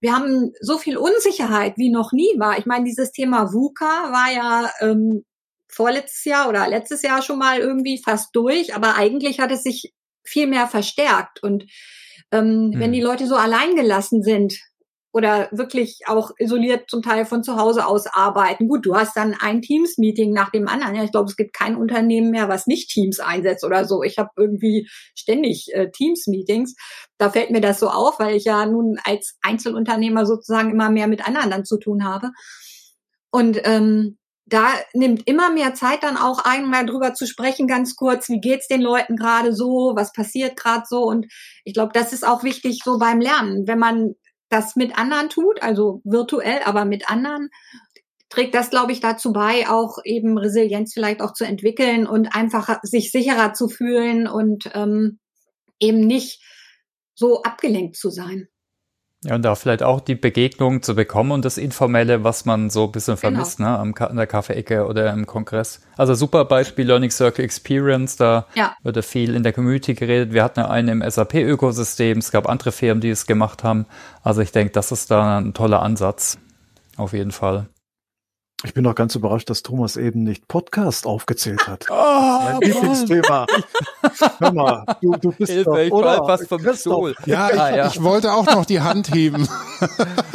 wir 0.00 0.14
haben 0.14 0.52
so 0.60 0.78
viel 0.78 0.96
Unsicherheit, 0.96 1.74
wie 1.76 1.90
noch 1.90 2.12
nie 2.12 2.38
war. 2.38 2.58
Ich 2.58 2.66
meine, 2.66 2.84
dieses 2.84 3.12
Thema 3.12 3.52
VUCA 3.52 4.10
war 4.10 4.32
ja 4.32 4.70
ähm, 4.80 5.24
vorletztes 5.70 6.24
Jahr 6.24 6.48
oder 6.48 6.66
letztes 6.68 7.02
Jahr 7.02 7.20
schon 7.20 7.38
mal 7.38 7.58
irgendwie 7.58 8.00
fast 8.02 8.34
durch, 8.34 8.74
aber 8.74 8.94
eigentlich 8.94 9.40
hat 9.40 9.50
es 9.50 9.62
sich 9.62 9.92
viel 10.24 10.46
mehr 10.46 10.66
verstärkt. 10.66 11.42
Und 11.42 11.64
ähm, 12.30 12.72
hm. 12.72 12.80
wenn 12.80 12.92
die 12.92 13.00
Leute 13.00 13.26
so 13.26 13.36
allein 13.36 13.76
gelassen 13.76 14.22
sind, 14.22 14.54
oder 15.14 15.48
wirklich 15.52 16.00
auch 16.06 16.32
isoliert 16.38 16.90
zum 16.90 17.00
Teil 17.00 17.24
von 17.24 17.44
zu 17.44 17.56
Hause 17.56 17.86
aus 17.86 18.08
arbeiten. 18.08 18.66
Gut, 18.66 18.84
du 18.84 18.96
hast 18.96 19.16
dann 19.16 19.36
ein 19.38 19.62
Teams-Meeting 19.62 20.32
nach 20.32 20.50
dem 20.50 20.66
anderen. 20.66 20.96
Ja, 20.96 21.04
ich 21.04 21.12
glaube, 21.12 21.30
es 21.30 21.36
gibt 21.36 21.54
kein 21.54 21.76
Unternehmen 21.76 22.32
mehr, 22.32 22.48
was 22.48 22.66
nicht 22.66 22.90
Teams 22.90 23.20
einsetzt 23.20 23.64
oder 23.64 23.84
so. 23.84 24.02
Ich 24.02 24.18
habe 24.18 24.30
irgendwie 24.36 24.88
ständig 25.14 25.68
äh, 25.72 25.88
Teams-Meetings. 25.92 26.74
Da 27.16 27.30
fällt 27.30 27.52
mir 27.52 27.60
das 27.60 27.78
so 27.78 27.90
auf, 27.90 28.18
weil 28.18 28.34
ich 28.34 28.44
ja 28.44 28.66
nun 28.66 28.98
als 29.04 29.38
Einzelunternehmer 29.42 30.26
sozusagen 30.26 30.72
immer 30.72 30.90
mehr 30.90 31.06
mit 31.06 31.24
anderen 31.24 31.50
dann 31.50 31.64
zu 31.64 31.78
tun 31.78 32.02
habe. 32.02 32.32
Und 33.30 33.60
ähm, 33.62 34.18
da 34.46 34.68
nimmt 34.92 35.26
immer 35.26 35.50
mehr 35.50 35.74
Zeit 35.74 36.02
dann 36.02 36.16
auch 36.16 36.44
einmal 36.44 36.84
drüber 36.84 37.14
zu 37.14 37.26
sprechen, 37.26 37.66
ganz 37.66 37.96
kurz, 37.96 38.28
wie 38.28 38.40
geht's 38.40 38.68
den 38.68 38.82
Leuten 38.82 39.16
gerade 39.16 39.54
so, 39.54 39.92
was 39.94 40.12
passiert 40.12 40.56
gerade 40.56 40.84
so. 40.86 41.04
Und 41.04 41.26
ich 41.64 41.72
glaube, 41.72 41.92
das 41.94 42.12
ist 42.12 42.26
auch 42.26 42.42
wichtig 42.44 42.80
so 42.84 42.98
beim 42.98 43.20
Lernen. 43.20 43.66
Wenn 43.66 43.78
man 43.78 44.14
das 44.50 44.76
mit 44.76 44.98
anderen 44.98 45.30
tut, 45.30 45.62
also 45.62 46.00
virtuell, 46.04 46.60
aber 46.64 46.84
mit 46.84 47.10
anderen, 47.10 47.48
trägt 48.28 48.54
das, 48.54 48.70
glaube 48.70 48.92
ich, 48.92 49.00
dazu 49.00 49.32
bei, 49.32 49.68
auch 49.68 49.98
eben 50.04 50.36
Resilienz 50.36 50.92
vielleicht 50.92 51.22
auch 51.22 51.32
zu 51.32 51.44
entwickeln 51.44 52.06
und 52.06 52.34
einfach 52.34 52.80
sich 52.82 53.10
sicherer 53.12 53.54
zu 53.54 53.68
fühlen 53.68 54.26
und 54.26 54.70
ähm, 54.74 55.18
eben 55.78 56.00
nicht 56.00 56.42
so 57.14 57.42
abgelenkt 57.42 57.96
zu 57.96 58.10
sein. 58.10 58.48
Ja, 59.24 59.34
und 59.36 59.42
da 59.42 59.54
vielleicht 59.54 59.82
auch 59.82 60.00
die 60.00 60.16
Begegnung 60.16 60.82
zu 60.82 60.94
bekommen 60.94 61.32
und 61.32 61.46
das 61.46 61.56
Informelle, 61.56 62.24
was 62.24 62.44
man 62.44 62.68
so 62.68 62.84
ein 62.84 62.92
bisschen 62.92 63.16
genau. 63.16 63.36
vermisst, 63.36 63.58
ne, 63.58 63.78
am, 63.78 63.94
an 63.98 64.16
der 64.16 64.26
Kaffeeecke 64.26 64.86
oder 64.86 65.10
im 65.14 65.26
Kongress. 65.26 65.80
Also 65.96 66.14
super 66.14 66.44
Beispiel 66.44 66.86
Learning 66.86 67.10
Circle 67.10 67.42
Experience, 67.42 68.16
da 68.16 68.46
ja. 68.54 68.76
wird 68.82 69.02
viel 69.02 69.34
in 69.34 69.42
der 69.42 69.54
Community 69.54 69.94
geredet. 69.94 70.34
Wir 70.34 70.44
hatten 70.44 70.60
ja 70.60 70.68
einen 70.68 71.00
im 71.00 71.10
SAP-Ökosystem, 71.10 72.18
es 72.18 72.32
gab 72.32 72.46
andere 72.46 72.70
Firmen, 72.70 73.00
die 73.00 73.08
es 73.08 73.26
gemacht 73.26 73.64
haben. 73.64 73.86
Also 74.22 74.42
ich 74.42 74.52
denke, 74.52 74.72
das 74.72 74.92
ist 74.92 75.10
da 75.10 75.38
ein 75.38 75.54
toller 75.54 75.80
Ansatz. 75.80 76.38
Auf 76.98 77.14
jeden 77.14 77.32
Fall. 77.32 77.66
Ich 78.64 78.72
bin 78.72 78.86
auch 78.86 78.94
ganz 78.94 79.14
überrascht, 79.14 79.50
dass 79.50 79.62
Thomas 79.62 79.98
eben 79.98 80.22
nicht 80.22 80.48
Podcast 80.48 81.06
aufgezählt 81.06 81.68
hat. 81.68 81.86
Oh, 81.90 81.94
mein 82.44 82.60
Lieblingsthema. 82.62 83.46
Hör 84.38 84.52
mal, 84.52 84.86
du, 85.02 85.12
du 85.16 85.32
bist 85.32 85.52
Hilfe, 85.52 85.70
doch, 85.70 85.78
ich 85.78 85.92
oder? 85.92 86.24
fast 86.24 86.48
vom 86.48 86.74
Stuhl. 86.74 87.14
Ja, 87.26 87.50
ich, 87.50 87.60
ah, 87.60 87.76
ja. 87.76 87.86
ich 87.88 88.02
wollte 88.02 88.32
auch 88.32 88.46
noch 88.46 88.64
die 88.64 88.80
Hand 88.80 89.14
heben. 89.14 89.46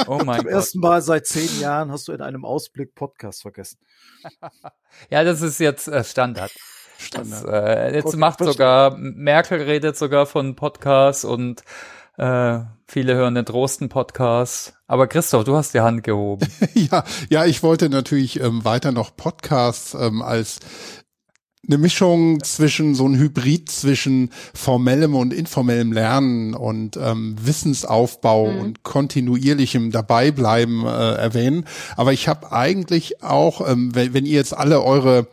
oh 0.08 0.22
mein 0.24 0.42
Zum 0.42 0.46
Gott. 0.46 0.54
ersten 0.54 0.80
Mal 0.80 1.02
seit 1.02 1.26
zehn 1.26 1.60
Jahren 1.60 1.92
hast 1.92 2.08
du 2.08 2.12
in 2.12 2.22
einem 2.22 2.46
Ausblick 2.46 2.94
Podcast 2.94 3.42
vergessen. 3.42 3.80
ja, 5.10 5.24
das 5.24 5.42
ist 5.42 5.60
jetzt 5.60 5.88
äh, 5.88 6.04
Standard. 6.04 6.52
Standard. 7.00 7.44
Das, 7.44 7.52
äh, 7.52 7.96
jetzt 7.96 8.04
Gott, 8.06 8.16
macht 8.18 8.44
sogar, 8.44 8.96
Merkel 8.96 9.60
redet 9.64 9.98
sogar 9.98 10.28
von 10.28 10.56
Podcasts 10.56 11.26
und 11.26 11.64
äh, 12.20 12.66
viele 12.86 13.16
hören 13.16 13.36
den 13.36 13.46
Drosten-Podcast. 13.46 14.74
Aber 14.88 15.08
Christoph, 15.08 15.46
du 15.46 15.56
hast 15.56 15.74
die 15.74 15.80
Hand 15.80 16.04
gehoben. 16.04 16.48
ja, 16.74 17.04
ja, 17.30 17.46
ich 17.46 17.64
wollte 17.64 17.90
natürlich 17.90 18.42
ähm, 18.42 18.66
weiter 18.66 18.92
noch 18.92 19.16
Podcasts 19.16 19.94
ähm, 19.94 20.22
als 20.22 20.60
eine 21.68 21.78
Mischung 21.78 22.42
zwischen 22.44 22.96
so 22.96 23.08
ein 23.08 23.18
Hybrid 23.18 23.70
zwischen 23.70 24.32
formellem 24.54 25.14
und 25.14 25.34
informellem 25.34 25.92
Lernen 25.92 26.54
und 26.54 26.98
ähm, 26.98 27.36
Wissensaufbau 27.42 28.50
mhm. 28.50 28.60
und 28.60 28.84
kontinuierlichem 28.84 29.92
Dabeibleiben 29.92 30.86
äh, 30.86 31.16
erwähnen. 31.16 31.66
Aber 31.98 32.14
ich 32.14 32.28
habe 32.28 32.52
eigentlich 32.52 33.22
auch, 33.22 33.68
ähm, 33.68 33.94
wenn, 33.94 34.14
wenn 34.14 34.26
ihr 34.26 34.36
jetzt 34.36 34.56
alle 34.56 34.82
eure 34.82 35.28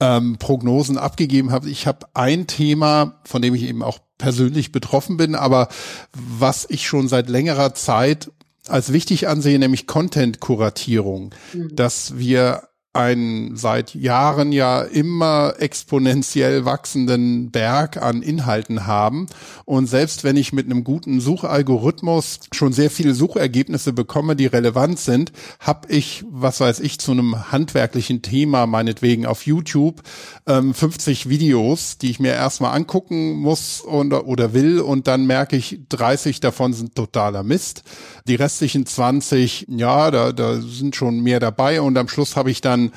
ähm, 0.00 0.36
Prognosen 0.38 0.98
abgegeben 0.98 1.52
habt, 1.52 1.66
ich 1.66 1.86
habe 1.86 2.06
ein 2.12 2.46
Thema, 2.46 3.20
von 3.24 3.40
dem 3.40 3.54
ich 3.54 3.62
eben 3.62 3.82
auch 3.82 4.00
persönlich 4.18 4.72
betroffen 4.72 5.16
bin, 5.16 5.36
aber 5.36 5.68
was 6.12 6.66
ich 6.68 6.86
schon 6.86 7.06
seit 7.06 7.28
längerer 7.28 7.74
Zeit 7.74 8.32
als 8.66 8.92
wichtig 8.92 9.28
ansehe, 9.28 9.58
nämlich 9.58 9.86
Content-Kuratierung, 9.86 11.34
mhm. 11.54 11.74
dass 11.74 12.18
wir 12.18 12.68
einen 12.98 13.56
seit 13.56 13.94
Jahren 13.94 14.50
ja 14.50 14.82
immer 14.82 15.54
exponentiell 15.58 16.64
wachsenden 16.64 17.52
Berg 17.52 17.96
an 17.96 18.22
Inhalten 18.22 18.86
haben. 18.86 19.28
Und 19.64 19.86
selbst 19.86 20.24
wenn 20.24 20.36
ich 20.36 20.52
mit 20.52 20.66
einem 20.66 20.82
guten 20.82 21.20
Suchalgorithmus 21.20 22.40
schon 22.52 22.72
sehr 22.72 22.90
viele 22.90 23.14
Suchergebnisse 23.14 23.92
bekomme, 23.92 24.34
die 24.34 24.46
relevant 24.46 24.98
sind, 24.98 25.30
habe 25.60 25.88
ich, 25.92 26.24
was 26.28 26.60
weiß 26.60 26.80
ich, 26.80 26.98
zu 26.98 27.12
einem 27.12 27.52
handwerklichen 27.52 28.20
Thema, 28.22 28.66
meinetwegen 28.66 29.26
auf 29.26 29.46
YouTube, 29.46 30.02
ähm, 30.46 30.74
50 30.74 31.28
Videos, 31.28 31.98
die 31.98 32.10
ich 32.10 32.18
mir 32.18 32.32
erstmal 32.32 32.74
angucken 32.74 33.36
muss 33.36 33.80
und, 33.80 34.12
oder 34.12 34.54
will. 34.54 34.80
Und 34.80 35.06
dann 35.06 35.26
merke 35.26 35.56
ich, 35.56 35.78
30 35.88 36.40
davon 36.40 36.72
sind 36.72 36.96
totaler 36.96 37.44
Mist. 37.44 37.84
Die 38.26 38.34
restlichen 38.34 38.86
20, 38.86 39.66
ja, 39.68 40.10
da, 40.10 40.32
da 40.32 40.60
sind 40.60 40.96
schon 40.96 41.20
mehr 41.20 41.38
dabei. 41.38 41.80
Und 41.80 41.96
am 41.96 42.08
Schluss 42.08 42.34
habe 42.34 42.50
ich 42.50 42.60
dann 42.60 42.87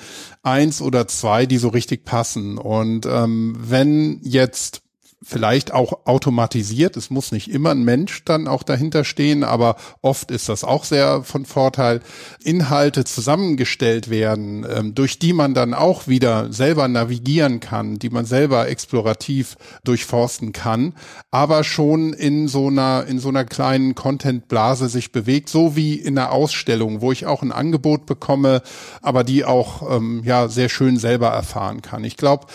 eins 0.44 0.82
oder 0.82 1.08
zwei, 1.08 1.46
die 1.46 1.58
so 1.58 1.70
richtig 1.70 2.06
passen. 2.06 2.58
Und 2.58 3.06
ähm, 3.06 3.56
wenn 3.60 4.20
jetzt 4.24 4.82
vielleicht 5.24 5.72
auch 5.72 6.06
automatisiert. 6.06 6.98
Es 6.98 7.12
muss 7.12 7.32
nicht 7.32 7.50
immer 7.50 7.72
ein 7.72 7.84
Mensch 7.84 8.26
dann 8.26 8.48
auch 8.48 8.64
dahinter 8.64 9.04
stehen, 9.04 9.44
aber 9.44 9.76
oft 10.02 10.32
ist 10.32 10.50
das 10.50 10.64
auch 10.64 10.84
sehr 10.84 11.24
von 11.24 11.46
Vorteil. 11.46 12.02
Inhalte 12.44 13.04
zusammengestellt 13.04 14.10
werden, 14.10 14.66
ähm, 14.68 14.96
durch 14.96 15.20
die 15.20 15.34
man 15.34 15.54
dann 15.54 15.76
auch 15.76 16.08
wieder 16.08 16.52
selber 16.52 16.88
navigieren 16.88 17.60
kann, 17.60 18.00
die 18.00 18.10
man 18.10 18.26
selber 18.26 18.68
explorativ 18.68 19.58
durchforsten 19.84 20.54
kann, 20.54 20.94
aber 21.30 21.64
schon 21.64 22.14
in 22.14 22.48
so 22.48 22.68
einer, 22.68 23.06
in 23.08 23.20
so 23.20 23.30
einer 23.30 23.46
kleinen 23.46 23.94
Content-Blase 23.94 24.90
sich 24.90 25.12
bewegt, 25.12 25.50
so 25.50 25.76
wie 25.76 25.96
in 25.96 26.18
einer 26.18 26.32
Ausstellung, 26.32 27.02
wo 27.02 27.12
ich 27.12 27.28
auch 27.28 27.44
ein 27.44 27.52
Angebot 27.52 28.08
bekomme, 28.08 28.64
aber 29.02 29.24
die 29.24 29.46
auch, 29.46 29.98
ähm, 29.98 30.24
ja, 30.26 30.48
sehr 30.48 30.70
schön 30.70 30.98
selber 30.98 31.28
erfahren 31.28 31.84
kann. 31.84 32.04
Ich 32.04 32.18
glaube, 32.18 32.48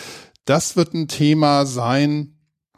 das 0.43 0.75
wird 0.75 0.93
ein 0.93 1.07
Thema 1.07 1.65
sein, 1.65 2.36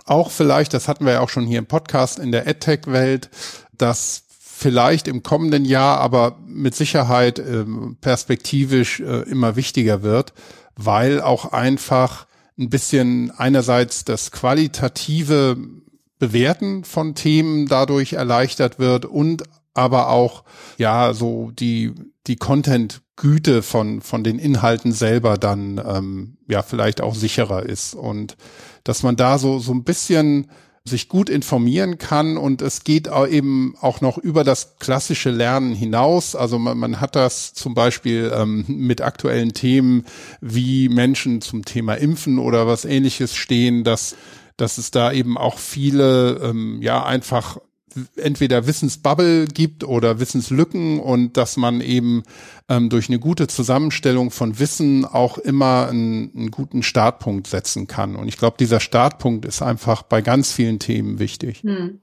auch 0.09 0.31
vielleicht, 0.31 0.73
das 0.73 0.87
hatten 0.87 1.05
wir 1.05 1.13
ja 1.13 1.19
auch 1.21 1.29
schon 1.29 1.45
hier 1.45 1.59
im 1.59 1.65
Podcast 1.65 2.19
in 2.19 2.31
der 2.31 2.47
EdTech-Welt, 2.47 3.29
dass 3.77 4.23
vielleicht 4.29 5.07
im 5.07 5.23
kommenden 5.23 5.63
Jahr, 5.63 5.99
aber 5.99 6.37
mit 6.45 6.75
Sicherheit 6.75 7.39
äh, 7.39 7.63
perspektivisch 8.01 8.99
äh, 8.99 9.21
immer 9.29 9.55
wichtiger 9.55 10.03
wird, 10.03 10.33
weil 10.75 11.21
auch 11.21 11.53
einfach 11.53 12.27
ein 12.57 12.69
bisschen 12.69 13.31
einerseits 13.31 14.03
das 14.03 14.31
qualitative 14.31 15.57
Bewerten 16.19 16.83
von 16.83 17.15
Themen 17.15 17.67
dadurch 17.67 18.13
erleichtert 18.13 18.77
wird 18.79 19.05
und 19.05 19.43
aber 19.73 20.09
auch 20.09 20.43
ja 20.77 21.13
so 21.13 21.51
die 21.51 21.93
die 22.27 22.35
Content-Güte 22.35 23.61
von 23.61 24.01
von 24.01 24.23
den 24.23 24.39
Inhalten 24.39 24.91
selber 24.91 25.37
dann 25.37 25.81
ähm, 25.85 26.37
ja 26.47 26.61
vielleicht 26.61 27.01
auch 27.01 27.15
sicherer 27.15 27.63
ist 27.63 27.93
und 27.93 28.37
dass 28.83 29.03
man 29.03 29.15
da 29.15 29.37
so, 29.37 29.59
so 29.59 29.71
ein 29.71 29.83
bisschen 29.83 30.47
sich 30.83 31.09
gut 31.09 31.29
informieren 31.29 31.97
kann 31.97 32.37
und 32.37 32.61
es 32.61 32.83
geht 32.83 33.09
auch 33.09 33.27
eben 33.27 33.75
auch 33.81 34.01
noch 34.01 34.17
über 34.17 34.43
das 34.43 34.77
klassische 34.79 35.29
Lernen 35.29 35.75
hinaus. 35.75 36.35
Also 36.35 36.57
man, 36.57 36.77
man 36.77 36.99
hat 36.99 37.15
das 37.15 37.53
zum 37.53 37.75
Beispiel 37.75 38.31
ähm, 38.33 38.65
mit 38.67 39.01
aktuellen 39.01 39.53
Themen 39.53 40.05
wie 40.41 40.89
Menschen 40.89 41.41
zum 41.41 41.65
Thema 41.65 41.95
Impfen 41.95 42.39
oder 42.39 42.65
was 42.65 42.85
ähnliches 42.85 43.35
stehen, 43.35 43.83
dass, 43.83 44.15
dass 44.57 44.77
es 44.77 44.89
da 44.89 45.11
eben 45.11 45.37
auch 45.37 45.59
viele, 45.59 46.39
ähm, 46.43 46.81
ja, 46.81 47.03
einfach 47.03 47.59
entweder 48.15 48.67
Wissensbubble 48.67 49.45
gibt 49.45 49.83
oder 49.83 50.19
Wissenslücken 50.19 50.99
und 50.99 51.37
dass 51.37 51.57
man 51.57 51.81
eben 51.81 52.23
ähm, 52.67 52.89
durch 52.89 53.09
eine 53.09 53.19
gute 53.19 53.47
Zusammenstellung 53.47 54.31
von 54.31 54.59
Wissen 54.59 55.05
auch 55.05 55.37
immer 55.37 55.87
einen, 55.89 56.31
einen 56.35 56.51
guten 56.51 56.83
Startpunkt 56.83 57.47
setzen 57.47 57.87
kann. 57.87 58.15
Und 58.15 58.27
ich 58.27 58.37
glaube, 58.37 58.57
dieser 58.59 58.79
Startpunkt 58.79 59.45
ist 59.45 59.61
einfach 59.61 60.03
bei 60.03 60.21
ganz 60.21 60.51
vielen 60.51 60.79
Themen 60.79 61.19
wichtig. 61.19 61.63
Hm. 61.63 62.01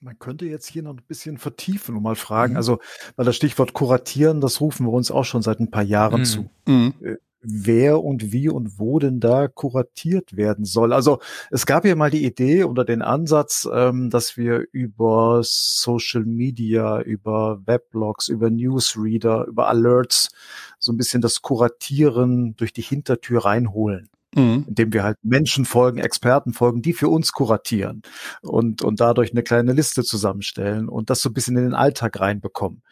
Man 0.00 0.18
könnte 0.18 0.46
jetzt 0.46 0.66
hier 0.66 0.84
noch 0.84 0.92
ein 0.92 1.02
bisschen 1.08 1.38
vertiefen 1.38 1.96
und 1.96 2.04
mal 2.04 2.14
fragen, 2.14 2.52
mhm. 2.52 2.58
also 2.58 2.78
weil 3.16 3.26
das 3.26 3.34
Stichwort 3.34 3.72
kuratieren, 3.72 4.40
das 4.40 4.60
rufen 4.60 4.86
wir 4.86 4.92
uns 4.92 5.10
auch 5.10 5.24
schon 5.24 5.42
seit 5.42 5.58
ein 5.58 5.72
paar 5.72 5.82
Jahren 5.82 6.20
mhm. 6.20 6.24
zu. 6.24 6.50
Mhm. 6.66 6.94
Wer 7.40 8.02
und 8.02 8.32
wie 8.32 8.48
und 8.48 8.78
wo 8.78 8.98
denn 8.98 9.20
da 9.20 9.46
kuratiert 9.46 10.36
werden 10.36 10.64
soll. 10.64 10.92
Also 10.92 11.20
es 11.50 11.66
gab 11.66 11.84
ja 11.84 11.94
mal 11.94 12.10
die 12.10 12.24
Idee 12.24 12.64
oder 12.64 12.84
den 12.84 13.00
Ansatz, 13.02 13.68
ähm, 13.72 14.10
dass 14.10 14.36
wir 14.36 14.66
über 14.72 15.40
Social 15.44 16.24
Media, 16.24 17.00
über 17.00 17.60
Weblogs, 17.64 18.28
über 18.28 18.50
Newsreader, 18.50 19.46
über 19.46 19.68
Alerts 19.68 20.30
so 20.78 20.92
ein 20.92 20.96
bisschen 20.96 21.22
das 21.22 21.42
Kuratieren 21.42 22.56
durch 22.56 22.72
die 22.72 22.82
Hintertür 22.82 23.44
reinholen. 23.44 24.08
Mhm. 24.34 24.66
indem 24.68 24.92
wir 24.92 25.04
halt 25.04 25.16
Menschen 25.22 25.64
folgen, 25.64 25.98
Experten 25.98 26.52
folgen, 26.52 26.82
die 26.82 26.92
für 26.92 27.08
uns 27.08 27.32
kuratieren 27.32 28.02
und, 28.42 28.82
und 28.82 29.00
dadurch 29.00 29.30
eine 29.30 29.42
kleine 29.42 29.72
Liste 29.72 30.04
zusammenstellen 30.04 30.90
und 30.90 31.08
das 31.08 31.22
so 31.22 31.30
ein 31.30 31.32
bisschen 31.32 31.56
in 31.56 31.64
den 31.64 31.74
Alltag 31.74 32.20
reinbekommen 32.20 32.82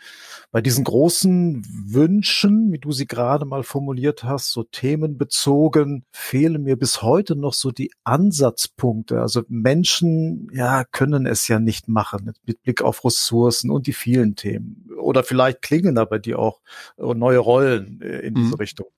bei 0.51 0.61
diesen 0.61 0.85
großen 0.85 1.65
Wünschen, 1.89 2.73
wie 2.73 2.79
du 2.79 2.93
sie 2.93 3.07
gerade 3.07 3.45
mal 3.45 3.63
formuliert 3.63 4.25
hast, 4.25 4.53
so 4.53 4.63
themenbezogen, 4.63 6.05
fehlen 6.13 6.63
mir 6.63 6.77
bis 6.77 7.03
heute 7.03 7.37
noch 7.37 7.53
so 7.53 7.71
die 7.71 7.91
Ansatzpunkte. 8.05 9.21
Also 9.21 9.43
Menschen, 9.49 10.49
ja, 10.53 10.85
können 10.85 11.27
es 11.27 11.49
ja 11.49 11.59
nicht 11.59 11.89
machen 11.89 12.33
mit 12.45 12.63
Blick 12.63 12.83
auf 12.83 13.05
Ressourcen 13.05 13.71
und 13.71 13.87
die 13.87 13.93
vielen 13.93 14.37
Themen. 14.37 14.89
Oder 14.99 15.25
vielleicht 15.25 15.63
klingen 15.63 15.99
aber 15.99 16.19
die 16.19 16.35
auch 16.35 16.61
äh, 16.99 17.15
neue 17.15 17.39
Rollen 17.39 18.01
äh, 18.01 18.21
in 18.21 18.35
diese 18.35 18.49
mhm. 18.49 18.55
Richtung. 18.55 18.91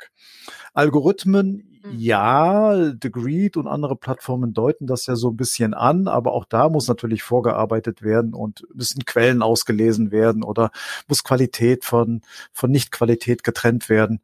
Algorithmen. 0.75 1.68
Ja, 1.93 2.93
The 3.01 3.11
Greed 3.11 3.57
und 3.57 3.67
andere 3.67 3.97
Plattformen 3.97 4.53
deuten 4.53 4.87
das 4.87 5.07
ja 5.07 5.17
so 5.17 5.31
ein 5.31 5.37
bisschen 5.37 5.75
an, 5.75 6.09
aber 6.09 6.33
auch 6.33 6.45
da 6.45 6.69
muss 6.69 6.89
natürlich 6.89 7.23
vorgearbeitet 7.23 8.03
werden 8.03 8.35
und 8.35 8.67
müssen 8.75 9.05
Quellen 9.05 9.43
ausgelesen 9.43 10.11
werden 10.11 10.43
oder 10.43 10.71
muss 11.07 11.25
Qualität 11.25 11.85
von, 11.85 12.23
von 12.53 12.71
Nicht-Qualität 12.71 13.45
getrennt 13.45 13.89
werden. 13.89 14.21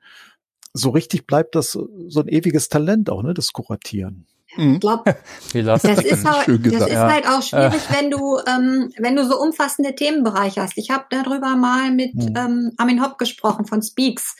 So 0.73 0.91
richtig 0.91 1.27
bleibt 1.27 1.55
das 1.55 1.73
so 1.73 2.21
ein 2.21 2.29
ewiges 2.29 2.69
Talent 2.69 3.11
auch, 3.11 3.23
ne, 3.23 3.35
das 3.35 3.53
Kuratieren. 3.53 4.27
Ich 4.57 4.65
mhm. 4.65 4.81
glaube, 4.81 5.05
das, 5.53 5.85
ist, 5.85 6.25
halt, 6.25 6.49
das 6.65 6.89
ist 6.89 6.97
halt 6.97 7.27
auch 7.27 7.43
schwierig, 7.43 7.81
wenn 7.91 8.11
du, 8.11 8.39
ähm, 8.47 8.93
wenn 8.99 9.17
du 9.17 9.27
so 9.27 9.41
umfassende 9.41 9.95
Themenbereiche 9.95 10.63
hast. 10.63 10.79
Ich 10.79 10.91
habe 10.91 11.05
darüber 11.11 11.57
mal 11.57 11.91
mit 11.91 12.15
mhm. 12.15 12.35
ähm, 12.37 12.73
Armin 12.77 13.03
Hopp 13.03 13.19
gesprochen 13.19 13.67
von 13.67 13.83
Speaks 13.83 14.37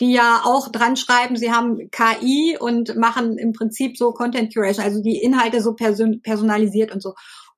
die 0.00 0.12
ja 0.12 0.42
auch 0.44 0.68
dran 0.68 0.96
schreiben, 0.96 1.36
sie 1.36 1.52
haben 1.52 1.90
KI 1.90 2.56
und 2.58 2.96
machen 2.96 3.38
im 3.38 3.52
Prinzip 3.52 3.96
so 3.96 4.12
Content 4.12 4.52
Curation, 4.52 4.84
also 4.84 5.02
die 5.02 5.18
Inhalte 5.18 5.60
so 5.60 5.74
person 5.74 6.22
personalisiert 6.22 6.92
und 6.92 7.02
so. 7.02 7.10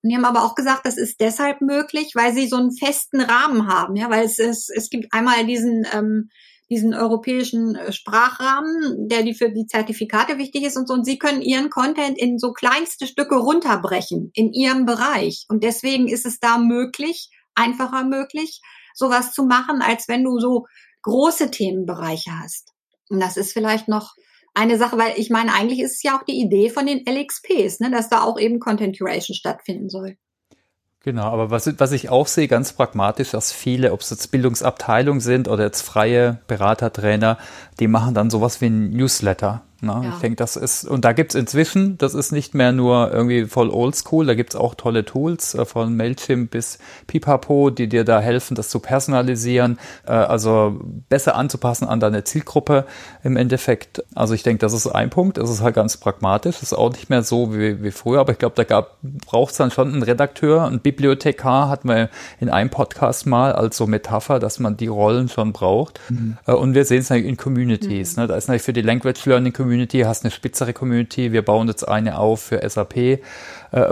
Und 0.03 0.11
die 0.11 0.17
haben 0.17 0.25
aber 0.25 0.45
auch 0.45 0.57
gesagt, 0.57 0.85
das 0.85 0.97
ist 0.97 1.21
deshalb 1.21 1.61
möglich, 1.61 2.13
weil 2.15 2.35
sie 2.35 2.49
so 2.49 2.57
einen 2.57 2.77
festen 2.77 3.21
Rahmen 3.21 3.69
haben, 3.69 3.95
ja, 3.95 4.11
weil 4.11 4.25
es 4.25 4.39
ist, 4.39 4.71
es 4.75 4.91
gibt 4.91 5.13
einmal 5.13 5.47
diesen 5.47 5.87
ähm, 5.93 6.29
diesen 6.73 6.95
europäischen 6.95 7.77
äh, 7.77 7.93
Sprachrahmen, 7.93 9.07
der 9.09 9.23
die 9.23 9.35
für 9.35 9.51
die 9.51 9.67
Zertifikate 9.67 10.39
wichtig 10.39 10.65
ist 10.65 10.79
und 10.79 10.89
so. 10.89 10.95
Und 10.95 11.05
sie 11.05 11.19
können 11.19 11.43
ihren 11.43 11.69
Content 11.69 12.19
in 12.19 12.39
so 12.39 12.53
kleinste 12.53 13.07
Stücke 13.07 13.37
runterbrechen 13.37 14.31
in 14.33 14.53
ihrem 14.55 14.87
Bereich. 14.87 15.45
Und 15.49 15.65
deswegen 15.65 16.09
ist 16.09 16.25
es 16.25 16.41
da 16.41 16.57
möglich, 16.57 17.29
einfacher 17.55 18.05
möglich, 18.05 18.63
sowas 18.95 19.33
zu 19.33 19.45
machen, 19.45 19.83
als 19.83 20.09
wenn 20.09 20.25
du 20.25 20.39
so 20.39 20.65
große 21.03 21.51
Themenbereiche 21.51 22.31
hast. 22.39 22.73
Und 23.09 23.21
das 23.21 23.37
ist 23.37 23.53
vielleicht 23.53 23.89
noch 23.89 24.15
eine 24.55 24.79
Sache, 24.79 24.99
weil 24.99 25.15
ich 25.17 25.31
meine, 25.31 25.53
eigentlich 25.55 25.81
ist 25.81 25.97
es 25.97 26.03
ja 26.03 26.17
auch 26.17 26.25
die 26.25 26.41
Idee 26.41 26.71
von 26.71 26.87
den 26.87 27.05
LXPs, 27.07 27.81
ne, 27.81 27.91
dass 27.91 28.09
da 28.09 28.23
auch 28.23 28.39
eben 28.39 28.61
Content 28.61 28.99
Curation 28.99 29.35
stattfinden 29.35 29.89
soll. 29.89 30.17
Genau, 31.05 31.25
aber 31.25 31.51
was, 31.51 31.67
was 31.81 31.93
ich 31.93 32.11
auch 32.11 32.29
sehe, 32.29 32.47
ganz 32.47 32.75
pragmatisch, 32.75 33.31
dass 33.31 33.53
viele, 33.53 33.93
ob 33.93 34.03
es 34.03 34.11
jetzt 34.11 34.31
Bildungsabteilungen 34.31 35.21
sind 35.21 35.49
oder 35.49 35.65
jetzt 35.65 35.83
freie 35.83 36.41
Berater, 36.47 36.93
Trainer, 36.93 37.39
die 37.81 37.89
machen 37.89 38.15
dann 38.15 38.31
sowas 38.31 38.61
wie 38.61 38.67
ein 38.67 38.91
Newsletter. 38.91 39.63
Ne? 39.83 40.01
Ja. 40.05 40.13
Ich 40.15 40.21
denke, 40.21 40.37
das 40.37 40.55
ist, 40.55 40.85
und 40.85 41.05
da 41.05 41.13
gibt's 41.13 41.35
inzwischen, 41.35 41.99
das 41.99 42.15
ist 42.15 42.31
nicht 42.31 42.55
mehr 42.55 42.71
nur 42.71 43.11
irgendwie 43.13 43.47
voll 43.47 43.69
oldschool, 43.69 44.25
da 44.27 44.35
gibt's 44.35 44.55
auch 44.55 44.77
tolle 44.77 45.05
Tools, 45.05 45.57
äh, 45.57 45.65
von 45.65 45.97
Mailchimp 45.97 46.53
bis 46.53 46.79
Pipapo, 47.09 47.71
die 47.71 47.89
dir 47.89 48.05
da 48.05 48.21
helfen, 48.21 48.55
das 48.55 48.69
zu 48.69 48.79
personalisieren, 48.79 49.81
äh, 50.07 50.13
also 50.13 50.81
besser 51.09 51.35
anzupassen 51.35 51.89
an 51.89 51.99
deine 51.99 52.23
Zielgruppe 52.23 52.87
im 53.25 53.37
Endeffekt. 53.37 54.05
Also 54.15 54.35
ich 54.35 54.45
denke, 54.45 54.61
das 54.61 54.73
ist 54.73 54.87
ein 54.87 55.11
Punkt, 55.11 55.37
das 55.37 55.51
ist 55.51 55.63
halt 55.63 55.75
ganz 55.75 55.97
pragmatisch, 55.97 56.61
das 56.61 56.71
ist 56.71 56.79
auch 56.79 56.93
nicht 56.93 57.11
mehr 57.11 57.25
so 57.25 57.53
wie, 57.53 57.83
wie 57.83 57.91
früher, 57.91 58.21
aber 58.21 58.31
ich 58.31 58.39
glaube, 58.39 58.55
da 58.55 58.63
gab, 58.63 58.99
braucht's 59.03 59.57
dann 59.57 59.73
schon 59.73 59.93
einen 59.93 60.05
Redakteur, 60.05 60.65
einen 60.65 60.79
Bibliothekar, 60.79 61.69
hatten 61.69 61.89
wir 61.89 62.09
in 62.39 62.51
einem 62.51 62.71
Podcast 62.71 63.27
mal 63.27 63.51
als 63.51 63.77
so 63.77 63.89
Metapher, 63.89 64.39
dass 64.39 64.61
man 64.61 64.77
die 64.77 64.87
Rollen 64.87 65.29
schon 65.29 65.53
braucht. 65.53 65.99
Mhm. 66.09 66.39
Äh, 66.47 66.53
und 66.53 66.75
wir 66.75 66.85
sehen 66.85 67.01
es 67.01 67.11
natürlich 67.11 67.31
in 67.31 67.37
Communities, 67.37 68.17
mhm. 68.17 68.23
ne? 68.23 68.29
da 68.29 68.37
ist 68.37 68.47
natürlich 68.47 68.63
für 68.63 68.73
die 68.73 68.83
Language 68.83 69.27
Learning 69.27 69.53
Community 69.53 69.72
Community, 69.73 70.01
hast 70.01 70.23
eine 70.23 70.31
spitzere 70.31 70.75
Community. 70.75 71.33
Wir 71.33 71.43
bauen 71.43 71.67
jetzt 71.67 71.89
eine 71.89 72.19
auf 72.19 72.43
für 72.43 72.69
SAP, 72.69 72.97
äh, 72.97 73.19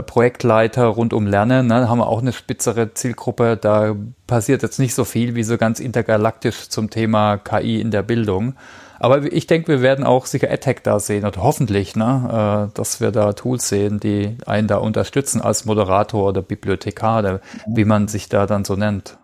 Projektleiter 0.02 0.84
rund 0.84 1.14
um 1.14 1.26
Lernen. 1.26 1.68
Ne? 1.68 1.80
Da 1.80 1.88
haben 1.88 2.00
wir 2.00 2.06
auch 2.06 2.20
eine 2.20 2.34
spitzere 2.34 2.92
Zielgruppe. 2.92 3.56
Da 3.56 3.96
passiert 4.26 4.62
jetzt 4.62 4.78
nicht 4.78 4.94
so 4.94 5.04
viel 5.04 5.34
wie 5.34 5.42
so 5.42 5.56
ganz 5.56 5.80
intergalaktisch 5.80 6.68
zum 6.68 6.90
Thema 6.90 7.38
KI 7.38 7.80
in 7.80 7.90
der 7.90 8.02
Bildung. 8.02 8.56
Aber 8.98 9.32
ich 9.32 9.46
denke, 9.46 9.68
wir 9.68 9.80
werden 9.80 10.04
auch 10.04 10.26
sicher 10.26 10.50
AdTech 10.50 10.80
da 10.82 11.00
sehen 11.00 11.24
und 11.24 11.38
hoffentlich, 11.38 11.96
ne, 11.96 12.68
äh, 12.68 12.74
dass 12.76 13.00
wir 13.00 13.10
da 13.10 13.32
Tools 13.32 13.66
sehen, 13.66 14.00
die 14.00 14.36
einen 14.44 14.68
da 14.68 14.76
unterstützen 14.76 15.40
als 15.40 15.64
Moderator 15.64 16.28
oder 16.28 16.42
Bibliothekar, 16.42 17.20
oder 17.20 17.40
wie 17.66 17.86
man 17.86 18.06
sich 18.08 18.28
da 18.28 18.44
dann 18.44 18.66
so 18.66 18.76
nennt. 18.76 19.16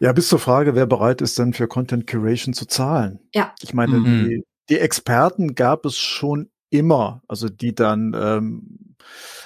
Ja, 0.00 0.12
bis 0.12 0.28
zur 0.28 0.40
Frage, 0.40 0.74
wer 0.74 0.86
bereit 0.86 1.20
ist 1.20 1.38
denn 1.38 1.52
für 1.52 1.68
Content 1.68 2.08
Curation 2.08 2.52
zu 2.52 2.66
zahlen? 2.66 3.20
Ja. 3.32 3.54
Ich 3.62 3.72
meine, 3.72 3.98
mhm. 3.98 4.28
die, 4.28 4.44
die 4.70 4.78
Experten 4.78 5.54
gab 5.54 5.84
es 5.84 5.98
schon 5.98 6.48
immer, 6.70 7.22
also 7.28 7.48
die 7.48 7.74
dann 7.74 8.14
ähm, 8.14 8.94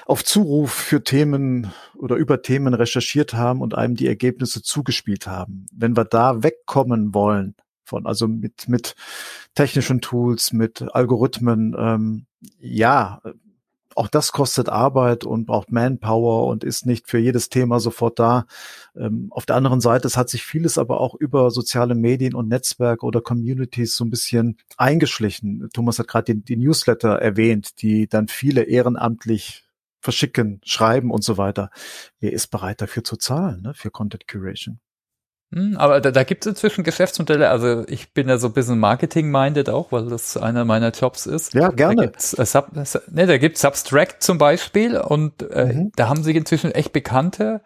auf 0.07 0.25
Zuruf 0.25 0.73
für 0.73 1.03
Themen 1.03 1.73
oder 1.97 2.17
über 2.17 2.43
Themen 2.43 2.75
recherchiert 2.75 3.33
haben 3.33 3.63
und 3.63 3.75
einem 3.75 3.97
die 3.97 4.07
Ergebnisse 4.07 4.63
zugespielt 4.63 5.27
haben. 5.27 5.67
Wenn 5.73 5.97
wir 5.97 6.05
da 6.05 6.43
wegkommen 6.43 7.15
wollen 7.15 7.55
von, 7.85 8.07
also 8.07 8.29
mit, 8.29 8.69
mit 8.69 8.95
technischen 9.55 10.03
Tools, 10.03 10.53
mit 10.53 10.83
Algorithmen, 10.95 11.75
ähm, 11.79 12.27
ja, 12.59 13.23
auch 13.97 14.09
das 14.09 14.33
kostet 14.33 14.69
Arbeit 14.69 15.25
und 15.25 15.47
braucht 15.47 15.73
Manpower 15.73 16.47
und 16.47 16.65
ist 16.65 16.87
nicht 16.87 17.09
für 17.09 17.19
jedes 17.19 17.49
Thema 17.49 17.81
sofort 17.81 18.19
da. 18.19 18.47
Ähm, 18.97 19.29
auf 19.31 19.47
der 19.47 19.57
anderen 19.57 19.81
Seite, 19.81 20.07
es 20.07 20.17
hat 20.17 20.29
sich 20.29 20.45
vieles 20.45 20.79
aber 20.79 21.01
auch 21.01 21.15
über 21.15 21.51
soziale 21.51 21.95
Medien 21.95 22.35
und 22.35 22.49
Netzwerke 22.49 23.07
oder 23.07 23.21
Communities 23.21 23.97
so 23.97 24.05
ein 24.05 24.11
bisschen 24.11 24.59
eingeschlichen. 24.77 25.69
Thomas 25.73 25.99
hat 25.99 26.09
gerade 26.09 26.35
die, 26.35 26.43
die 26.43 26.57
Newsletter 26.57 27.19
erwähnt, 27.21 27.83
die 27.83 28.09
dann 28.09 28.29
viele 28.29 28.63
ehrenamtlich 28.63 29.65
verschicken, 30.01 30.61
schreiben 30.65 31.11
und 31.11 31.25
so 31.25 31.39
weiter. 31.39 31.71
Wer 32.21 32.33
ist 32.33 32.49
bereit 32.49 32.81
dafür 32.81 33.05
zu 33.05 33.17
zahlen, 33.17 33.63
ne, 33.63 33.75
für 33.75 33.91
Content 33.91 34.29
Curation? 34.29 34.81
Hm, 35.55 35.77
aber 35.77 36.01
da, 36.01 36.11
da 36.11 36.25
gibt 36.25 36.45
es 36.45 36.51
inzwischen 36.51 36.83
Geschäftsmodelle. 36.83 37.49
Also 37.49 37.85
ich 37.87 38.13
bin 38.13 38.29
ja 38.29 38.39
so 38.39 38.49
ein 38.49 38.53
bisschen 38.53 38.81
Marketing-minded 38.81 39.71
auch, 39.71 39.93
weil 39.93 40.07
das 40.07 40.37
einer 40.37 40.65
meiner 40.65 40.91
Jobs 40.91 41.27
ist. 41.27 41.55
Ja, 41.55 41.69
gerne. 41.69 41.95
Da 41.95 42.03
gibt's, 42.07 42.37
äh, 42.37 42.45
Sub, 42.45 42.73
ne, 42.73 43.27
da 43.27 43.39
gibt's 43.39 43.61
Substract 43.61 44.21
zum 44.21 44.39
Beispiel 44.39 44.97
und 44.99 45.43
äh, 45.53 45.67
mhm. 45.67 45.93
da 45.95 46.09
haben 46.09 46.25
sich 46.25 46.35
inzwischen 46.35 46.73
echt 46.73 46.93
bekannte 46.93 47.61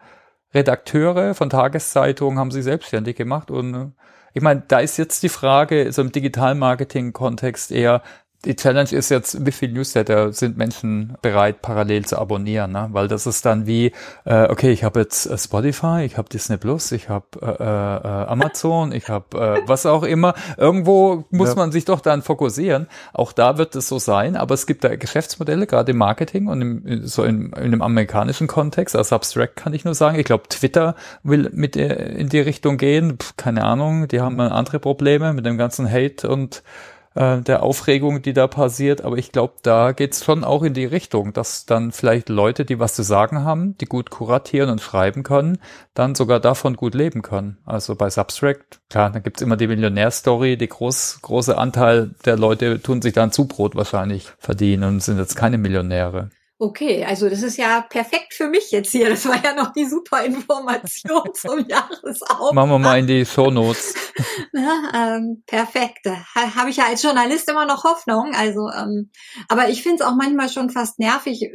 Redakteure 0.53 1.33
von 1.33 1.49
Tageszeitungen 1.49 2.37
haben 2.37 2.51
sie 2.51 2.61
selbstständig 2.61 3.15
gemacht 3.15 3.49
und 3.49 3.73
äh, 3.73 3.87
ich 4.35 4.43
meine, 4.43 4.61
da 4.67 4.79
ist 4.79 4.97
jetzt 4.97 5.23
die 5.23 5.29
Frage, 5.29 5.91
so 5.91 6.03
im 6.03 6.11
Digital-Marketing-Kontext 6.11 7.71
eher, 7.71 8.03
die 8.45 8.55
Challenge 8.55 8.89
ist 8.91 9.09
jetzt, 9.09 9.45
wie 9.45 9.51
viel 9.51 9.69
Newsletter 9.73 10.31
sind 10.31 10.57
Menschen 10.57 11.17
bereit, 11.21 11.61
parallel 11.61 12.05
zu 12.05 12.17
abonnieren, 12.17 12.71
ne? 12.71 12.87
Weil 12.91 13.09
das 13.09 13.27
ist 13.27 13.45
dann 13.45 13.67
wie, 13.67 13.91
äh, 14.23 14.49
okay, 14.49 14.71
ich 14.71 14.85
habe 14.85 15.01
jetzt 15.01 15.25
äh, 15.25 15.37
Spotify, 15.37 16.03
ich 16.05 16.17
habe 16.17 16.29
Disney 16.29 16.55
Plus, 16.55 16.93
ich 16.93 17.09
habe 17.09 17.25
äh, 17.41 17.45
äh, 17.45 18.27
Amazon, 18.27 18.93
ich 18.93 19.09
habe 19.09 19.37
äh, 19.37 19.67
was 19.67 19.85
auch 19.85 20.03
immer. 20.03 20.35
Irgendwo 20.55 21.25
muss 21.31 21.49
ja. 21.49 21.55
man 21.55 21.73
sich 21.73 21.83
doch 21.83 21.99
dann 21.99 22.21
fokussieren. 22.21 22.87
Auch 23.11 23.33
da 23.33 23.57
wird 23.57 23.75
es 23.75 23.89
so 23.89 23.99
sein, 23.99 24.37
aber 24.37 24.53
es 24.53 24.65
gibt 24.65 24.85
da 24.85 24.95
Geschäftsmodelle, 24.95 25.67
gerade 25.67 25.91
im 25.91 25.97
Marketing 25.97 26.47
und 26.47 26.61
im, 26.61 27.07
so 27.07 27.25
in, 27.25 27.47
in 27.47 27.57
einem 27.57 27.81
amerikanischen 27.81 28.47
Kontext. 28.47 28.95
Als 28.95 29.11
Abstract 29.11 29.57
kann 29.57 29.73
ich 29.73 29.83
nur 29.83 29.95
sagen, 29.95 30.17
ich 30.17 30.25
glaube, 30.25 30.43
Twitter 30.47 30.95
will 31.23 31.49
mit 31.51 31.75
äh, 31.75 32.13
in 32.13 32.29
die 32.29 32.39
Richtung 32.39 32.77
gehen. 32.77 33.17
Pff, 33.19 33.35
keine 33.35 33.65
Ahnung, 33.65 34.07
die 34.07 34.21
haben 34.21 34.39
andere 34.39 34.79
Probleme 34.79 35.33
mit 35.33 35.45
dem 35.45 35.57
ganzen 35.57 35.91
Hate 35.91 36.29
und 36.29 36.63
äh, 37.19 37.41
der 37.41 37.63
Aufregung, 37.63 38.21
die 38.21 38.33
da 38.33 38.47
passiert. 38.47 39.01
Aber 39.01 39.17
ich 39.17 39.31
glaube, 39.31 39.55
da 39.61 39.91
geht's 39.91 40.23
schon 40.23 40.43
auch 40.43 40.63
in 40.63 40.73
die 40.73 40.85
Richtung, 40.85 41.33
dass 41.33 41.65
dann 41.65 41.91
vielleicht 41.91 42.29
Leute, 42.29 42.63
die 42.65 42.79
was 42.79 42.95
zu 42.95 43.03
sagen 43.03 43.43
haben, 43.43 43.77
die 43.77 43.85
gut 43.85 44.09
kuratieren 44.09 44.69
und 44.69 44.81
schreiben 44.81 45.23
können, 45.23 45.59
dann 45.93 46.15
sogar 46.15 46.39
davon 46.39 46.75
gut 46.75 46.95
leben 46.95 47.21
können. 47.21 47.57
Also 47.65 47.95
bei 47.95 48.09
Substract, 48.09 48.79
klar, 48.89 49.11
da 49.11 49.19
gibt's 49.19 49.41
immer 49.41 49.57
die 49.57 49.67
Millionärstory, 49.67 50.57
die 50.57 50.69
groß, 50.69 51.19
große 51.21 51.57
Anteil 51.57 52.15
der 52.25 52.37
Leute 52.37 52.81
tun 52.81 53.01
sich 53.01 53.13
dann 53.13 53.33
Zubrot 53.33 53.75
wahrscheinlich 53.75 54.29
verdienen 54.39 54.85
und 54.85 55.03
sind 55.03 55.17
jetzt 55.17 55.35
keine 55.35 55.57
Millionäre. 55.57 56.29
Okay, 56.61 57.05
also 57.05 57.29
das 57.29 57.41
ist 57.41 57.55
ja 57.55 57.79
perfekt 57.79 58.33
für 58.33 58.49
mich 58.49 58.69
jetzt 58.71 58.91
hier. 58.91 59.09
Das 59.09 59.25
war 59.25 59.41
ja 59.41 59.55
noch 59.55 59.71
die 59.71 59.85
super 59.85 60.25
Information 60.25 61.23
zum 61.33 61.65
Jahresauftakt. 61.65 62.53
Machen 62.53 62.69
wir 62.69 62.79
mal 62.79 62.99
in 62.99 63.07
die 63.07 63.25
Show 63.25 63.49
Notes. 63.49 63.93
ähm, 64.93 65.41
perfekt. 65.47 66.05
Ha, 66.05 66.55
Habe 66.55 66.69
ich 66.69 66.75
ja 66.75 66.87
als 66.87 67.01
Journalist 67.01 67.49
immer 67.49 67.65
noch 67.65 67.85
Hoffnung. 67.85 68.33
Also, 68.35 68.69
ähm, 68.77 69.09
aber 69.47 69.69
ich 69.69 69.83
finde 69.83 70.03
es 70.03 70.09
auch 70.09 70.15
manchmal 70.15 70.49
schon 70.49 70.69
fast 70.69 70.99
nervig, 70.99 71.43
äh, 71.43 71.49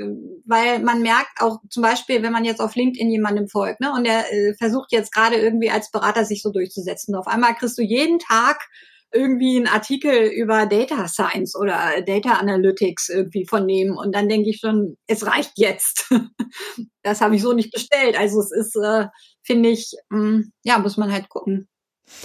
weil 0.47 0.79
man 0.79 1.03
merkt 1.03 1.43
auch 1.43 1.59
zum 1.69 1.83
Beispiel, 1.83 2.23
wenn 2.23 2.33
man 2.33 2.47
jetzt 2.47 2.63
auf 2.63 2.75
LinkedIn 2.75 3.11
jemandem 3.11 3.47
folgt, 3.47 3.81
ne, 3.81 3.93
und 3.93 4.05
der 4.05 4.33
äh, 4.33 4.55
versucht 4.55 4.91
jetzt 4.91 5.13
gerade 5.13 5.37
irgendwie 5.37 5.71
als 5.71 5.91
Berater 5.91 6.25
sich 6.25 6.41
so 6.41 6.51
durchzusetzen. 6.51 7.15
Und 7.15 7.21
auf 7.21 7.27
einmal 7.27 7.55
kriegst 7.55 7.77
du 7.77 7.83
jeden 7.83 8.21
Tag 8.21 8.71
irgendwie 9.15 9.57
einen 9.57 9.69
Artikel 9.69 10.27
über 10.27 10.67
Data 10.67 11.07
Science 11.09 11.57
oder 11.57 12.03
Data 12.05 12.33
Analytics 12.33 13.09
irgendwie 13.09 13.47
von 13.47 13.65
nehmen 13.65 13.97
und 13.97 14.15
dann 14.15 14.29
denke 14.29 14.51
ich 14.51 14.59
schon, 14.59 14.97
es 15.07 15.27
reicht 15.27 15.53
jetzt. 15.57 16.13
das 17.03 17.21
habe 17.21 17.37
ich 17.37 17.43
so 17.43 17.53
nicht 17.53 17.73
bestellt. 17.73 18.19
Also 18.19 18.41
es 18.41 18.51
ist, 18.51 18.77
äh, 18.77 19.07
finde 19.43 19.71
ich, 19.71 19.93
mm, 20.11 20.41
ja, 20.65 20.79
muss 20.79 20.97
man 20.97 21.13
halt 21.13 21.29
gucken. 21.29 21.69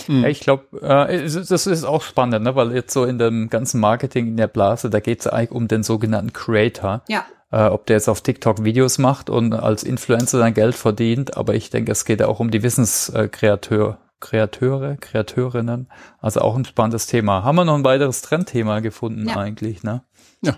Hm. 0.07 0.23
Ja, 0.23 0.29
ich 0.29 0.39
glaube, 0.39 0.81
äh, 0.81 1.21
das 1.23 1.67
ist 1.67 1.83
auch 1.83 2.01
spannend, 2.01 2.43
ne? 2.43 2.55
weil 2.55 2.73
jetzt 2.73 2.93
so 2.93 3.05
in 3.05 3.17
dem 3.17 3.49
ganzen 3.49 3.79
Marketing 3.79 4.27
in 4.27 4.37
der 4.37 4.47
Blase, 4.47 4.89
da 4.89 4.99
geht 4.99 5.21
es 5.21 5.27
eigentlich 5.27 5.51
um 5.51 5.67
den 5.67 5.83
sogenannten 5.83 6.33
Creator. 6.33 7.03
Ja. 7.07 7.25
Äh, 7.51 7.67
ob 7.67 7.85
der 7.85 7.95
jetzt 7.95 8.09
auf 8.09 8.21
TikTok 8.21 8.63
Videos 8.63 8.97
macht 8.97 9.29
und 9.29 9.53
als 9.53 9.83
Influencer 9.83 10.37
sein 10.37 10.53
Geld 10.53 10.75
verdient, 10.75 11.35
aber 11.35 11.55
ich 11.55 11.69
denke, 11.69 11.91
es 11.91 12.05
geht 12.05 12.19
ja 12.19 12.27
auch 12.27 12.39
um 12.39 12.51
die 12.51 12.61
Wissenskreateur, 12.61 13.97
Kreateure, 14.19 14.97
Kreateurinnen. 14.97 15.89
Also 16.19 16.41
auch 16.41 16.55
ein 16.55 16.65
spannendes 16.65 17.07
Thema. 17.07 17.43
Haben 17.43 17.55
wir 17.55 17.65
noch 17.65 17.75
ein 17.75 17.83
weiteres 17.83 18.21
Trendthema 18.21 18.79
gefunden 18.79 19.27
ja. 19.27 19.37
eigentlich, 19.37 19.83
ne? 19.83 20.03
Ja. 20.41 20.57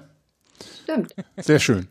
Stimmt. 0.83 1.15
Sehr 1.37 1.59
schön. 1.59 1.87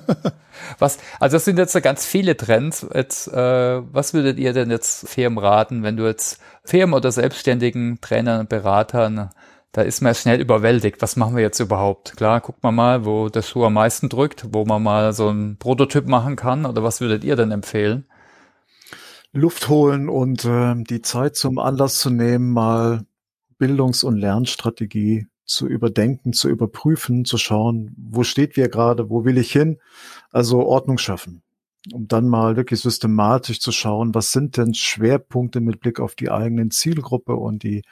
was, 0.78 0.98
also 1.20 1.36
das 1.36 1.44
sind 1.44 1.58
jetzt 1.58 1.80
ganz 1.82 2.04
viele 2.04 2.36
Trends. 2.36 2.86
Jetzt, 2.92 3.28
äh, 3.28 3.82
was 3.92 4.14
würdet 4.14 4.38
ihr 4.38 4.52
denn 4.52 4.70
jetzt 4.70 5.08
Firmen 5.08 5.38
raten, 5.38 5.82
wenn 5.82 5.96
du 5.96 6.06
jetzt 6.06 6.40
Firmen 6.64 6.94
oder 6.94 7.12
selbstständigen 7.12 8.00
Trainern, 8.00 8.46
Beratern, 8.46 9.30
da 9.72 9.82
ist 9.82 10.00
man 10.00 10.14
schnell 10.14 10.40
überwältigt. 10.40 11.02
Was 11.02 11.16
machen 11.16 11.36
wir 11.36 11.42
jetzt 11.42 11.60
überhaupt? 11.60 12.16
Klar, 12.16 12.40
guckt 12.40 12.62
man 12.62 12.74
mal, 12.74 13.04
wo 13.04 13.28
der 13.28 13.42
Schuh 13.42 13.64
am 13.64 13.74
meisten 13.74 14.08
drückt, 14.08 14.46
wo 14.52 14.64
man 14.64 14.82
mal 14.82 15.12
so 15.12 15.28
einen 15.28 15.58
Prototyp 15.58 16.06
machen 16.08 16.36
kann. 16.36 16.66
Oder 16.66 16.82
was 16.82 17.00
würdet 17.00 17.22
ihr 17.22 17.36
denn 17.36 17.50
empfehlen? 17.50 18.06
Luft 19.32 19.68
holen 19.68 20.08
und 20.08 20.44
äh, 20.44 20.74
die 20.84 21.02
Zeit 21.02 21.36
zum 21.36 21.58
Anlass 21.58 21.98
zu 21.98 22.10
nehmen, 22.10 22.52
mal 22.52 23.04
Bildungs- 23.58 24.04
und 24.04 24.16
Lernstrategie 24.16 25.26
zu 25.44 25.66
überdenken, 25.66 26.32
zu 26.32 26.48
überprüfen, 26.48 27.24
zu 27.24 27.38
schauen, 27.38 27.94
wo 27.96 28.22
steht 28.22 28.56
wir 28.56 28.68
gerade, 28.68 29.10
wo 29.10 29.24
will 29.24 29.38
ich 29.38 29.50
hin? 29.50 29.78
Also 30.30 30.64
Ordnung 30.64 30.98
schaffen, 30.98 31.42
um 31.92 32.06
dann 32.06 32.28
mal 32.28 32.56
wirklich 32.56 32.80
systematisch 32.80 33.60
zu 33.60 33.72
schauen, 33.72 34.14
was 34.14 34.32
sind 34.32 34.56
denn 34.56 34.74
Schwerpunkte 34.74 35.60
mit 35.60 35.80
Blick 35.80 36.00
auf 36.00 36.14
die 36.14 36.30
eigenen 36.30 36.70
Zielgruppe 36.70 37.34
und 37.34 37.62
die, 37.62 37.82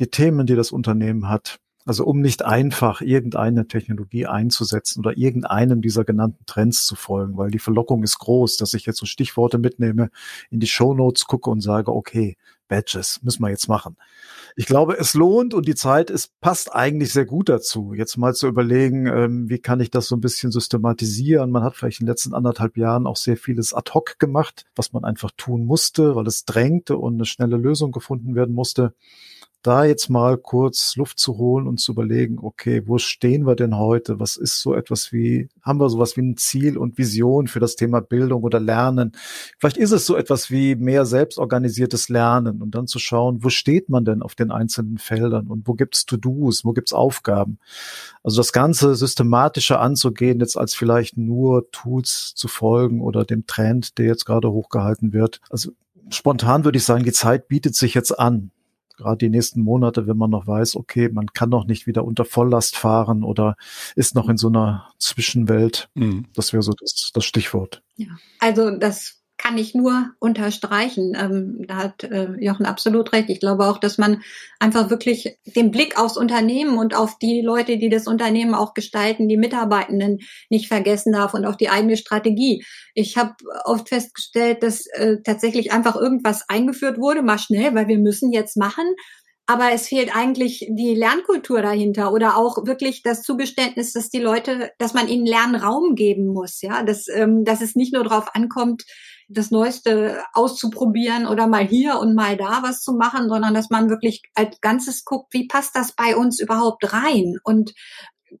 die 0.00 0.08
Themen, 0.08 0.46
die 0.46 0.56
das 0.56 0.72
Unternehmen 0.72 1.28
hat. 1.28 1.58
Also 1.84 2.04
um 2.04 2.20
nicht 2.20 2.44
einfach 2.44 3.00
irgendeine 3.00 3.66
Technologie 3.66 4.26
einzusetzen 4.26 5.00
oder 5.00 5.16
irgendeinem 5.16 5.82
dieser 5.82 6.04
genannten 6.04 6.46
Trends 6.46 6.86
zu 6.86 6.94
folgen, 6.94 7.36
weil 7.36 7.50
die 7.50 7.58
Verlockung 7.58 8.04
ist 8.04 8.18
groß, 8.18 8.56
dass 8.56 8.74
ich 8.74 8.86
jetzt 8.86 8.98
so 8.98 9.06
Stichworte 9.06 9.58
mitnehme, 9.58 10.10
in 10.50 10.60
die 10.60 10.68
Show 10.68 10.94
Notes 10.94 11.26
gucke 11.26 11.50
und 11.50 11.60
sage, 11.60 11.92
okay, 11.92 12.36
Badges 12.68 13.20
müssen 13.22 13.42
wir 13.42 13.50
jetzt 13.50 13.68
machen. 13.68 13.96
Ich 14.56 14.66
glaube, 14.66 14.96
es 14.96 15.12
lohnt 15.12 15.52
und 15.52 15.66
die 15.66 15.74
Zeit 15.74 16.08
ist, 16.08 16.40
passt 16.40 16.74
eigentlich 16.74 17.12
sehr 17.12 17.26
gut 17.26 17.48
dazu, 17.48 17.92
jetzt 17.94 18.16
mal 18.16 18.34
zu 18.34 18.46
überlegen, 18.46 19.06
ähm, 19.06 19.50
wie 19.50 19.58
kann 19.58 19.80
ich 19.80 19.90
das 19.90 20.06
so 20.06 20.16
ein 20.16 20.20
bisschen 20.20 20.52
systematisieren. 20.52 21.50
Man 21.50 21.64
hat 21.64 21.76
vielleicht 21.76 22.00
in 22.00 22.06
den 22.06 22.12
letzten 22.12 22.32
anderthalb 22.32 22.76
Jahren 22.78 23.06
auch 23.06 23.16
sehr 23.16 23.36
vieles 23.36 23.74
ad 23.74 23.90
hoc 23.92 24.18
gemacht, 24.18 24.64
was 24.74 24.92
man 24.92 25.04
einfach 25.04 25.32
tun 25.36 25.64
musste, 25.64 26.14
weil 26.14 26.26
es 26.26 26.44
drängte 26.44 26.96
und 26.96 27.14
eine 27.14 27.26
schnelle 27.26 27.56
Lösung 27.56 27.92
gefunden 27.92 28.34
werden 28.34 28.54
musste 28.54 28.94
da 29.62 29.84
jetzt 29.84 30.08
mal 30.08 30.36
kurz 30.36 30.96
Luft 30.96 31.18
zu 31.18 31.38
holen 31.38 31.66
und 31.66 31.78
zu 31.78 31.92
überlegen, 31.92 32.38
okay, 32.40 32.82
wo 32.86 32.98
stehen 32.98 33.46
wir 33.46 33.54
denn 33.54 33.76
heute? 33.76 34.18
Was 34.18 34.36
ist 34.36 34.60
so 34.60 34.74
etwas 34.74 35.12
wie, 35.12 35.48
haben 35.62 35.80
wir 35.80 35.88
sowas 35.88 36.16
wie 36.16 36.22
ein 36.22 36.36
Ziel 36.36 36.76
und 36.76 36.98
Vision 36.98 37.46
für 37.46 37.60
das 37.60 37.76
Thema 37.76 38.00
Bildung 38.00 38.42
oder 38.42 38.58
Lernen? 38.58 39.12
Vielleicht 39.58 39.76
ist 39.76 39.92
es 39.92 40.04
so 40.04 40.16
etwas 40.16 40.50
wie 40.50 40.74
mehr 40.74 41.06
selbstorganisiertes 41.06 42.08
Lernen 42.08 42.60
und 42.60 42.74
dann 42.74 42.88
zu 42.88 42.98
schauen, 42.98 43.44
wo 43.44 43.50
steht 43.50 43.88
man 43.88 44.04
denn 44.04 44.22
auf 44.22 44.34
den 44.34 44.50
einzelnen 44.50 44.98
Feldern 44.98 45.46
und 45.46 45.68
wo 45.68 45.74
gibt's 45.74 46.06
To-Dos, 46.06 46.64
wo 46.64 46.72
gibt's 46.72 46.92
Aufgaben? 46.92 47.58
Also 48.24 48.38
das 48.38 48.52
Ganze 48.52 48.96
systematischer 48.96 49.80
anzugehen, 49.80 50.40
jetzt 50.40 50.56
als 50.56 50.74
vielleicht 50.74 51.16
nur 51.16 51.70
Tools 51.70 52.34
zu 52.34 52.48
folgen 52.48 53.00
oder 53.00 53.24
dem 53.24 53.46
Trend, 53.46 53.98
der 53.98 54.06
jetzt 54.06 54.26
gerade 54.26 54.50
hochgehalten 54.50 55.12
wird. 55.12 55.40
Also 55.50 55.70
spontan 56.10 56.64
würde 56.64 56.78
ich 56.78 56.84
sagen, 56.84 57.04
die 57.04 57.12
Zeit 57.12 57.46
bietet 57.46 57.76
sich 57.76 57.94
jetzt 57.94 58.18
an 58.18 58.50
gerade 58.96 59.18
die 59.18 59.28
nächsten 59.28 59.62
Monate, 59.62 60.06
wenn 60.06 60.16
man 60.16 60.30
noch 60.30 60.46
weiß, 60.46 60.76
okay, 60.76 61.08
man 61.08 61.26
kann 61.26 61.48
noch 61.48 61.66
nicht 61.66 61.86
wieder 61.86 62.04
unter 62.04 62.24
Volllast 62.24 62.76
fahren 62.76 63.24
oder 63.24 63.56
ist 63.96 64.14
noch 64.14 64.28
in 64.28 64.36
so 64.36 64.48
einer 64.48 64.90
Zwischenwelt. 64.98 65.88
Mhm. 65.94 66.26
Das 66.34 66.52
wäre 66.52 66.62
so 66.62 66.72
das, 66.72 67.10
das 67.12 67.24
Stichwort. 67.24 67.82
Ja, 67.96 68.08
also 68.40 68.76
das 68.76 69.21
kann 69.42 69.58
ich 69.58 69.74
nur 69.74 70.10
unterstreichen. 70.20 71.16
Ähm, 71.18 71.64
da 71.66 71.76
hat 71.76 72.04
äh, 72.04 72.32
Jochen 72.38 72.64
absolut 72.64 73.12
recht. 73.12 73.28
Ich 73.28 73.40
glaube 73.40 73.66
auch, 73.66 73.78
dass 73.78 73.98
man 73.98 74.22
einfach 74.60 74.88
wirklich 74.88 75.36
den 75.44 75.72
Blick 75.72 75.98
aufs 75.98 76.16
Unternehmen 76.16 76.78
und 76.78 76.94
auf 76.94 77.18
die 77.18 77.40
Leute, 77.40 77.76
die 77.76 77.88
das 77.88 78.06
Unternehmen 78.06 78.54
auch 78.54 78.72
gestalten, 78.72 79.28
die 79.28 79.36
Mitarbeitenden 79.36 80.20
nicht 80.48 80.68
vergessen 80.68 81.12
darf 81.12 81.34
und 81.34 81.44
auf 81.44 81.56
die 81.56 81.70
eigene 81.70 81.96
Strategie. 81.96 82.64
Ich 82.94 83.16
habe 83.16 83.34
oft 83.64 83.88
festgestellt, 83.88 84.62
dass 84.62 84.86
äh, 84.86 85.16
tatsächlich 85.24 85.72
einfach 85.72 85.96
irgendwas 85.96 86.48
eingeführt 86.48 86.98
wurde, 86.98 87.22
mal 87.22 87.38
schnell, 87.38 87.74
weil 87.74 87.88
wir 87.88 87.98
müssen 87.98 88.30
jetzt 88.32 88.56
machen 88.56 88.94
aber 89.46 89.72
es 89.72 89.88
fehlt 89.88 90.14
eigentlich 90.14 90.66
die 90.70 90.94
Lernkultur 90.94 91.62
dahinter 91.62 92.12
oder 92.12 92.36
auch 92.36 92.64
wirklich 92.64 93.02
das 93.02 93.22
Zugeständnis, 93.22 93.92
dass 93.92 94.08
die 94.08 94.20
Leute, 94.20 94.70
dass 94.78 94.94
man 94.94 95.08
ihnen 95.08 95.26
Lernraum 95.26 95.94
geben 95.94 96.28
muss, 96.28 96.62
ja, 96.62 96.82
dass, 96.82 97.08
ähm, 97.08 97.44
dass 97.44 97.60
es 97.60 97.74
nicht 97.74 97.92
nur 97.92 98.04
darauf 98.04 98.34
ankommt, 98.34 98.84
das 99.28 99.50
Neueste 99.50 100.22
auszuprobieren 100.32 101.26
oder 101.26 101.46
mal 101.46 101.66
hier 101.66 101.98
und 101.98 102.14
mal 102.14 102.36
da 102.36 102.62
was 102.62 102.82
zu 102.82 102.92
machen, 102.92 103.28
sondern 103.28 103.54
dass 103.54 103.70
man 103.70 103.88
wirklich 103.88 104.22
als 104.34 104.60
Ganzes 104.60 105.04
guckt, 105.04 105.32
wie 105.32 105.48
passt 105.48 105.74
das 105.74 105.92
bei 105.92 106.16
uns 106.16 106.38
überhaupt 106.40 106.92
rein 106.92 107.36
und 107.42 107.72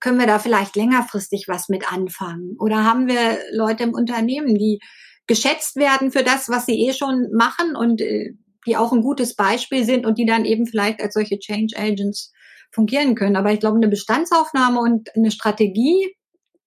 können 0.00 0.18
wir 0.18 0.26
da 0.26 0.38
vielleicht 0.38 0.76
längerfristig 0.76 1.46
was 1.48 1.68
mit 1.68 1.92
anfangen? 1.92 2.56
Oder 2.58 2.84
haben 2.84 3.08
wir 3.08 3.38
Leute 3.52 3.82
im 3.82 3.94
Unternehmen, 3.94 4.54
die 4.54 4.80
geschätzt 5.26 5.76
werden 5.76 6.10
für 6.10 6.24
das, 6.24 6.48
was 6.48 6.66
sie 6.66 6.86
eh 6.86 6.92
schon 6.92 7.28
machen 7.32 7.76
und 7.76 8.00
äh, 8.00 8.34
die 8.66 8.76
auch 8.76 8.92
ein 8.92 9.02
gutes 9.02 9.34
Beispiel 9.34 9.84
sind 9.84 10.06
und 10.06 10.18
die 10.18 10.26
dann 10.26 10.44
eben 10.44 10.66
vielleicht 10.66 11.00
als 11.00 11.14
solche 11.14 11.38
Change 11.38 11.76
Agents 11.76 12.32
fungieren 12.70 13.14
können. 13.14 13.36
Aber 13.36 13.52
ich 13.52 13.60
glaube, 13.60 13.76
eine 13.76 13.88
Bestandsaufnahme 13.88 14.80
und 14.80 15.14
eine 15.14 15.30
Strategie 15.30 16.14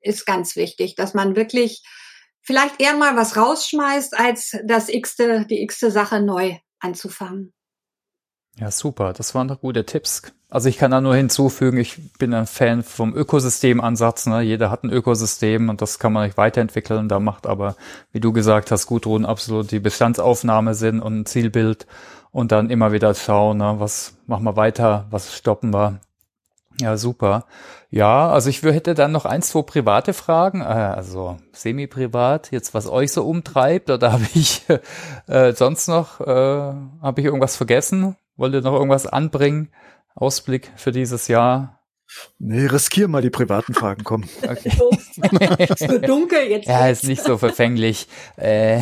ist 0.02 0.26
ganz 0.26 0.56
wichtig, 0.56 0.96
dass 0.96 1.14
man 1.14 1.36
wirklich 1.36 1.82
vielleicht 2.42 2.80
eher 2.80 2.96
mal 2.96 3.16
was 3.16 3.38
rausschmeißt, 3.38 4.18
als 4.18 4.58
das 4.66 4.90
x-te, 4.90 5.46
die 5.50 5.64
x-te 5.64 5.90
Sache 5.90 6.22
neu 6.22 6.58
anzufangen. 6.80 7.54
Ja, 8.58 8.72
super. 8.72 9.14
Das 9.14 9.36
waren 9.36 9.48
doch 9.48 9.60
gute 9.60 9.86
Tipps. 9.86 10.22
Also 10.50 10.70
ich 10.70 10.78
kann 10.78 10.92
da 10.92 11.02
nur 11.02 11.16
hinzufügen, 11.16 11.78
ich 11.78 12.18
bin 12.18 12.34
ein 12.34 12.48
Fan 12.48 12.84
vom 12.84 13.14
Ökosystemansatz. 13.14 14.28
Ne? 14.28 14.42
Jeder 14.42 14.72
hat 14.72 14.84
ein 14.84 14.90
Ökosystem 14.90 15.68
und 15.68 15.82
das 15.82 16.00
kann 16.00 16.14
man 16.14 16.26
nicht 16.26 16.38
weiterentwickeln. 16.38 17.10
Da 17.10 17.20
macht 17.20 17.48
aber, 17.48 17.76
wie 18.14 18.22
du 18.22 18.32
gesagt 18.32 18.72
hast, 18.72 18.88
Gudrun 18.88 19.26
absolut 19.26 19.72
die 19.72 19.80
Bestandsaufnahme 19.80 20.74
Sinn 20.74 21.02
und 21.02 21.20
ein 21.20 21.26
Zielbild 21.26 21.86
und 22.32 22.52
dann 22.52 22.70
immer 22.70 22.92
wieder 22.92 23.14
schauen, 23.16 23.58
ne? 23.58 23.76
was 23.78 24.18
machen 24.28 24.46
wir 24.46 24.56
weiter, 24.56 25.08
was 25.10 25.36
stoppen 25.36 25.74
wir. 25.74 26.00
Ja, 26.82 26.98
super. 26.98 27.46
Ja, 27.90 28.30
also 28.30 28.50
ich 28.50 28.62
hätte 28.62 28.94
dann 28.94 29.14
noch 29.14 29.26
ein, 29.26 29.42
zwei 29.42 29.62
private 29.62 30.14
Fragen, 30.14 30.60
äh, 30.62 30.66
also 30.66 31.38
semi-privat, 31.54 32.52
jetzt 32.52 32.74
was 32.74 32.90
euch 32.90 33.14
so 33.14 33.26
umtreibt, 33.26 33.90
oder 33.90 34.12
habe 34.14 34.26
ich 34.34 34.64
äh, 35.28 35.54
sonst 35.54 35.88
noch, 35.88 36.20
äh, 36.20 36.26
habe 37.02 37.16
ich 37.18 37.26
irgendwas 37.26 37.56
vergessen? 37.56 38.18
Wollt 38.38 38.54
ihr 38.54 38.62
noch 38.62 38.74
irgendwas 38.74 39.08
anbringen? 39.08 39.72
Ausblick 40.16 40.72
für 40.76 40.92
dieses 40.92 41.28
Jahr? 41.28 41.80
Nee, 42.38 42.66
riskier 42.68 43.08
mal 43.08 43.22
die 43.22 43.30
privaten 43.30 43.74
Fragen, 43.74 44.04
komm. 44.04 44.24
Okay. 44.44 44.72
ist 45.64 45.80
so 45.80 45.98
dunkel 45.98 46.44
jetzt. 46.50 46.68
Ja, 46.68 46.88
ist 46.88 47.06
nicht 47.06 47.24
so 47.24 47.38
verfänglich. 47.38 48.08
äh, 48.38 48.82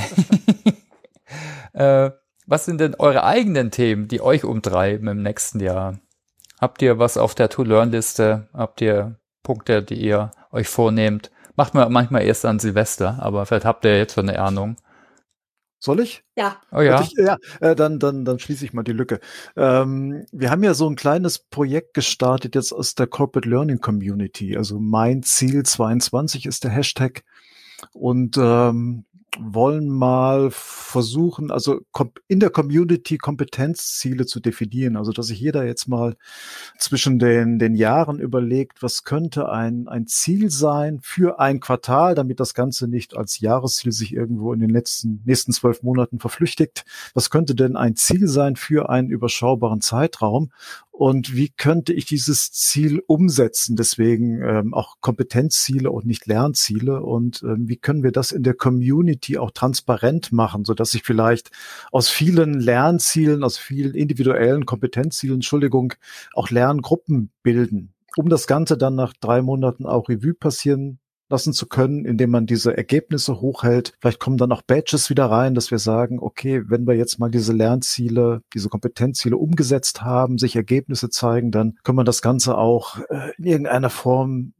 äh, 1.74 2.12
was 2.45 2.66
sind 2.66 2.82
denn 2.82 2.95
eure 2.95 3.24
eigenen 3.24 3.72
Themen, 3.72 4.08
die 4.08 4.22
euch 4.22 4.43
umtreiben 4.43 5.08
im 5.08 5.22
nächsten 5.22 5.60
Jahr? 5.60 5.99
Habt 6.60 6.82
ihr 6.82 6.99
was 6.99 7.18
auf 7.18 7.36
der 7.36 7.49
To-Learn-Liste? 7.49 8.49
Habt 8.54 8.82
ihr 8.82 9.20
Punkte, 9.43 9.84
die 9.84 9.95
ihr 9.95 10.32
euch 10.51 10.68
vornehmt? 10.68 11.32
Macht 11.56 11.74
man 11.74 11.91
manchmal 11.91 12.24
erst 12.24 12.45
an 12.45 12.60
Silvester, 12.60 13.20
aber 13.22 13.45
vielleicht 13.45 13.66
habt 13.66 13.86
ihr 13.86 13.97
jetzt 13.97 14.16
schon 14.16 14.28
eine 14.28 14.39
Ahnung. 14.39 14.76
Soll 15.84 15.99
ich? 15.99 16.23
Ja. 16.38 16.61
Oh 16.71 16.79
ja. 16.79 17.01
Ich, 17.01 17.11
ja, 17.17 17.36
äh, 17.59 17.75
dann, 17.75 17.99
dann, 17.99 18.23
dann 18.23 18.39
schließe 18.39 18.63
ich 18.63 18.71
mal 18.71 18.84
die 18.84 18.93
Lücke. 18.93 19.19
Ähm, 19.57 20.25
wir 20.31 20.49
haben 20.49 20.63
ja 20.63 20.75
so 20.75 20.89
ein 20.89 20.95
kleines 20.95 21.39
Projekt 21.39 21.93
gestartet 21.93 22.55
jetzt 22.55 22.71
aus 22.71 22.95
der 22.95 23.05
Corporate 23.05 23.49
Learning 23.49 23.81
Community. 23.81 24.55
Also 24.55 24.79
mein 24.79 25.23
Ziel 25.23 25.63
22 25.63 26.45
ist 26.45 26.63
der 26.63 26.71
Hashtag. 26.71 27.25
Und 27.91 28.38
ähm, 28.38 29.03
wollen 29.39 29.89
mal 29.89 30.49
versuchen, 30.51 31.51
also 31.51 31.81
in 32.27 32.39
der 32.39 32.49
Community 32.49 33.17
Kompetenzziele 33.17 34.25
zu 34.25 34.39
definieren. 34.39 34.95
Also, 34.95 35.11
dass 35.11 35.27
sich 35.27 35.39
jeder 35.39 35.65
jetzt 35.65 35.88
mal 35.88 36.15
zwischen 36.77 37.19
den, 37.19 37.59
den 37.59 37.75
Jahren 37.75 38.19
überlegt, 38.19 38.84
was 38.84 39.03
könnte 39.03 39.49
ein, 39.49 39.88
ein 39.88 40.07
Ziel 40.07 40.49
sein 40.49 40.99
für 41.01 41.39
ein 41.39 41.59
Quartal, 41.59 42.15
damit 42.15 42.39
das 42.39 42.53
Ganze 42.53 42.88
nicht 42.88 43.15
als 43.17 43.39
Jahresziel 43.39 43.91
sich 43.91 44.13
irgendwo 44.13 44.53
in 44.53 44.59
den 44.59 44.69
letzten, 44.69 45.21
nächsten 45.25 45.51
zwölf 45.51 45.84
Monaten 45.84 46.19
verflüchtigt. 46.19 46.86
Was 47.13 47.29
könnte 47.29 47.55
denn 47.55 47.75
ein 47.75 47.95
Ziel 47.95 48.27
sein 48.27 48.55
für 48.55 48.89
einen 48.89 49.09
überschaubaren 49.09 49.81
Zeitraum? 49.81 50.51
Und 50.96 51.36
wie 51.36 51.50
könnte 51.50 51.91
ich 51.91 52.06
dieses 52.06 52.52
Ziel 52.52 53.02
umsetzen? 53.08 53.76
Deswegen 53.76 54.44
ähm, 54.44 54.76
auch 54.76 54.98
Kompetenzziele 55.02 55.89
und 55.89 56.06
nicht 56.06 56.28
Lernziele 56.28 57.02
und 57.02 57.41
ähm, 57.41 57.68
wie 57.68 57.78
können 57.78 58.04
wir 58.04 58.12
das 58.12 58.32
in 58.32 58.44
der 58.44 58.54
Community 58.54 59.39
auch 59.39 59.50
transparent 59.50 60.32
machen, 60.32 60.66
so 60.66 60.76
dass 60.76 60.94
ich 60.94 61.02
vielleicht 61.02 61.50
aus 61.91 62.10
vielen 62.10 62.60
Lernzielen, 62.60 63.44
aus 63.44 63.58
vielen 63.58 63.96
individuellen 63.96 64.68
Kompetenzzielen, 64.68 65.38
Entschuldigung, 65.38 65.96
auch 66.36 66.52
Lerngruppen 66.52 67.32
bilden, 67.41 67.96
um 68.16 68.30
das 68.30 68.46
Ganze 68.46 68.78
dann 68.78 68.94
nach 68.94 69.14
drei 69.20 69.41
Monaten 69.41 69.88
auch 69.88 70.10
Revue 70.10 70.36
passieren 70.36 71.00
lassen 71.34 71.51
zu 71.51 71.67
können, 71.67 72.05
indem 72.05 72.29
man 72.29 72.45
diese 72.45 72.77
Ergebnisse 72.77 73.41
hochhält. 73.41 73.93
Vielleicht 73.99 74.19
kommen 74.19 74.38
dann 74.38 74.51
auch 74.51 74.61
Badges 74.61 75.09
wieder 75.09 75.25
rein, 75.25 75.55
dass 75.55 75.71
wir 75.71 75.79
sagen, 75.79 76.19
okay, 76.19 76.63
wenn 76.67 76.88
wir 76.88 76.93
jetzt 76.95 77.19
mal 77.19 77.31
diese 77.31 77.53
Lernziele, 77.53 78.41
diese 78.53 78.69
Kompetenzziele 78.69 79.36
umgesetzt 79.36 80.03
haben, 80.03 80.38
sich 80.38 80.55
Ergebnisse 80.55 81.09
zeigen, 81.09 81.51
dann 81.51 81.75
können 81.84 81.97
wir 81.97 82.03
das 82.03 82.21
Ganze 82.21 82.57
auch 82.57 82.99
äh, 83.09 83.31
in 83.38 83.45
irgendeiner 83.45 83.89
Form 83.89 84.53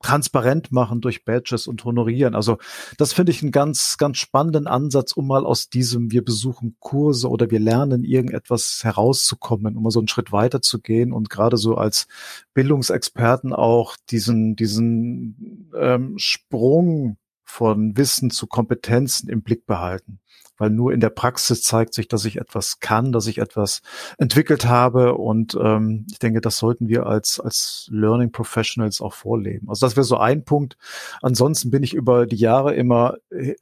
transparent 0.00 0.72
machen 0.72 1.00
durch 1.00 1.24
Badges 1.24 1.66
und 1.66 1.84
honorieren. 1.84 2.34
Also 2.34 2.58
das 2.98 3.12
finde 3.12 3.32
ich 3.32 3.42
einen 3.42 3.52
ganz, 3.52 3.96
ganz 3.98 4.18
spannenden 4.18 4.66
Ansatz, 4.66 5.12
um 5.12 5.26
mal 5.26 5.44
aus 5.44 5.68
diesem 5.68 6.10
wir 6.10 6.24
besuchen 6.24 6.76
Kurse 6.80 7.28
oder 7.28 7.50
wir 7.50 7.60
lernen 7.60 8.04
irgendetwas 8.04 8.80
herauszukommen, 8.82 9.76
um 9.76 9.82
mal 9.82 9.90
so 9.90 10.00
einen 10.00 10.08
Schritt 10.08 10.32
weiter 10.32 10.60
zu 10.60 10.80
gehen 10.80 11.12
und 11.12 11.30
gerade 11.30 11.56
so 11.56 11.76
als 11.76 12.06
Bildungsexperten 12.54 13.52
auch 13.52 13.96
diesen, 14.10 14.56
diesen 14.56 15.70
ähm, 15.76 16.14
Sprung 16.18 17.16
von 17.44 17.96
Wissen 17.96 18.30
zu 18.30 18.46
Kompetenzen 18.46 19.28
im 19.28 19.42
Blick 19.42 19.66
behalten 19.66 20.20
weil 20.58 20.70
nur 20.70 20.92
in 20.92 21.00
der 21.00 21.10
Praxis 21.10 21.62
zeigt 21.62 21.94
sich, 21.94 22.08
dass 22.08 22.24
ich 22.24 22.36
etwas 22.36 22.80
kann, 22.80 23.12
dass 23.12 23.26
ich 23.26 23.38
etwas 23.38 23.82
entwickelt 24.18 24.66
habe 24.66 25.14
und 25.14 25.56
ähm, 25.60 26.06
ich 26.10 26.18
denke, 26.18 26.40
das 26.40 26.58
sollten 26.58 26.88
wir 26.88 27.06
als 27.06 27.40
als 27.40 27.88
Learning 27.90 28.32
Professionals 28.32 29.00
auch 29.00 29.14
vorleben. 29.14 29.68
Also 29.68 29.86
das 29.86 29.96
wäre 29.96 30.04
so 30.04 30.16
ein 30.16 30.44
Punkt. 30.44 30.76
Ansonsten 31.22 31.70
bin 31.70 31.82
ich 31.82 31.94
über 31.94 32.26
die 32.26 32.36
Jahre 32.36 32.74
immer 32.74 33.16
äh, 33.30 33.54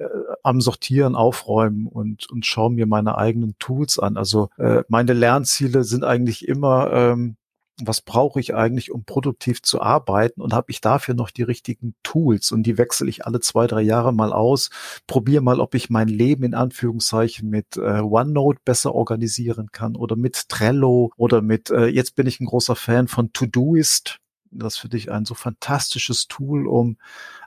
am 0.42 0.60
Sortieren, 0.60 1.14
Aufräumen 1.14 1.86
und 1.86 2.30
und 2.30 2.46
schaue 2.46 2.70
mir 2.70 2.86
meine 2.86 3.18
eigenen 3.18 3.56
Tools 3.58 3.98
an. 3.98 4.16
Also 4.16 4.48
äh, 4.58 4.82
meine 4.88 5.12
Lernziele 5.12 5.84
sind 5.84 6.04
eigentlich 6.04 6.48
immer 6.48 6.92
ähm, 6.92 7.36
was 7.82 8.00
brauche 8.00 8.38
ich 8.38 8.54
eigentlich, 8.54 8.92
um 8.92 9.04
produktiv 9.04 9.62
zu 9.62 9.80
arbeiten 9.80 10.40
und 10.40 10.52
habe 10.52 10.70
ich 10.70 10.80
dafür 10.80 11.14
noch 11.14 11.30
die 11.30 11.42
richtigen 11.42 11.94
Tools 12.02 12.52
und 12.52 12.62
die 12.62 12.78
wechsle 12.78 13.08
ich 13.08 13.26
alle 13.26 13.40
zwei, 13.40 13.66
drei 13.66 13.82
Jahre 13.82 14.12
mal 14.12 14.32
aus, 14.32 14.70
probiere 15.06 15.42
mal, 15.42 15.60
ob 15.60 15.74
ich 15.74 15.90
mein 15.90 16.08
Leben 16.08 16.44
in 16.44 16.54
Anführungszeichen 16.54 17.48
mit 17.48 17.76
äh, 17.76 18.00
OneNote 18.00 18.60
besser 18.64 18.94
organisieren 18.94 19.70
kann 19.72 19.96
oder 19.96 20.14
mit 20.14 20.48
Trello 20.48 21.10
oder 21.16 21.42
mit, 21.42 21.70
äh, 21.70 21.86
jetzt 21.86 22.14
bin 22.14 22.26
ich 22.26 22.40
ein 22.40 22.46
großer 22.46 22.76
Fan 22.76 23.08
von 23.08 23.32
Todoist, 23.32 24.18
das 24.52 24.76
für 24.76 24.88
dich 24.88 25.10
ein 25.10 25.24
so 25.24 25.34
fantastisches 25.34 26.28
Tool, 26.28 26.68
um 26.68 26.96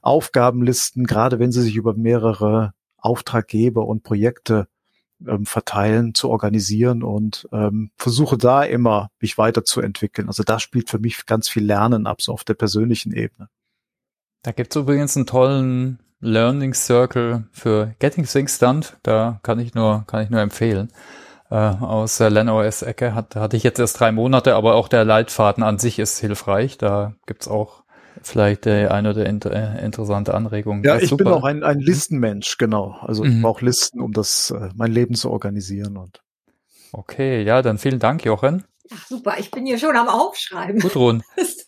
Aufgabenlisten, 0.02 1.06
gerade 1.06 1.40
wenn 1.40 1.54
sie 1.54 1.62
sich 1.62 1.76
über 1.76 1.94
mehrere 1.94 2.74
Auftraggeber 2.98 3.88
und 3.88 4.04
Projekte 4.04 4.68
ähm, 5.26 5.46
verteilen, 5.46 6.14
zu 6.14 6.30
organisieren 6.30 7.04
und 7.04 7.48
ähm, 7.52 7.92
versuche 7.98 8.38
da 8.38 8.64
immer 8.64 9.10
mich 9.20 9.38
weiterzuentwickeln. 9.38 10.28
Also 10.28 10.44
da 10.44 10.60
spielt 10.60 10.90
für 10.90 11.00
mich 11.00 11.26
ganz 11.26 11.50
viel 11.50 11.66
Lernen 11.66 12.08
ab, 12.08 12.22
so 12.22 12.34
auf 12.34 12.44
der 12.44 12.54
persönlichen 12.54 13.14
Ebene. 13.14 13.50
Da 14.44 14.52
gibt's 14.52 14.76
übrigens 14.76 15.16
einen 15.16 15.26
tollen 15.26 16.00
Learning 16.20 16.74
Circle 16.74 17.48
für 17.52 17.96
Getting 18.00 18.26
Things 18.26 18.60
Done. 18.60 18.82
Da 19.04 19.40
kann 19.44 19.60
ich 19.60 19.74
nur, 19.74 20.04
kann 20.08 20.24
ich 20.24 20.30
nur 20.30 20.42
empfehlen. 20.42 20.90
Äh, 21.50 21.56
aus 21.56 22.18
der 22.18 22.30
LenOS-Ecke 22.30 23.14
hat, 23.14 23.36
hatte 23.36 23.58
ich 23.58 23.64
jetzt 23.64 23.80
erst 23.80 24.00
drei 24.00 24.12
Monate, 24.12 24.56
aber 24.56 24.76
auch 24.76 24.88
der 24.88 25.06
Leitfaden 25.06 25.64
an 25.64 25.80
sich 25.80 26.00
ist 26.00 26.20
hilfreich. 26.20 26.78
Da 26.78 27.14
gibt's 27.26 27.48
auch 27.48 27.84
vielleicht 28.22 28.66
äh, 28.66 28.88
eine 28.88 29.12
oder 29.12 29.26
inter 29.26 29.52
äh, 29.52 29.84
interessante 29.86 30.34
Anregung. 30.34 30.84
Ja, 30.84 30.98
ich 30.98 31.10
super. 31.10 31.26
bin 31.26 31.34
auch 31.34 31.44
ein, 31.44 31.64
ein 31.64 31.80
Listenmensch, 31.80 32.58
genau. 32.58 32.98
Also 33.02 33.24
mhm. 33.24 33.32
ich 33.32 33.42
brauche 33.42 33.66
Listen, 33.66 34.02
um 34.02 34.14
das 34.14 34.52
äh, 34.52 34.70
mein 34.76 34.92
Leben 34.92 35.16
zu 35.16 35.30
organisieren 35.30 35.98
und. 35.98 36.22
Okay, 36.94 37.44
ja, 37.44 37.62
dann 37.62 37.78
vielen 37.78 38.00
Dank, 38.00 38.24
Jochen. 38.24 38.64
Ach, 38.94 39.06
super, 39.08 39.36
ich 39.38 39.52
bin 39.52 39.66
hier 39.66 39.78
schon 39.78 39.96
am 39.98 40.08
Aufschreiben. 40.08 40.80
Gudrun. 40.80 41.24
Das 41.36 41.68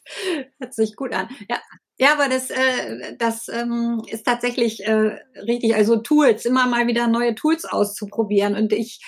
hört 0.59 0.73
sich 0.73 0.95
gut 0.95 1.13
an. 1.13 1.29
Ja, 1.49 1.57
ja, 1.97 2.13
aber 2.13 2.29
das, 2.29 2.49
äh, 2.49 3.15
das 3.17 3.49
ähm, 3.49 4.01
ist 4.07 4.25
tatsächlich 4.25 4.85
äh, 4.87 5.17
richtig. 5.35 5.75
Also 5.75 5.97
Tools, 5.97 6.45
immer 6.45 6.65
mal 6.67 6.87
wieder 6.87 7.07
neue 7.07 7.35
Tools 7.35 7.65
auszuprobieren. 7.65 8.55
Und 8.55 8.71
ich 8.71 9.01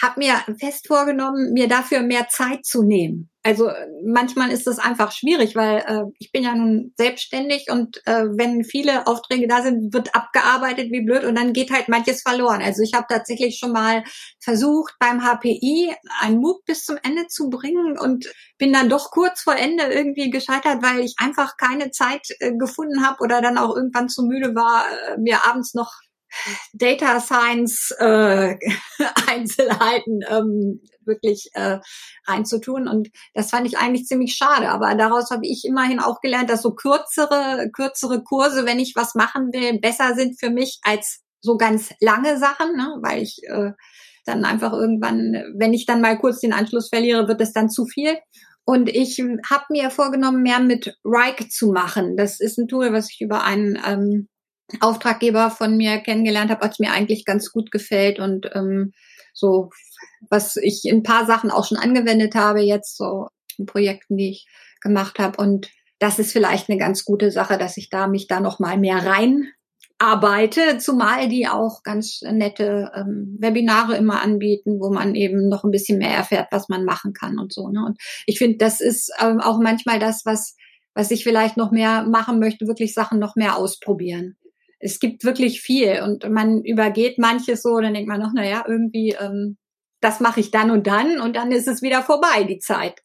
habe 0.00 0.20
mir 0.20 0.34
fest 0.58 0.86
vorgenommen, 0.86 1.52
mir 1.52 1.68
dafür 1.68 2.00
mehr 2.02 2.28
Zeit 2.28 2.64
zu 2.64 2.82
nehmen. 2.82 3.30
Also 3.44 3.70
manchmal 4.04 4.52
ist 4.52 4.68
das 4.68 4.78
einfach 4.78 5.10
schwierig, 5.10 5.56
weil 5.56 5.78
äh, 5.78 6.04
ich 6.20 6.30
bin 6.30 6.44
ja 6.44 6.54
nun 6.54 6.92
selbstständig 6.96 7.66
und 7.70 8.00
äh, 8.06 8.26
wenn 8.36 8.62
viele 8.62 9.08
Aufträge 9.08 9.48
da 9.48 9.62
sind, 9.62 9.92
wird 9.92 10.14
abgearbeitet 10.14 10.92
wie 10.92 11.04
blöd 11.04 11.24
und 11.24 11.34
dann 11.34 11.52
geht 11.52 11.72
halt 11.72 11.88
manches 11.88 12.22
verloren. 12.22 12.62
Also 12.62 12.82
ich 12.82 12.94
habe 12.94 13.06
tatsächlich 13.08 13.58
schon 13.58 13.72
mal 13.72 14.04
versucht, 14.38 14.94
beim 15.00 15.22
HPI 15.22 15.92
ein 16.20 16.36
MOOC 16.36 16.64
bis 16.66 16.84
zum 16.84 16.96
Ende 17.02 17.26
zu 17.26 17.50
bringen 17.50 17.98
und 17.98 18.32
bin 18.58 18.72
dann 18.72 18.88
doch 18.88 19.10
kurz 19.10 19.42
vor 19.42 19.56
Ende 19.56 19.84
irgendwie 19.84 20.30
gescheitert, 20.30 20.80
weil 20.82 21.00
ich 21.00 21.16
einfach 21.18 21.56
keine 21.56 21.90
Zeit 21.90 22.28
äh, 22.38 22.52
gefunden 22.56 23.04
habe 23.04 23.16
oder 23.24 23.42
dann 23.42 23.58
auch 23.58 23.74
irgendwann 23.74 24.08
zu 24.08 24.22
müde 24.22 24.54
war, 24.54 24.84
äh, 25.08 25.18
mir 25.18 25.44
abends 25.48 25.74
noch 25.74 25.90
Data 26.72 27.20
Science 27.20 27.94
äh, 27.98 28.56
Einzelheiten 29.28 30.20
ähm, 30.28 30.80
wirklich 31.04 31.50
äh, 31.54 31.78
reinzutun. 32.26 32.88
Und 32.88 33.08
das 33.34 33.50
fand 33.50 33.66
ich 33.66 33.78
eigentlich 33.78 34.06
ziemlich 34.06 34.34
schade. 34.34 34.68
Aber 34.68 34.94
daraus 34.94 35.30
habe 35.30 35.46
ich 35.46 35.64
immerhin 35.64 36.00
auch 36.00 36.20
gelernt, 36.20 36.50
dass 36.50 36.62
so 36.62 36.74
kürzere, 36.74 37.70
kürzere 37.72 38.22
Kurse, 38.22 38.66
wenn 38.66 38.78
ich 38.78 38.94
was 38.96 39.14
machen 39.14 39.52
will, 39.52 39.78
besser 39.80 40.14
sind 40.14 40.38
für 40.38 40.50
mich 40.50 40.78
als 40.82 41.20
so 41.40 41.56
ganz 41.56 41.92
lange 42.00 42.38
Sachen, 42.38 42.76
ne? 42.76 42.98
weil 43.02 43.22
ich 43.22 43.40
äh, 43.48 43.72
dann 44.24 44.44
einfach 44.44 44.72
irgendwann, 44.72 45.52
wenn 45.56 45.74
ich 45.74 45.86
dann 45.86 46.00
mal 46.00 46.18
kurz 46.18 46.40
den 46.40 46.52
Anschluss 46.52 46.88
verliere, 46.88 47.26
wird 47.26 47.40
es 47.40 47.52
dann 47.52 47.68
zu 47.68 47.86
viel. 47.86 48.16
Und 48.64 48.88
ich 48.88 49.18
habe 49.18 49.64
mir 49.70 49.90
vorgenommen, 49.90 50.42
mehr 50.42 50.60
mit 50.60 50.96
Rike 51.04 51.48
zu 51.48 51.72
machen. 51.72 52.16
Das 52.16 52.38
ist 52.38 52.58
ein 52.58 52.68
Tool, 52.68 52.92
was 52.92 53.10
ich 53.10 53.20
über 53.20 53.42
einen 53.42 53.76
ähm, 53.84 54.28
Auftraggeber 54.80 55.50
von 55.50 55.76
mir 55.76 55.98
kennengelernt 55.98 56.50
habe, 56.50 56.66
was 56.66 56.78
mir 56.78 56.92
eigentlich 56.92 57.24
ganz 57.24 57.50
gut 57.52 57.70
gefällt 57.70 58.18
und 58.18 58.50
ähm, 58.54 58.92
so, 59.32 59.70
was 60.30 60.56
ich 60.56 60.84
in 60.84 60.98
ein 60.98 61.02
paar 61.02 61.26
Sachen 61.26 61.50
auch 61.50 61.66
schon 61.66 61.78
angewendet 61.78 62.34
habe, 62.34 62.60
jetzt 62.60 62.96
so 62.96 63.28
in 63.58 63.66
Projekten, 63.66 64.16
die 64.16 64.30
ich 64.30 64.46
gemacht 64.80 65.18
habe. 65.18 65.40
Und 65.40 65.70
das 65.98 66.18
ist 66.18 66.32
vielleicht 66.32 66.68
eine 66.68 66.78
ganz 66.78 67.04
gute 67.04 67.30
Sache, 67.30 67.58
dass 67.58 67.76
ich 67.76 67.88
da 67.88 68.06
mich 68.06 68.26
da 68.26 68.40
noch 68.40 68.58
mal 68.58 68.78
mehr 68.78 69.04
rein 69.04 69.48
arbeite, 69.98 70.78
zumal 70.78 71.28
die 71.28 71.46
auch 71.46 71.84
ganz 71.84 72.22
nette 72.22 72.90
ähm, 72.94 73.36
Webinare 73.38 73.96
immer 73.96 74.20
anbieten, 74.20 74.80
wo 74.80 74.90
man 74.90 75.14
eben 75.14 75.48
noch 75.48 75.62
ein 75.62 75.70
bisschen 75.70 75.98
mehr 75.98 76.10
erfährt, 76.10 76.48
was 76.50 76.68
man 76.68 76.84
machen 76.84 77.12
kann 77.12 77.38
und 77.38 77.52
so. 77.52 77.68
Ne? 77.68 77.84
Und 77.84 77.98
ich 78.26 78.38
finde, 78.38 78.58
das 78.58 78.80
ist 78.80 79.12
ähm, 79.20 79.40
auch 79.40 79.60
manchmal 79.60 80.00
das, 80.00 80.22
was 80.24 80.56
was 80.94 81.10
ich 81.10 81.24
vielleicht 81.24 81.56
noch 81.56 81.70
mehr 81.70 82.04
machen 82.04 82.38
möchte, 82.38 82.66
wirklich 82.66 82.94
Sachen 82.94 83.18
noch 83.18 83.36
mehr 83.36 83.56
ausprobieren. 83.56 84.36
Es 84.82 84.98
gibt 84.98 85.24
wirklich 85.24 85.60
viel 85.60 86.02
und 86.02 86.28
man 86.28 86.62
übergeht 86.62 87.18
manches 87.18 87.62
so, 87.62 87.80
dann 87.80 87.94
denkt 87.94 88.08
man 88.08 88.20
noch, 88.20 88.32
na 88.34 88.44
ja, 88.46 88.64
irgendwie, 88.66 89.16
ähm, 89.18 89.56
das 90.00 90.20
mache 90.20 90.40
ich 90.40 90.50
dann 90.50 90.70
und 90.70 90.86
dann 90.86 91.20
und 91.20 91.36
dann 91.36 91.52
ist 91.52 91.68
es 91.68 91.82
wieder 91.82 92.02
vorbei, 92.02 92.44
die 92.44 92.58
Zeit. 92.58 93.00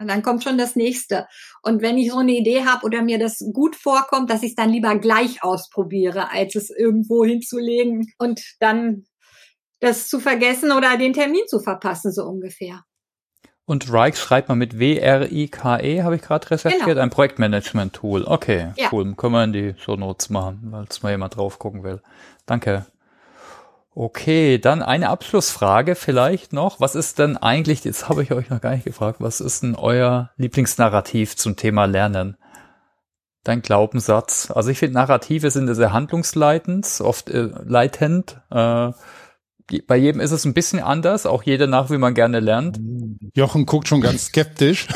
Und 0.00 0.08
dann 0.08 0.22
kommt 0.22 0.42
schon 0.42 0.56
das 0.56 0.76
nächste. 0.76 1.26
Und 1.62 1.82
wenn 1.82 1.98
ich 1.98 2.10
so 2.10 2.18
eine 2.18 2.32
Idee 2.32 2.64
habe 2.64 2.86
oder 2.86 3.02
mir 3.02 3.18
das 3.18 3.38
gut 3.52 3.76
vorkommt, 3.76 4.30
dass 4.30 4.42
ich 4.42 4.50
es 4.50 4.54
dann 4.54 4.70
lieber 4.70 4.98
gleich 4.98 5.44
ausprobiere, 5.44 6.30
als 6.32 6.54
es 6.54 6.70
irgendwo 6.70 7.24
hinzulegen 7.24 8.06
und 8.18 8.40
dann 8.60 9.04
das 9.80 10.08
zu 10.08 10.18
vergessen 10.18 10.72
oder 10.72 10.96
den 10.96 11.12
Termin 11.12 11.46
zu 11.46 11.60
verpassen, 11.60 12.12
so 12.12 12.24
ungefähr. 12.24 12.82
Und 13.66 13.92
Rike 13.92 14.16
schreibt 14.16 14.48
man 14.48 14.58
mit 14.58 14.78
W-R-I-K-E, 14.78 16.02
habe 16.02 16.16
ich 16.16 16.22
gerade 16.22 16.50
recherchiert, 16.50 16.84
genau. 16.84 17.00
ein 17.00 17.10
Projektmanagement-Tool. 17.10 18.24
Okay, 18.24 18.72
ja. 18.76 18.88
cool. 18.90 19.14
Können 19.14 19.32
wir 19.32 19.44
in 19.44 19.52
die 19.52 19.74
Show 19.78 19.96
Notes 19.96 20.28
machen, 20.28 20.74
es 20.88 21.02
mal 21.02 21.10
jemand 21.10 21.36
drauf 21.36 21.58
gucken 21.58 21.84
will. 21.84 22.02
Danke. 22.46 22.86
Okay, 23.94 24.58
dann 24.58 24.82
eine 24.82 25.08
Abschlussfrage 25.08 25.94
vielleicht 25.94 26.52
noch. 26.52 26.80
Was 26.80 26.94
ist 26.94 27.18
denn 27.18 27.36
eigentlich, 27.36 27.84
jetzt 27.84 28.08
habe 28.08 28.22
ich 28.22 28.32
euch 28.32 28.48
noch 28.48 28.60
gar 28.60 28.72
nicht 28.72 28.84
gefragt, 28.84 29.20
was 29.20 29.40
ist 29.40 29.62
denn 29.62 29.74
euer 29.74 30.30
Lieblingsnarrativ 30.36 31.36
zum 31.36 31.56
Thema 31.56 31.86
Lernen? 31.86 32.36
Dein 33.42 33.62
Glaubenssatz. 33.62 34.50
Also 34.50 34.70
ich 34.70 34.78
finde, 34.78 34.94
Narrative 34.94 35.50
sind 35.50 35.72
sehr 35.74 35.92
handlungsleitend, 35.92 37.00
oft 37.00 37.30
äh, 37.30 37.50
leitend. 37.64 38.40
Äh, 38.50 38.92
bei 39.86 39.96
jedem 39.96 40.20
ist 40.20 40.32
es 40.32 40.44
ein 40.44 40.54
bisschen 40.54 40.80
anders, 40.80 41.26
auch 41.26 41.42
jeder 41.42 41.66
nach, 41.66 41.90
wie 41.90 41.98
man 41.98 42.14
gerne 42.14 42.40
lernt. 42.40 42.80
Jochen 43.34 43.66
guckt 43.66 43.88
schon 43.88 44.00
ganz 44.00 44.26
skeptisch. 44.26 44.88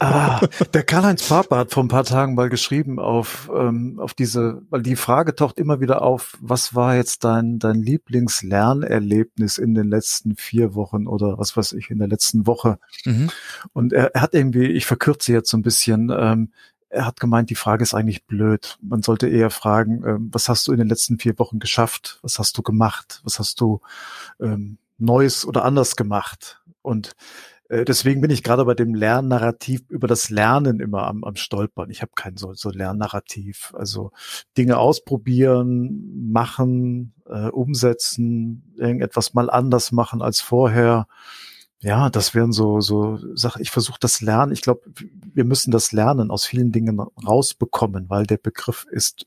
ah, 0.00 0.40
der 0.72 0.82
Karl-Heinz 0.82 1.28
Pape 1.28 1.56
hat 1.56 1.72
vor 1.72 1.84
ein 1.84 1.88
paar 1.88 2.04
Tagen 2.04 2.34
mal 2.34 2.48
geschrieben 2.48 2.98
auf, 2.98 3.50
ähm, 3.54 3.98
auf 4.00 4.14
diese, 4.14 4.62
weil 4.70 4.82
die 4.82 4.96
Frage 4.96 5.34
taucht 5.34 5.58
immer 5.58 5.80
wieder 5.80 6.02
auf, 6.02 6.36
was 6.40 6.74
war 6.74 6.96
jetzt 6.96 7.24
dein, 7.24 7.58
dein 7.58 7.82
Lieblingslernerlebnis 7.82 9.58
in 9.58 9.74
den 9.74 9.88
letzten 9.88 10.36
vier 10.36 10.74
Wochen 10.74 11.06
oder 11.06 11.38
was 11.38 11.56
weiß 11.56 11.72
ich, 11.74 11.90
in 11.90 11.98
der 11.98 12.08
letzten 12.08 12.46
Woche? 12.46 12.78
Mhm. 13.04 13.30
Und 13.72 13.92
er, 13.92 14.14
er 14.14 14.22
hat 14.22 14.34
irgendwie, 14.34 14.66
ich 14.66 14.86
verkürze 14.86 15.32
jetzt 15.32 15.50
so 15.50 15.56
ein 15.56 15.62
bisschen, 15.62 16.12
ähm, 16.16 16.50
er 16.94 17.06
hat 17.06 17.20
gemeint, 17.20 17.50
die 17.50 17.56
Frage 17.56 17.82
ist 17.82 17.94
eigentlich 17.94 18.24
blöd. 18.24 18.78
Man 18.80 19.02
sollte 19.02 19.28
eher 19.28 19.50
fragen, 19.50 20.04
ähm, 20.06 20.28
was 20.32 20.48
hast 20.48 20.66
du 20.68 20.72
in 20.72 20.78
den 20.78 20.88
letzten 20.88 21.18
vier 21.18 21.38
Wochen 21.38 21.58
geschafft? 21.58 22.18
Was 22.22 22.38
hast 22.38 22.56
du 22.56 22.62
gemacht? 22.62 23.20
Was 23.24 23.38
hast 23.38 23.60
du 23.60 23.80
ähm, 24.40 24.78
Neues 24.98 25.44
oder 25.44 25.64
anders 25.64 25.96
gemacht? 25.96 26.62
Und 26.82 27.12
äh, 27.68 27.84
deswegen 27.84 28.20
bin 28.20 28.30
ich 28.30 28.44
gerade 28.44 28.64
bei 28.64 28.74
dem 28.74 28.94
Lernnarrativ 28.94 29.82
über 29.88 30.06
das 30.06 30.30
Lernen 30.30 30.78
immer 30.78 31.06
am, 31.06 31.24
am 31.24 31.34
Stolpern. 31.34 31.90
Ich 31.90 32.00
habe 32.00 32.12
kein 32.14 32.36
so, 32.36 32.54
so 32.54 32.70
Lernnarrativ. 32.70 33.72
Also 33.76 34.12
Dinge 34.56 34.78
ausprobieren, 34.78 36.30
machen, 36.30 37.14
äh, 37.26 37.48
umsetzen, 37.48 38.72
irgendetwas 38.76 39.34
mal 39.34 39.50
anders 39.50 39.90
machen 39.90 40.22
als 40.22 40.40
vorher 40.40 41.06
ja, 41.84 42.08
das 42.08 42.34
wären 42.34 42.52
so, 42.52 42.80
so 42.80 43.18
Sachen. 43.36 43.60
Ich 43.60 43.70
versuche 43.70 43.98
das 44.00 44.22
Lernen. 44.22 44.52
Ich 44.52 44.62
glaube, 44.62 44.80
wir 45.34 45.44
müssen 45.44 45.70
das 45.70 45.92
Lernen 45.92 46.30
aus 46.30 46.46
vielen 46.46 46.72
Dingen 46.72 46.98
rausbekommen, 46.98 48.08
weil 48.08 48.24
der 48.24 48.38
Begriff 48.38 48.86
ist, 48.90 49.26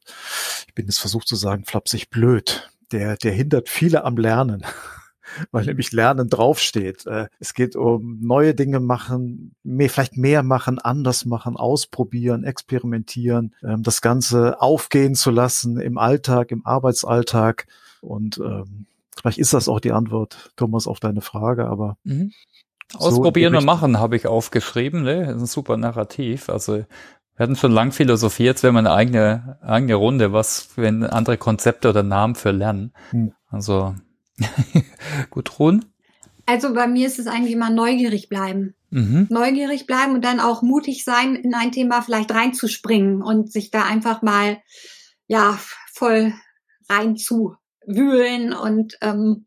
ich 0.67 0.73
bin 0.73 0.87
jetzt 0.87 0.97
versucht 0.97 1.27
zu 1.27 1.35
sagen, 1.35 1.65
flapsig 1.65 2.09
blöd. 2.09 2.71
Der, 2.91 3.15
der 3.15 3.31
hindert 3.31 3.69
viele 3.69 4.03
am 4.03 4.17
Lernen, 4.17 4.63
weil 5.51 5.65
nämlich 5.65 5.91
Lernen 5.91 6.29
draufsteht. 6.29 7.05
Äh, 7.05 7.27
es 7.39 7.53
geht 7.53 7.75
um 7.75 8.17
neue 8.21 8.55
Dinge 8.55 8.79
machen, 8.79 9.53
mehr, 9.61 9.91
vielleicht 9.91 10.17
mehr 10.17 10.41
machen, 10.41 10.79
anders 10.79 11.25
machen, 11.25 11.57
ausprobieren, 11.57 12.43
experimentieren, 12.43 13.53
ähm, 13.61 13.83
das 13.83 14.01
Ganze 14.01 14.59
aufgehen 14.61 15.13
zu 15.13 15.29
lassen 15.29 15.79
im 15.79 15.99
Alltag, 15.99 16.49
im 16.51 16.65
Arbeitsalltag 16.65 17.67
und 18.01 18.39
ähm, 18.39 18.87
Vielleicht 19.19 19.37
ist 19.37 19.53
das 19.53 19.67
auch 19.67 19.79
die 19.79 19.91
Antwort, 19.91 20.51
Thomas, 20.55 20.87
auf 20.87 20.99
deine 20.99 21.21
Frage, 21.21 21.67
aber. 21.67 21.97
Mhm. 22.03 22.31
Ausprobieren 22.95 23.51
so 23.51 23.59
und 23.59 23.65
machen 23.65 23.99
habe 23.99 24.15
ich 24.15 24.27
aufgeschrieben, 24.27 25.03
ne? 25.03 25.25
Das 25.25 25.35
ist 25.35 25.41
ein 25.41 25.45
super 25.47 25.75
Narrativ. 25.75 26.47
Also 26.47 26.77
wir 26.77 26.85
hatten 27.37 27.57
schon 27.57 27.71
lang 27.71 27.91
philosophiert, 27.91 28.55
jetzt 28.55 28.63
wäre 28.63 28.71
mal 28.71 28.79
eine 28.79 28.93
eigene, 28.93 29.59
eigene 29.61 29.95
Runde, 29.95 30.31
was 30.31 30.69
wenn 30.77 31.03
andere 31.03 31.37
Konzepte 31.37 31.89
oder 31.89 32.01
Namen 32.01 32.35
für 32.35 32.51
Lernen. 32.51 32.93
Hm. 33.11 33.33
Also 33.49 33.93
gut, 35.29 35.59
Ruhen. 35.59 35.85
Also 36.45 36.73
bei 36.73 36.87
mir 36.87 37.07
ist 37.07 37.19
es 37.19 37.27
eigentlich 37.27 37.53
immer 37.53 37.69
neugierig 37.69 38.29
bleiben. 38.29 38.73
Mhm. 38.89 39.27
Neugierig 39.29 39.85
bleiben 39.85 40.13
und 40.13 40.23
dann 40.23 40.39
auch 40.39 40.61
mutig 40.61 41.03
sein, 41.03 41.35
in 41.35 41.53
ein 41.53 41.73
Thema 41.73 42.01
vielleicht 42.01 42.31
reinzuspringen 42.31 43.21
und 43.21 43.51
sich 43.51 43.69
da 43.69 43.83
einfach 43.83 44.21
mal 44.21 44.57
ja 45.27 45.59
voll 45.91 46.33
rein 46.89 47.17
zu 47.17 47.55
wühlen 47.87 48.53
und 48.53 48.97
ähm, 49.01 49.45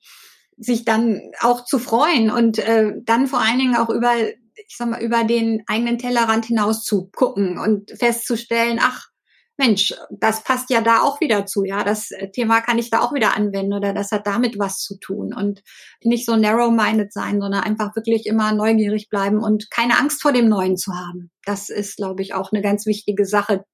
sich 0.57 0.85
dann 0.85 1.21
auch 1.41 1.65
zu 1.65 1.79
freuen 1.79 2.31
und 2.31 2.59
äh, 2.59 2.93
dann 3.05 3.27
vor 3.27 3.41
allen 3.41 3.59
Dingen 3.59 3.77
auch 3.77 3.89
über, 3.89 4.13
ich 4.17 4.77
sag 4.77 4.89
mal, 4.89 5.03
über 5.03 5.25
den 5.25 5.63
eigenen 5.67 5.99
Tellerrand 5.99 6.47
hinaus 6.47 6.83
zu 6.83 7.11
gucken 7.15 7.59
und 7.59 7.91
festzustellen, 7.99 8.79
ach, 8.81 9.11
Mensch, 9.57 9.93
das 10.11 10.43
passt 10.43 10.71
ja 10.71 10.81
da 10.81 11.03
auch 11.03 11.21
wieder 11.21 11.45
zu, 11.45 11.65
ja, 11.65 11.85
das 11.85 12.09
Thema 12.33 12.63
kann 12.63 12.79
ich 12.79 12.89
da 12.89 13.01
auch 13.01 13.13
wieder 13.13 13.37
anwenden 13.37 13.75
oder 13.75 13.93
das 13.93 14.11
hat 14.11 14.27
damit 14.27 14.59
was 14.59 14.79
zu 14.79 14.99
tun 14.99 15.35
und 15.35 15.63
nicht 16.03 16.25
so 16.25 16.35
narrow-minded 16.35 17.13
sein, 17.13 17.41
sondern 17.41 17.63
einfach 17.63 17.95
wirklich 17.95 18.25
immer 18.25 18.53
neugierig 18.53 19.11
bleiben 19.11 19.43
und 19.43 19.71
keine 19.71 19.99
Angst 19.99 20.23
vor 20.23 20.33
dem 20.33 20.49
Neuen 20.49 20.79
zu 20.79 20.95
haben. 20.95 21.31
Das 21.45 21.69
ist, 21.69 21.97
glaube 21.97 22.23
ich, 22.23 22.33
auch 22.33 22.53
eine 22.53 22.63
ganz 22.63 22.87
wichtige 22.87 23.27
Sache. 23.27 23.65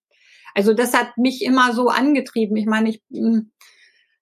Also 0.54 0.74
das 0.74 0.92
hat 0.92 1.16
mich 1.18 1.42
immer 1.42 1.72
so 1.72 1.88
angetrieben. 1.88 2.56
Ich 2.56 2.66
meine, 2.66 2.90
ich 2.90 3.00
hm, 3.14 3.52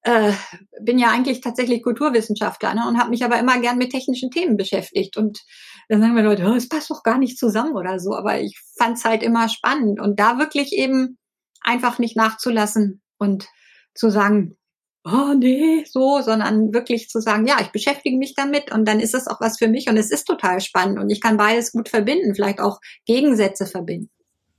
äh, 0.05 0.33
bin 0.81 0.99
ja 0.99 1.11
eigentlich 1.11 1.41
tatsächlich 1.41 1.83
Kulturwissenschaftler 1.83 2.75
ne, 2.75 2.87
und 2.87 2.99
habe 2.99 3.11
mich 3.11 3.25
aber 3.25 3.39
immer 3.39 3.59
gern 3.61 3.79
mit 3.79 3.91
technischen 3.91 4.31
Themen 4.31 4.57
beschäftigt. 4.57 5.17
Und 5.17 5.41
dann 5.89 6.01
sagen 6.01 6.15
wir 6.15 6.23
Leute, 6.23 6.45
oh, 6.47 6.55
es 6.55 6.69
passt 6.69 6.91
doch 6.91 7.03
gar 7.03 7.19
nicht 7.19 7.39
zusammen 7.39 7.75
oder 7.75 7.99
so. 7.99 8.15
Aber 8.15 8.39
ich 8.41 8.61
fand 8.79 8.99
es 8.99 9.05
halt 9.05 9.23
immer 9.23 9.49
spannend 9.49 10.01
und 10.01 10.21
da 10.21 10.39
wirklich 10.39 10.73
eben 10.73 11.19
einfach 11.63 11.99
nicht 11.99 12.17
nachzulassen 12.17 13.03
und 13.19 13.49
zu 13.95 14.11
sagen, 14.11 14.57
oh 15.05 15.35
nee, 15.39 15.85
so, 15.91 16.21
sondern 16.21 16.75
wirklich 16.75 17.09
zu 17.09 17.21
sagen, 17.21 17.47
ja, 17.47 17.57
ich 17.61 17.73
beschäftige 17.73 18.17
mich 18.17 18.35
damit 18.35 18.73
und 18.73 18.87
dann 18.87 19.01
ist 19.01 19.15
es 19.15 19.27
auch 19.27 19.41
was 19.41 19.59
für 19.59 19.69
mich 19.69 19.89
und 19.89 19.97
es 19.97 20.11
ist 20.11 20.25
total 20.25 20.61
spannend 20.61 20.99
und 20.99 21.11
ich 21.11 21.21
kann 21.21 21.37
beides 21.37 21.73
gut 21.73 21.89
verbinden, 21.89 22.35
vielleicht 22.35 22.61
auch 22.61 22.81
Gegensätze 23.07 23.67
verbinden. 23.67 24.11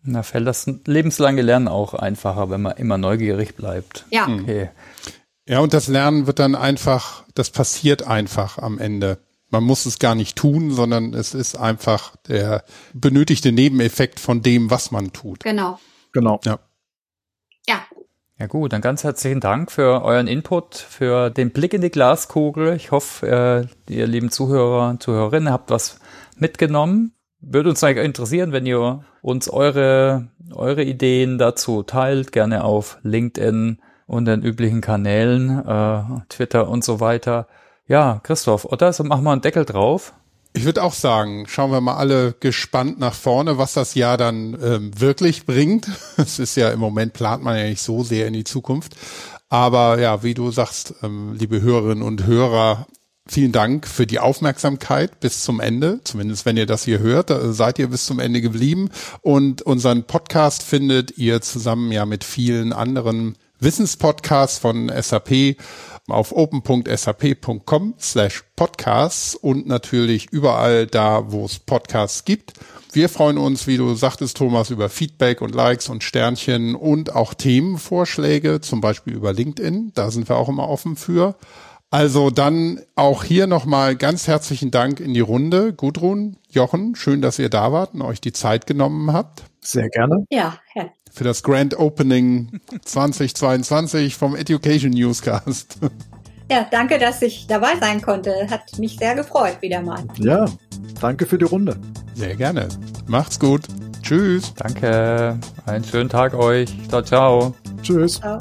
Na, 0.03 0.21
fällt 0.21 0.45
das 0.45 0.67
lebenslange 0.85 1.41
Lernen 1.41 1.67
auch 1.67 1.95
einfacher, 1.95 2.51
wenn 2.51 2.61
man 2.61 2.77
immer 2.77 2.99
neugierig 2.99 3.55
bleibt. 3.55 4.05
Ja. 4.11 4.27
Okay. 4.27 4.69
Ja, 5.47 5.59
und 5.59 5.73
das 5.73 5.87
Lernen 5.87 6.25
wird 6.27 6.39
dann 6.39 6.55
einfach, 6.55 7.23
das 7.35 7.51
passiert 7.51 8.07
einfach 8.07 8.57
am 8.57 8.79
Ende. 8.79 9.19
Man 9.49 9.63
muss 9.63 9.85
es 9.85 9.99
gar 9.99 10.15
nicht 10.15 10.35
tun, 10.35 10.71
sondern 10.71 11.13
es 11.13 11.33
ist 11.35 11.55
einfach 11.55 12.15
der 12.27 12.63
benötigte 12.93 13.51
Nebeneffekt 13.51 14.19
von 14.19 14.41
dem, 14.41 14.71
was 14.71 14.91
man 14.91 15.13
tut. 15.13 15.43
Genau. 15.43 15.79
Genau. 16.13 16.39
Ja. 16.45 16.59
Ja. 17.67 17.85
Ja 18.37 18.47
gut, 18.47 18.73
dann 18.73 18.81
ganz 18.81 19.03
herzlichen 19.03 19.39
Dank 19.39 19.71
für 19.71 20.03
euren 20.03 20.27
Input, 20.27 20.75
für 20.75 21.29
den 21.29 21.51
Blick 21.51 21.73
in 21.73 21.81
die 21.81 21.89
Glaskugel. 21.89 22.75
Ich 22.75 22.91
hoffe, 22.91 23.69
äh, 23.87 23.93
ihr 23.93 24.07
lieben 24.07 24.29
Zuhörer 24.29 24.89
und 24.89 25.01
Zuhörerinnen 25.01 25.53
habt 25.53 25.69
was 25.69 25.99
mitgenommen. 26.37 27.13
Würde 27.39 27.69
uns 27.69 27.83
eigentlich 27.83 28.05
interessieren, 28.05 28.51
wenn 28.51 28.65
ihr 28.65 29.05
uns 29.21 29.47
eure, 29.47 30.27
eure 30.53 30.83
Ideen 30.83 31.37
dazu 31.37 31.83
teilt, 31.83 32.31
gerne 32.31 32.63
auf 32.63 32.97
LinkedIn, 33.03 33.79
und 34.07 34.25
den 34.25 34.43
üblichen 34.43 34.81
Kanälen, 34.81 35.49
äh, 35.65 36.03
Twitter 36.29 36.69
und 36.69 36.83
so 36.83 36.99
weiter. 36.99 37.47
Ja, 37.87 38.19
Christoph, 38.23 38.65
oder? 38.65 38.93
So 38.93 39.03
machen 39.03 39.23
wir 39.23 39.31
einen 39.31 39.41
Deckel 39.41 39.65
drauf. 39.65 40.13
Ich 40.53 40.63
würde 40.63 40.83
auch 40.83 40.93
sagen, 40.93 41.45
schauen 41.47 41.71
wir 41.71 41.81
mal 41.81 41.97
alle 41.97 42.33
gespannt 42.39 42.97
nach 42.97 43.13
vorne, 43.13 43.57
was 43.57 43.73
das 43.73 43.93
Jahr 43.93 44.17
dann 44.17 44.57
ähm, 44.63 44.99
wirklich 44.99 45.45
bringt. 45.45 45.89
Es 46.17 46.39
ist 46.39 46.55
ja 46.55 46.69
im 46.69 46.79
Moment 46.79 47.13
plant 47.13 47.43
man 47.43 47.57
ja 47.57 47.65
nicht 47.65 47.81
so 47.81 48.03
sehr 48.03 48.27
in 48.27 48.33
die 48.33 48.45
Zukunft. 48.45 48.95
Aber 49.49 49.99
ja, 49.99 50.23
wie 50.23 50.33
du 50.33 50.51
sagst, 50.51 50.95
ähm, 51.03 51.33
liebe 51.33 51.61
Hörerinnen 51.61 52.03
und 52.03 52.25
Hörer, 52.25 52.87
vielen 53.27 53.51
Dank 53.51 53.85
für 53.85 54.07
die 54.07 54.19
Aufmerksamkeit 54.19 55.19
bis 55.19 55.43
zum 55.43 55.59
Ende. 55.59 55.99
Zumindest 56.05 56.45
wenn 56.45 56.57
ihr 56.57 56.65
das 56.65 56.85
hier 56.85 56.99
hört, 56.99 57.33
seid 57.53 57.77
ihr 57.77 57.89
bis 57.89 58.05
zum 58.05 58.19
Ende 58.19 58.39
geblieben. 58.39 58.89
Und 59.21 59.61
unseren 59.61 60.05
Podcast 60.05 60.63
findet 60.63 61.17
ihr 61.17 61.41
zusammen 61.41 61.91
ja 61.91 62.05
mit 62.05 62.23
vielen 62.23 62.71
anderen 62.71 63.35
Wissenspodcasts 63.65 64.59
von 64.59 64.91
SAP 64.95 65.57
auf 66.07 66.31
open.sap.com 66.35 67.95
slash 67.99 68.43
podcasts 68.55 69.33
und 69.33 69.65
natürlich 69.65 70.31
überall 70.31 70.85
da, 70.85 71.31
wo 71.31 71.45
es 71.45 71.57
Podcasts 71.57 72.25
gibt. 72.25 72.53
Wir 72.93 73.09
freuen 73.09 73.39
uns, 73.39 73.65
wie 73.65 73.77
du 73.77 73.95
sagtest, 73.95 74.37
Thomas, 74.37 74.69
über 74.69 74.87
Feedback 74.87 75.41
und 75.41 75.55
Likes 75.55 75.89
und 75.89 76.03
Sternchen 76.03 76.75
und 76.75 77.15
auch 77.15 77.33
Themenvorschläge, 77.33 78.61
zum 78.61 78.81
Beispiel 78.81 79.15
über 79.15 79.33
LinkedIn. 79.33 79.93
Da 79.95 80.11
sind 80.11 80.29
wir 80.29 80.37
auch 80.37 80.47
immer 80.47 80.69
offen 80.69 80.95
für. 80.95 81.35
Also 81.89 82.29
dann 82.29 82.81
auch 82.95 83.23
hier 83.23 83.47
nochmal 83.47 83.95
ganz 83.95 84.27
herzlichen 84.27 84.69
Dank 84.69 84.99
in 84.99 85.15
die 85.15 85.21
Runde. 85.21 85.73
Gudrun, 85.73 86.37
Jochen, 86.49 86.95
schön, 86.95 87.23
dass 87.23 87.39
ihr 87.39 87.49
da 87.49 87.71
wart 87.71 87.95
und 87.95 88.03
euch 88.03 88.21
die 88.21 88.33
Zeit 88.33 88.67
genommen 88.67 89.11
habt. 89.11 89.43
Sehr 89.59 89.89
gerne. 89.89 90.23
Ja, 90.29 90.59
ja. 90.75 90.91
Für 91.15 91.23
das 91.23 91.43
Grand 91.43 91.79
Opening 91.79 92.59
2022 92.83 94.15
vom 94.17 94.35
Education 94.35 94.91
Newscast. 94.91 95.77
Ja, 96.51 96.67
danke, 96.69 96.99
dass 96.99 97.21
ich 97.23 97.47
dabei 97.47 97.75
sein 97.79 98.01
konnte. 98.01 98.47
Hat 98.49 98.77
mich 98.77 98.97
sehr 98.97 99.15
gefreut, 99.15 99.57
wieder 99.61 99.81
mal. 99.81 100.03
Ja, 100.17 100.45
danke 101.01 101.25
für 101.25 101.37
die 101.37 101.45
Runde. 101.45 101.75
Sehr 102.13 102.35
gerne. 102.35 102.67
Macht's 103.07 103.39
gut. 103.39 103.61
Tschüss. 104.03 104.53
Danke. 104.55 105.39
Einen 105.65 105.83
schönen 105.83 106.09
Tag 106.09 106.35
euch. 106.35 106.69
Ciao, 106.89 107.01
ciao. 107.01 107.55
Tschüss. 107.81 108.19
Ciao. 108.19 108.37